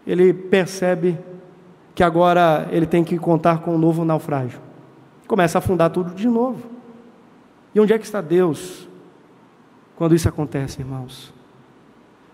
ele 0.07 0.33
percebe 0.33 1.18
que 1.95 2.03
agora 2.03 2.68
ele 2.70 2.87
tem 2.87 3.05
que 3.05 3.18
contar 3.18 3.59
com 3.59 3.75
um 3.75 3.79
novo 3.79 4.05
naufrágio. 4.05 4.61
Começa 5.27 5.59
a 5.59 5.61
afundar 5.61 5.91
tudo 5.91 6.14
de 6.14 6.29
novo. 6.29 6.70
E 7.75 7.81
onde 7.81 7.93
é 7.93 7.99
que 7.99 8.05
está 8.05 8.20
Deus 8.20 8.89
quando 9.97 10.14
isso 10.14 10.29
acontece, 10.29 10.81
irmãos? 10.81 11.33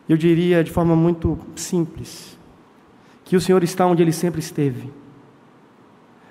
Eu 0.09 0.17
diria 0.17 0.65
de 0.65 0.71
forma 0.71 0.97
muito 0.97 1.39
simples 1.55 2.39
que 3.25 3.37
o 3.37 3.41
Senhor 3.41 3.63
está 3.63 3.87
onde 3.87 4.03
Ele 4.03 4.13
sempre 4.13 4.41
esteve 4.41 4.91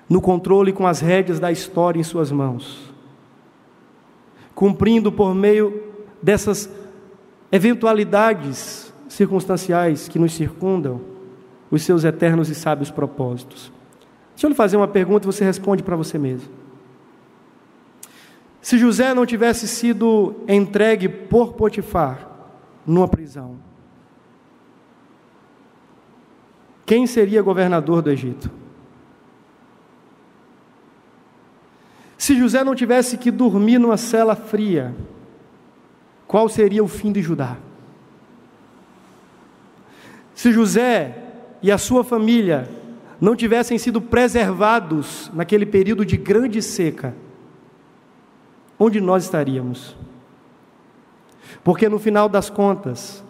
no 0.08 0.20
controle 0.20 0.72
com 0.72 0.86
as 0.86 1.00
rédeas 1.00 1.38
da 1.38 1.52
história 1.52 2.00
em 2.00 2.04
Suas 2.04 2.32
mãos, 2.32 2.92
cumprindo 4.54 5.12
por 5.12 5.34
meio 5.34 5.82
dessas 6.22 6.70
eventualidades 7.52 8.92
circunstanciais 9.08 10.08
que 10.08 10.18
nos 10.18 10.32
circundam 10.32 11.00
os 11.70 11.82
seus 11.82 12.04
eternos 12.04 12.48
e 12.48 12.54
sábios 12.54 12.90
propósitos. 12.90 13.72
Deixa 14.30 14.46
eu 14.46 14.50
lhe 14.50 14.54
fazer 14.54 14.76
uma 14.76 14.88
pergunta 14.88 15.26
e 15.26 15.32
você 15.32 15.44
responde 15.44 15.82
para 15.82 15.96
você 15.96 16.18
mesmo. 16.18 16.48
Se 18.60 18.78
José 18.78 19.14
não 19.14 19.26
tivesse 19.26 19.66
sido 19.66 20.34
entregue 20.46 21.08
por 21.08 21.54
Potifar 21.54 22.28
numa 22.86 23.08
prisão, 23.08 23.56
quem 26.84 27.06
seria 27.06 27.42
governador 27.42 28.00
do 28.00 28.10
Egito? 28.10 28.50
Se 32.18 32.36
José 32.36 32.64
não 32.64 32.74
tivesse 32.74 33.16
que 33.16 33.30
dormir 33.30 33.78
numa 33.78 33.96
cela 33.96 34.34
fria, 34.34 34.94
qual 36.26 36.48
seria 36.48 36.82
o 36.82 36.88
fim 36.88 37.12
de 37.12 37.22
Judá? 37.22 37.56
Se 40.34 40.52
José 40.52 41.16
e 41.62 41.70
a 41.70 41.78
sua 41.78 42.04
família 42.04 42.68
não 43.20 43.34
tivessem 43.34 43.78
sido 43.78 44.00
preservados 44.00 45.30
naquele 45.32 45.64
período 45.64 46.04
de 46.04 46.16
grande 46.16 46.60
seca, 46.60 47.14
onde 48.78 49.00
nós 49.00 49.24
estaríamos? 49.24 49.96
Porque 51.64 51.88
no 51.88 51.98
final 51.98 52.28
das 52.28 52.50
contas, 52.50 53.24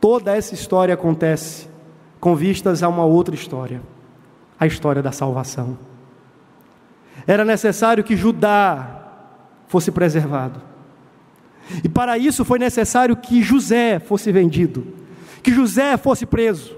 toda 0.00 0.34
essa 0.34 0.54
história 0.54 0.94
acontece 0.94 1.68
com 2.18 2.34
vistas 2.34 2.82
a 2.82 2.88
uma 2.88 3.04
outra 3.04 3.34
história 3.34 3.80
a 4.58 4.66
história 4.66 5.02
da 5.02 5.12
salvação. 5.12 5.76
Era 7.26 7.44
necessário 7.44 8.04
que 8.04 8.16
Judá 8.16 9.02
fosse 9.66 9.90
preservado. 9.90 10.60
E 11.82 11.88
para 11.88 12.16
isso 12.16 12.44
foi 12.44 12.58
necessário 12.58 13.16
que 13.16 13.42
José 13.42 13.98
fosse 13.98 14.30
vendido, 14.30 14.86
que 15.42 15.52
José 15.52 15.96
fosse 15.96 16.24
preso, 16.24 16.76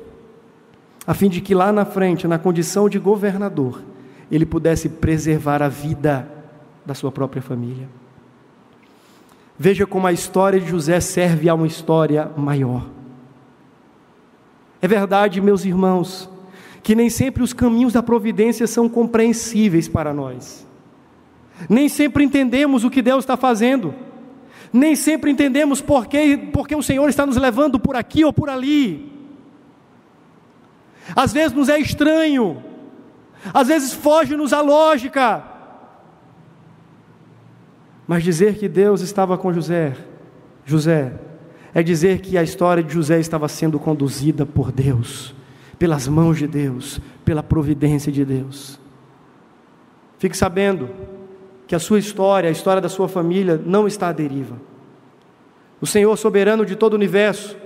a 1.06 1.12
fim 1.12 1.28
de 1.28 1.40
que 1.40 1.54
lá 1.54 1.70
na 1.70 1.84
frente, 1.84 2.26
na 2.26 2.38
condição 2.38 2.88
de 2.88 2.98
governador, 2.98 3.82
ele 4.30 4.46
pudesse 4.46 4.88
preservar 4.88 5.62
a 5.62 5.68
vida 5.68 6.28
da 6.84 6.94
sua 6.94 7.12
própria 7.12 7.42
família. 7.42 7.88
Veja 9.58 9.86
como 9.86 10.06
a 10.06 10.12
história 10.12 10.60
de 10.60 10.68
José 10.68 11.00
serve 11.00 11.48
a 11.48 11.54
uma 11.54 11.66
história 11.66 12.30
maior. 12.36 12.86
É 14.80 14.86
verdade, 14.86 15.40
meus 15.40 15.64
irmãos, 15.64 16.30
que 16.88 16.94
nem 16.94 17.10
sempre 17.10 17.42
os 17.42 17.52
caminhos 17.52 17.92
da 17.92 18.02
providência 18.02 18.66
são 18.66 18.88
compreensíveis 18.88 19.86
para 19.86 20.14
nós. 20.14 20.66
Nem 21.68 21.86
sempre 21.86 22.24
entendemos 22.24 22.82
o 22.82 22.88
que 22.88 23.02
Deus 23.02 23.24
está 23.24 23.36
fazendo. 23.36 23.94
Nem 24.72 24.96
sempre 24.96 25.30
entendemos 25.30 25.82
por 25.82 26.06
que, 26.06 26.74
o 26.74 26.82
Senhor 26.82 27.06
está 27.10 27.26
nos 27.26 27.36
levando 27.36 27.78
por 27.78 27.94
aqui 27.94 28.24
ou 28.24 28.32
por 28.32 28.48
ali. 28.48 29.12
Às 31.14 31.30
vezes 31.30 31.52
nos 31.52 31.68
é 31.68 31.78
estranho, 31.78 32.62
às 33.52 33.68
vezes 33.68 33.92
foge-nos 33.92 34.54
a 34.54 34.62
lógica. 34.62 35.44
Mas 38.06 38.24
dizer 38.24 38.56
que 38.56 38.66
Deus 38.66 39.02
estava 39.02 39.36
com 39.36 39.52
José, 39.52 39.94
José, 40.64 41.12
é 41.74 41.82
dizer 41.82 42.22
que 42.22 42.38
a 42.38 42.42
história 42.42 42.82
de 42.82 42.94
José 42.94 43.20
estava 43.20 43.46
sendo 43.46 43.78
conduzida 43.78 44.46
por 44.46 44.72
Deus 44.72 45.36
pelas 45.78 46.08
mãos 46.08 46.38
de 46.38 46.46
Deus, 46.46 47.00
pela 47.24 47.42
providência 47.42 48.10
de 48.10 48.24
Deus. 48.24 48.78
Fique 50.18 50.36
sabendo 50.36 50.90
que 51.66 51.74
a 51.74 51.78
sua 51.78 51.98
história, 51.98 52.48
a 52.48 52.52
história 52.52 52.82
da 52.82 52.88
sua 52.88 53.08
família, 53.08 53.60
não 53.64 53.86
está 53.86 54.08
à 54.08 54.12
deriva. 54.12 54.56
O 55.80 55.86
Senhor 55.86 56.16
soberano 56.16 56.66
de 56.66 56.74
todo 56.74 56.94
o 56.94 56.96
universo 56.96 57.56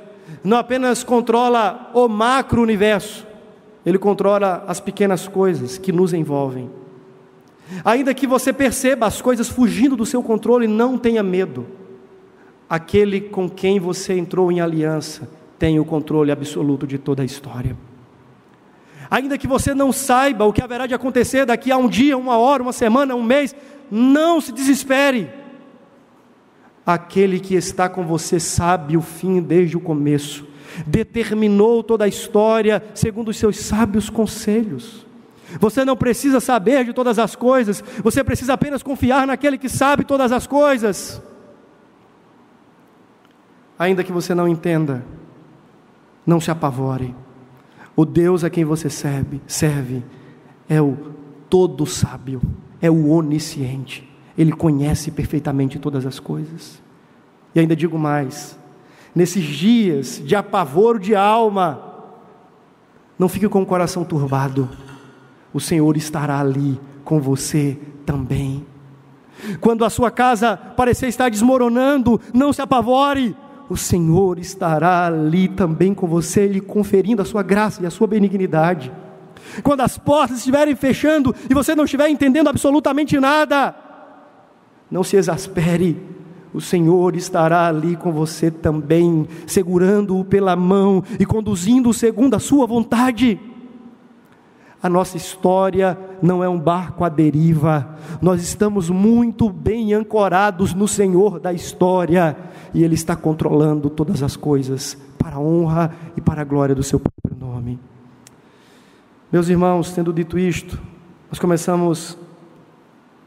não 0.45 0.59
apenas 0.59 1.03
controla 1.03 1.91
o 1.95 2.07
macro-universo, 2.09 3.27
Ele 3.85 3.99
controla 3.99 4.65
as 4.69 4.81
pequenas 4.81 5.27
coisas 5.27 5.79
que 5.79 5.91
nos 5.91 6.13
envolvem. 6.13 6.71
Ainda 7.85 8.13
que 8.13 8.27
você 8.27 8.53
perceba 8.53 9.07
as 9.07 9.23
coisas 9.23 9.49
fugindo 9.49 9.97
do 9.97 10.05
seu 10.05 10.23
controle, 10.23 10.67
não 10.67 10.99
tenha 10.99 11.23
medo. 11.23 11.67
Aquele 12.69 13.21
com 13.21 13.49
quem 13.49 13.81
você 13.81 14.15
entrou 14.15 14.53
em 14.53 14.61
aliança 14.61 15.29
tem 15.59 15.81
o 15.81 15.85
controle 15.85 16.31
absoluto 16.31 16.87
de 16.87 16.99
toda 16.99 17.23
a 17.23 17.25
história 17.25 17.77
ainda 19.13 19.37
que 19.37 19.47
você 19.47 19.75
não 19.75 19.93
saiba 19.93 20.47
o 20.47 20.55
que 20.55 20.63
haverá 20.63 20.87
de 20.87 20.95
acontecer 20.95 21.45
daqui 21.45 21.71
a 21.71 21.77
um 21.77 21.87
dia, 21.87 22.17
uma 22.17 22.39
hora, 22.39 22.63
uma 22.63 22.73
semana, 22.73 23.15
um 23.15 23.23
mês, 23.23 23.55
não 23.91 24.41
se 24.41 24.51
desespere. 24.53 25.29
Aquele 26.87 27.39
que 27.39 27.55
está 27.55 27.91
com 27.91 28.07
você 28.07 28.41
sabe 28.41 28.97
o 28.97 29.03
fim 29.03 29.43
desde 29.43 29.77
o 29.77 29.81
começo, 29.81 30.49
determinou 30.87 31.83
toda 31.83 32.07
a 32.07 32.09
história 32.09 32.83
segundo 32.95 33.29
os 33.29 33.37
seus 33.37 33.59
sábios 33.59 34.09
conselhos. 34.09 35.07
Você 35.61 35.85
não 35.85 35.95
precisa 35.95 36.41
saber 36.41 36.83
de 36.83 36.95
todas 36.95 37.19
as 37.19 37.37
coisas, 37.37 37.85
você 38.03 38.25
precisa 38.25 38.55
apenas 38.55 38.83
confiar 38.83 39.27
naquele 39.27 39.59
que 39.59 39.69
sabe 39.69 40.05
todas 40.05 40.33
as 40.33 40.47
coisas. 40.47 41.21
Ainda 43.79 44.03
que 44.03 44.11
você 44.11 44.35
não 44.35 44.49
entenda, 44.49 45.05
não 46.27 46.41
se 46.41 46.51
apavore. 46.51 47.15
O 47.95 48.05
Deus 48.05 48.43
a 48.43 48.51
quem 48.51 48.65
você 48.65 48.89
serve, 48.89 49.41
serve 49.47 50.03
é 50.69 50.81
o 50.81 50.97
todo 51.49 51.85
sábio, 51.85 52.41
é 52.81 52.91
o 52.91 53.11
onisciente. 53.11 54.09
Ele 54.37 54.53
conhece 54.53 55.11
perfeitamente 55.11 55.79
todas 55.79 56.07
as 56.07 56.19
coisas. 56.19 56.83
E 57.55 57.61
ainda 57.61 57.77
digo 57.77 57.99
mais: 57.99 58.59
nesses 59.15 59.45
dias 59.45 60.23
de 60.25 60.35
apavoro 60.35 60.99
de 60.99 61.15
alma, 61.15 61.93
não 63.19 63.29
fique 63.29 63.49
com 63.49 63.63
o 63.63 63.67
coração 63.67 64.05
turbado. 64.05 64.69
O 65.53 65.61
Senhor 65.61 65.97
estará 65.97 66.41
ali 66.41 66.81
com 67.05 67.21
você 67.21 67.79
também. 68.07 68.67
Quando 69.61 69.85
a 69.85 69.91
sua 69.91 70.11
casa 70.11 70.57
parecer 70.57 71.09
estar 71.09 71.29
desmoronando, 71.29 72.21
não 72.33 72.53
se 72.53 72.63
apavore, 72.63 73.37
o 73.73 73.77
Senhor 73.77 74.39
estará 74.39 75.07
ali 75.07 75.49
também 75.49 75.95
com 75.95 76.07
você, 76.07 76.47
lhe 76.47 76.61
conferindo 76.61 77.23
a 77.23 77.25
sua 77.25 77.43
graça 77.43 77.83
e 77.83 77.87
a 77.87 77.91
sua 77.91 78.07
benignidade. 78.07 78.93
Quando 79.63 79.81
as 79.81 79.97
portas 79.97 80.39
estiverem 80.39 80.77
fechando 80.77 81.35
e 81.49 81.55
você 81.55 81.75
não 81.75 81.85
estiver 81.85 82.09
entendendo 82.11 82.49
absolutamente 82.49 83.19
nada, 83.19 83.75
não 84.91 85.03
se 85.03 85.17
exaspere, 85.17 86.01
o 86.53 86.61
Senhor 86.61 87.17
estará 87.17 87.67
ali 87.67 87.97
com 87.97 88.13
você 88.13 88.51
também, 88.51 89.27
segurando-o 89.47 90.23
pela 90.23 90.55
mão 90.55 91.03
e 91.19 91.25
conduzindo-o 91.25 91.95
segundo 91.95 92.35
a 92.35 92.39
sua 92.39 92.67
vontade. 92.67 93.41
A 94.83 94.89
nossa 94.89 95.17
história 95.17 95.97
não 96.21 96.43
é 96.43 96.49
um 96.49 96.59
barco 96.59 97.05
à 97.05 97.09
deriva, 97.09 97.97
nós 98.21 98.43
estamos 98.43 98.91
muito 98.91 99.49
bem 99.49 99.95
ancorados 99.95 100.75
no 100.75 100.89
Senhor 100.89 101.39
da 101.39 101.53
história, 101.53 102.37
e 102.75 102.83
Ele 102.83 102.95
está 102.95 103.15
controlando 103.15 103.89
todas 103.89 104.25
as 104.25 104.35
coisas 104.35 104.99
para 105.17 105.37
a 105.37 105.41
honra 105.41 105.95
e 106.17 106.21
para 106.21 106.43
a 106.43 106.45
glória 106.45 106.75
do 106.75 106.83
Seu 106.83 106.99
próprio 106.99 107.39
nome. 107.39 107.79
Meus 109.31 109.49
irmãos, 109.49 109.93
tendo 109.93 110.13
dito 110.13 110.37
isto, 110.37 110.77
nós 111.31 111.39
começamos, 111.39 112.19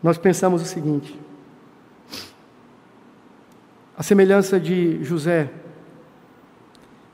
nós 0.03 0.17
pensamos 0.17 0.61
o 0.61 0.65
seguinte: 0.65 1.17
a 3.97 4.03
semelhança 4.03 4.59
de 4.59 5.01
José, 5.05 5.49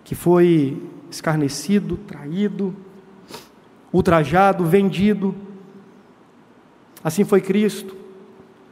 que 0.04 0.16
foi 0.16 0.82
escarnecido, 1.12 1.96
traído, 1.96 2.76
ultrajado, 3.92 4.66
vendido. 4.66 5.36
Assim 7.04 7.24
foi 7.24 7.42
Cristo. 7.42 7.96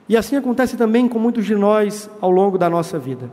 E 0.07 0.17
assim 0.17 0.35
acontece 0.35 0.75
também 0.75 1.07
com 1.07 1.19
muitos 1.19 1.45
de 1.45 1.55
nós 1.55 2.09
ao 2.19 2.31
longo 2.31 2.57
da 2.57 2.69
nossa 2.69 2.97
vida. 2.97 3.29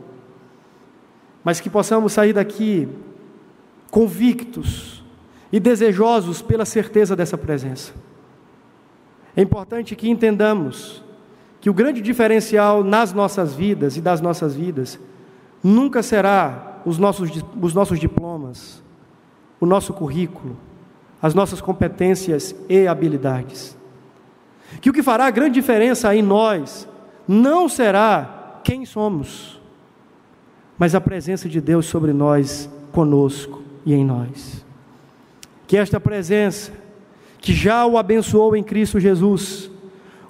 Mas 1.43 1.59
que 1.59 1.69
possamos 1.69 2.13
sair 2.13 2.33
daqui 2.33 2.87
convictos 3.89 5.03
e 5.51 5.59
desejosos 5.59 6.41
pela 6.41 6.65
certeza 6.65 7.15
dessa 7.15 7.37
presença. 7.37 7.93
É 9.35 9.41
importante 9.41 9.95
que 9.95 10.09
entendamos 10.09 11.03
que 11.61 11.69
o 11.69 11.73
grande 11.73 12.01
diferencial 12.01 12.83
nas 12.83 13.13
nossas 13.13 13.53
vidas 13.53 13.97
e 13.97 14.01
das 14.01 14.21
nossas 14.21 14.55
vidas 14.55 14.99
nunca 15.63 16.03
será 16.03 16.81
os 16.85 16.97
nossos, 16.97 17.29
os 17.61 17.73
nossos 17.73 17.99
diplomas, 17.99 18.83
o 19.59 19.65
nosso 19.65 19.93
currículo, 19.93 20.55
as 21.21 21.33
nossas 21.33 21.61
competências 21.61 22.55
e 22.69 22.87
habilidades. 22.87 23.77
Que 24.81 24.89
o 24.89 24.93
que 24.93 25.03
fará 25.03 25.29
grande 25.29 25.55
diferença 25.55 26.13
em 26.15 26.21
nós 26.21 26.87
não 27.27 27.67
será 27.67 28.59
quem 28.63 28.85
somos, 28.85 29.59
mas 30.77 30.93
a 30.93 31.01
presença 31.01 31.49
de 31.49 31.59
Deus 31.59 31.85
sobre 31.85 32.13
nós, 32.13 32.69
conosco 32.91 33.61
e 33.85 33.93
em 33.93 34.05
nós. 34.05 34.65
que 35.65 35.75
esta 35.75 35.99
presença, 35.99 36.71
que 37.39 37.53
já 37.53 37.85
o 37.85 37.97
abençoou 37.97 38.55
em 38.55 38.63
Cristo 38.63 38.99
Jesus, 38.99 39.69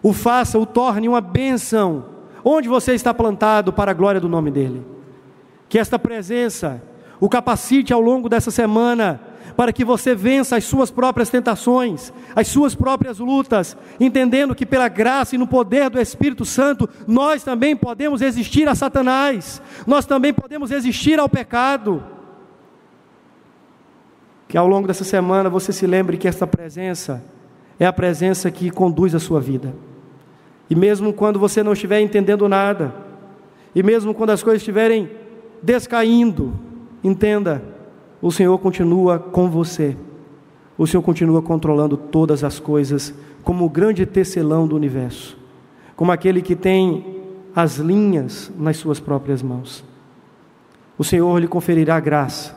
o 0.02 0.14
faça, 0.14 0.58
o 0.58 0.66
torne 0.66 1.08
uma 1.08 1.22
bênção, 1.22 2.06
onde 2.44 2.68
você 2.68 2.94
está 2.94 3.14
plantado 3.14 3.72
para 3.72 3.92
a 3.92 3.94
glória 3.94 4.20
do 4.20 4.30
nome 4.30 4.50
dEle. 4.50 4.84
Que 5.70 5.78
esta 5.78 6.00
presença 6.00 6.82
o 7.20 7.30
capacite 7.30 7.92
ao 7.94 8.02
longo 8.02 8.30
dessa 8.30 8.52
semana 8.52 9.20
para 9.58 9.74
que 9.74 9.84
você 9.84 10.14
vença 10.14 10.55
as 10.55 10.66
suas 10.66 10.91
próprias 10.91 11.32
tentações, 11.32 12.14
as 12.36 12.47
suas 12.47 12.76
próprias 12.76 13.18
lutas, 13.18 13.76
entendendo 13.99 14.53
que 14.53 14.68
pela 14.68 14.88
graça 14.88 15.34
e 15.34 15.38
no 15.38 15.47
poder 15.47 15.89
do 15.89 15.99
Espírito 15.99 16.45
Santo, 16.45 16.88
nós 17.08 17.43
também 17.43 17.76
podemos 17.76 18.22
resistir 18.22 18.70
a 18.70 18.76
Satanás, 18.76 19.60
nós 19.88 20.05
também 20.05 20.32
podemos 20.32 20.70
resistir 20.70 21.20
ao 21.20 21.28
pecado. 21.28 22.03
Que 24.47 24.60
ao 24.60 24.68
longo 24.68 24.88
dessa 24.88 25.03
semana 25.03 25.49
você 25.49 25.74
se 25.74 25.88
lembre 25.88 26.18
que 26.18 26.28
esta 26.28 26.45
presença 26.45 27.24
é 27.80 27.86
a 27.88 27.91
presença 27.91 28.51
que 28.51 28.70
conduz 28.70 29.16
a 29.16 29.20
sua 29.20 29.41
vida. 29.41 29.74
E 30.70 30.76
mesmo 30.76 31.12
quando 31.12 31.39
você 31.39 31.64
não 31.64 31.74
estiver 31.74 31.99
entendendo 31.99 32.47
nada, 32.47 32.93
e 33.74 33.82
mesmo 33.82 34.14
quando 34.14 34.30
as 34.30 34.43
coisas 34.43 34.62
estiverem 34.62 35.10
descaindo, 35.64 36.53
entenda, 37.03 37.76
o 38.22 38.32
Senhor 38.32 38.57
continua 38.59 39.20
com 39.20 39.49
você. 39.49 39.95
O 40.78 40.86
Senhor 40.86 41.01
continua 41.01 41.41
controlando 41.41 41.97
todas 41.97 42.43
as 42.43 42.59
coisas, 42.59 43.13
como 43.43 43.65
o 43.65 43.70
grande 43.70 44.05
tecelão 44.05 44.68
do 44.68 44.76
universo, 44.76 45.38
como 45.95 46.11
aquele 46.11 46.41
que 46.41 46.55
tem 46.55 47.18
as 47.55 47.78
linhas 47.78 48.51
nas 48.57 48.78
suas 48.78 48.99
próprias 48.99 49.41
mãos. 49.41 49.84
O 50.97 51.03
Senhor 51.03 51.39
lhe 51.39 51.47
conferirá 51.47 51.99
graça, 51.99 52.55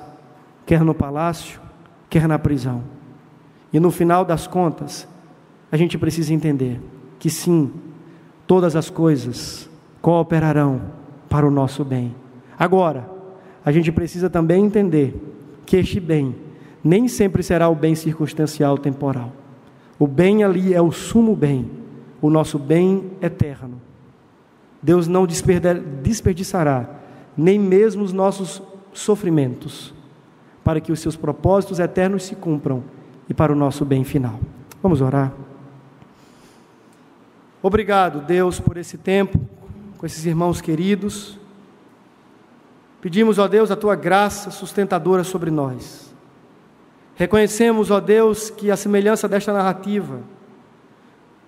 quer 0.66 0.82
no 0.82 0.94
palácio, 0.94 1.60
quer 2.08 2.26
na 2.26 2.38
prisão. 2.38 2.82
E 3.72 3.78
no 3.78 3.90
final 3.90 4.24
das 4.24 4.46
contas, 4.46 5.06
a 5.70 5.76
gente 5.76 5.96
precisa 5.96 6.34
entender 6.34 6.80
que 7.18 7.30
sim, 7.30 7.70
todas 8.46 8.74
as 8.74 8.90
coisas 8.90 9.70
cooperarão 10.02 10.80
para 11.28 11.46
o 11.46 11.50
nosso 11.50 11.84
bem. 11.84 12.14
Agora, 12.58 13.08
a 13.64 13.70
gente 13.70 13.92
precisa 13.92 14.28
também 14.28 14.64
entender 14.64 15.14
que 15.70 15.76
este 15.76 16.00
bem 16.00 16.34
nem 16.82 17.06
sempre 17.06 17.44
será 17.44 17.68
o 17.68 17.76
bem 17.76 17.94
circunstancial 17.94 18.76
temporal. 18.76 19.30
O 20.00 20.06
bem 20.08 20.42
ali 20.42 20.74
é 20.74 20.82
o 20.82 20.90
sumo 20.90 21.36
bem, 21.36 21.70
o 22.20 22.28
nosso 22.28 22.58
bem 22.58 23.12
eterno. 23.22 23.80
Deus 24.82 25.06
não 25.06 25.24
desperdiçará 26.02 26.90
nem 27.36 27.56
mesmo 27.56 28.02
os 28.02 28.12
nossos 28.12 28.60
sofrimentos, 28.92 29.94
para 30.64 30.80
que 30.80 30.90
os 30.90 30.98
seus 30.98 31.14
propósitos 31.14 31.78
eternos 31.78 32.24
se 32.24 32.34
cumpram 32.34 32.82
e 33.28 33.32
para 33.32 33.52
o 33.52 33.56
nosso 33.56 33.84
bem 33.84 34.02
final. 34.02 34.40
Vamos 34.82 35.00
orar. 35.00 35.32
Obrigado, 37.62 38.26
Deus, 38.26 38.58
por 38.58 38.76
esse 38.76 38.98
tempo, 38.98 39.38
com 39.98 40.04
esses 40.04 40.26
irmãos 40.26 40.60
queridos. 40.60 41.39
Pedimos, 43.00 43.38
ó 43.38 43.48
Deus, 43.48 43.70
a 43.70 43.76
tua 43.76 43.96
graça 43.96 44.50
sustentadora 44.50 45.24
sobre 45.24 45.50
nós. 45.50 46.14
Reconhecemos, 47.14 47.90
ó 47.90 48.00
Deus, 48.00 48.50
que 48.50 48.70
a 48.70 48.76
semelhança 48.76 49.26
desta 49.28 49.52
narrativa, 49.52 50.20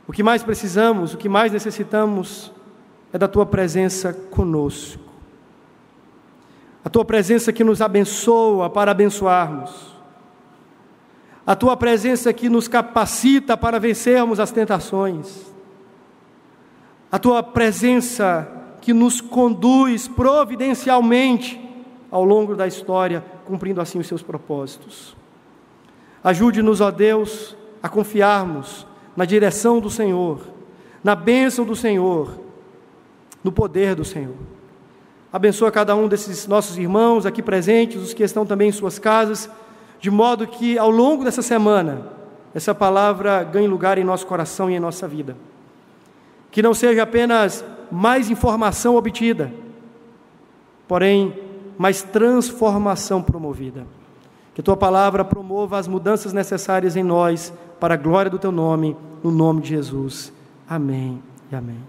o 0.06 0.12
que 0.12 0.22
mais 0.22 0.42
precisamos, 0.42 1.14
o 1.14 1.18
que 1.18 1.28
mais 1.28 1.52
necessitamos 1.52 2.52
é 3.12 3.18
da 3.18 3.28
tua 3.28 3.44
presença 3.44 4.12
conosco. 4.12 5.00
A 6.84 6.90
tua 6.90 7.04
presença 7.04 7.52
que 7.52 7.62
nos 7.62 7.80
abençoa 7.80 8.68
para 8.68 8.90
abençoarmos. 8.90 9.92
A 11.46 11.54
tua 11.54 11.76
presença 11.76 12.32
que 12.32 12.48
nos 12.48 12.66
capacita 12.66 13.56
para 13.56 13.78
vencermos 13.78 14.40
as 14.40 14.50
tentações. 14.50 15.52
A 17.10 17.18
tua 17.18 17.42
presença 17.42 18.61
que 18.82 18.92
nos 18.92 19.20
conduz 19.20 20.08
providencialmente 20.08 21.58
ao 22.10 22.24
longo 22.24 22.56
da 22.56 22.66
história, 22.66 23.24
cumprindo 23.46 23.80
assim 23.80 24.00
os 24.00 24.08
seus 24.08 24.22
propósitos. 24.22 25.16
Ajude-nos, 26.22 26.80
ó 26.80 26.90
Deus, 26.90 27.56
a 27.80 27.88
confiarmos 27.88 28.86
na 29.16 29.24
direção 29.24 29.80
do 29.80 29.88
Senhor, 29.88 30.40
na 31.02 31.14
bênção 31.14 31.64
do 31.64 31.76
Senhor, 31.76 32.38
no 33.42 33.52
poder 33.52 33.94
do 33.94 34.04
Senhor. 34.04 34.34
Abençoa 35.32 35.70
cada 35.70 35.94
um 35.94 36.08
desses 36.08 36.46
nossos 36.48 36.76
irmãos 36.76 37.24
aqui 37.24 37.40
presentes, 37.40 38.02
os 38.02 38.12
que 38.12 38.24
estão 38.24 38.44
também 38.44 38.68
em 38.68 38.72
suas 38.72 38.98
casas, 38.98 39.48
de 40.00 40.10
modo 40.10 40.46
que 40.46 40.76
ao 40.76 40.90
longo 40.90 41.24
dessa 41.24 41.40
semana, 41.40 42.08
essa 42.52 42.74
palavra 42.74 43.44
ganhe 43.44 43.68
lugar 43.68 43.96
em 43.96 44.04
nosso 44.04 44.26
coração 44.26 44.68
e 44.68 44.74
em 44.74 44.80
nossa 44.80 45.06
vida. 45.06 45.36
Que 46.50 46.60
não 46.60 46.74
seja 46.74 47.04
apenas 47.04 47.64
mais 47.92 48.30
informação 48.30 48.96
obtida, 48.96 49.52
porém, 50.88 51.38
mais 51.76 52.02
transformação 52.02 53.22
promovida. 53.22 53.86
Que 54.54 54.62
tua 54.62 54.76
palavra 54.76 55.24
promova 55.24 55.78
as 55.78 55.86
mudanças 55.86 56.32
necessárias 56.32 56.96
em 56.96 57.02
nós, 57.02 57.52
para 57.78 57.94
a 57.94 57.96
glória 57.96 58.30
do 58.30 58.38
teu 58.38 58.50
nome, 58.50 58.96
no 59.22 59.30
nome 59.30 59.60
de 59.60 59.68
Jesus. 59.68 60.32
Amém 60.68 61.22
e 61.50 61.54
amém. 61.54 61.80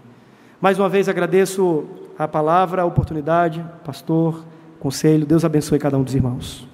Mais 0.60 0.78
uma 0.78 0.88
vez 0.88 1.08
agradeço 1.08 1.84
a 2.18 2.28
palavra, 2.28 2.82
a 2.82 2.84
oportunidade, 2.84 3.64
pastor, 3.84 4.44
conselho. 4.80 5.26
Deus 5.26 5.44
abençoe 5.44 5.78
cada 5.78 5.96
um 5.96 6.02
dos 6.02 6.14
irmãos. 6.14 6.73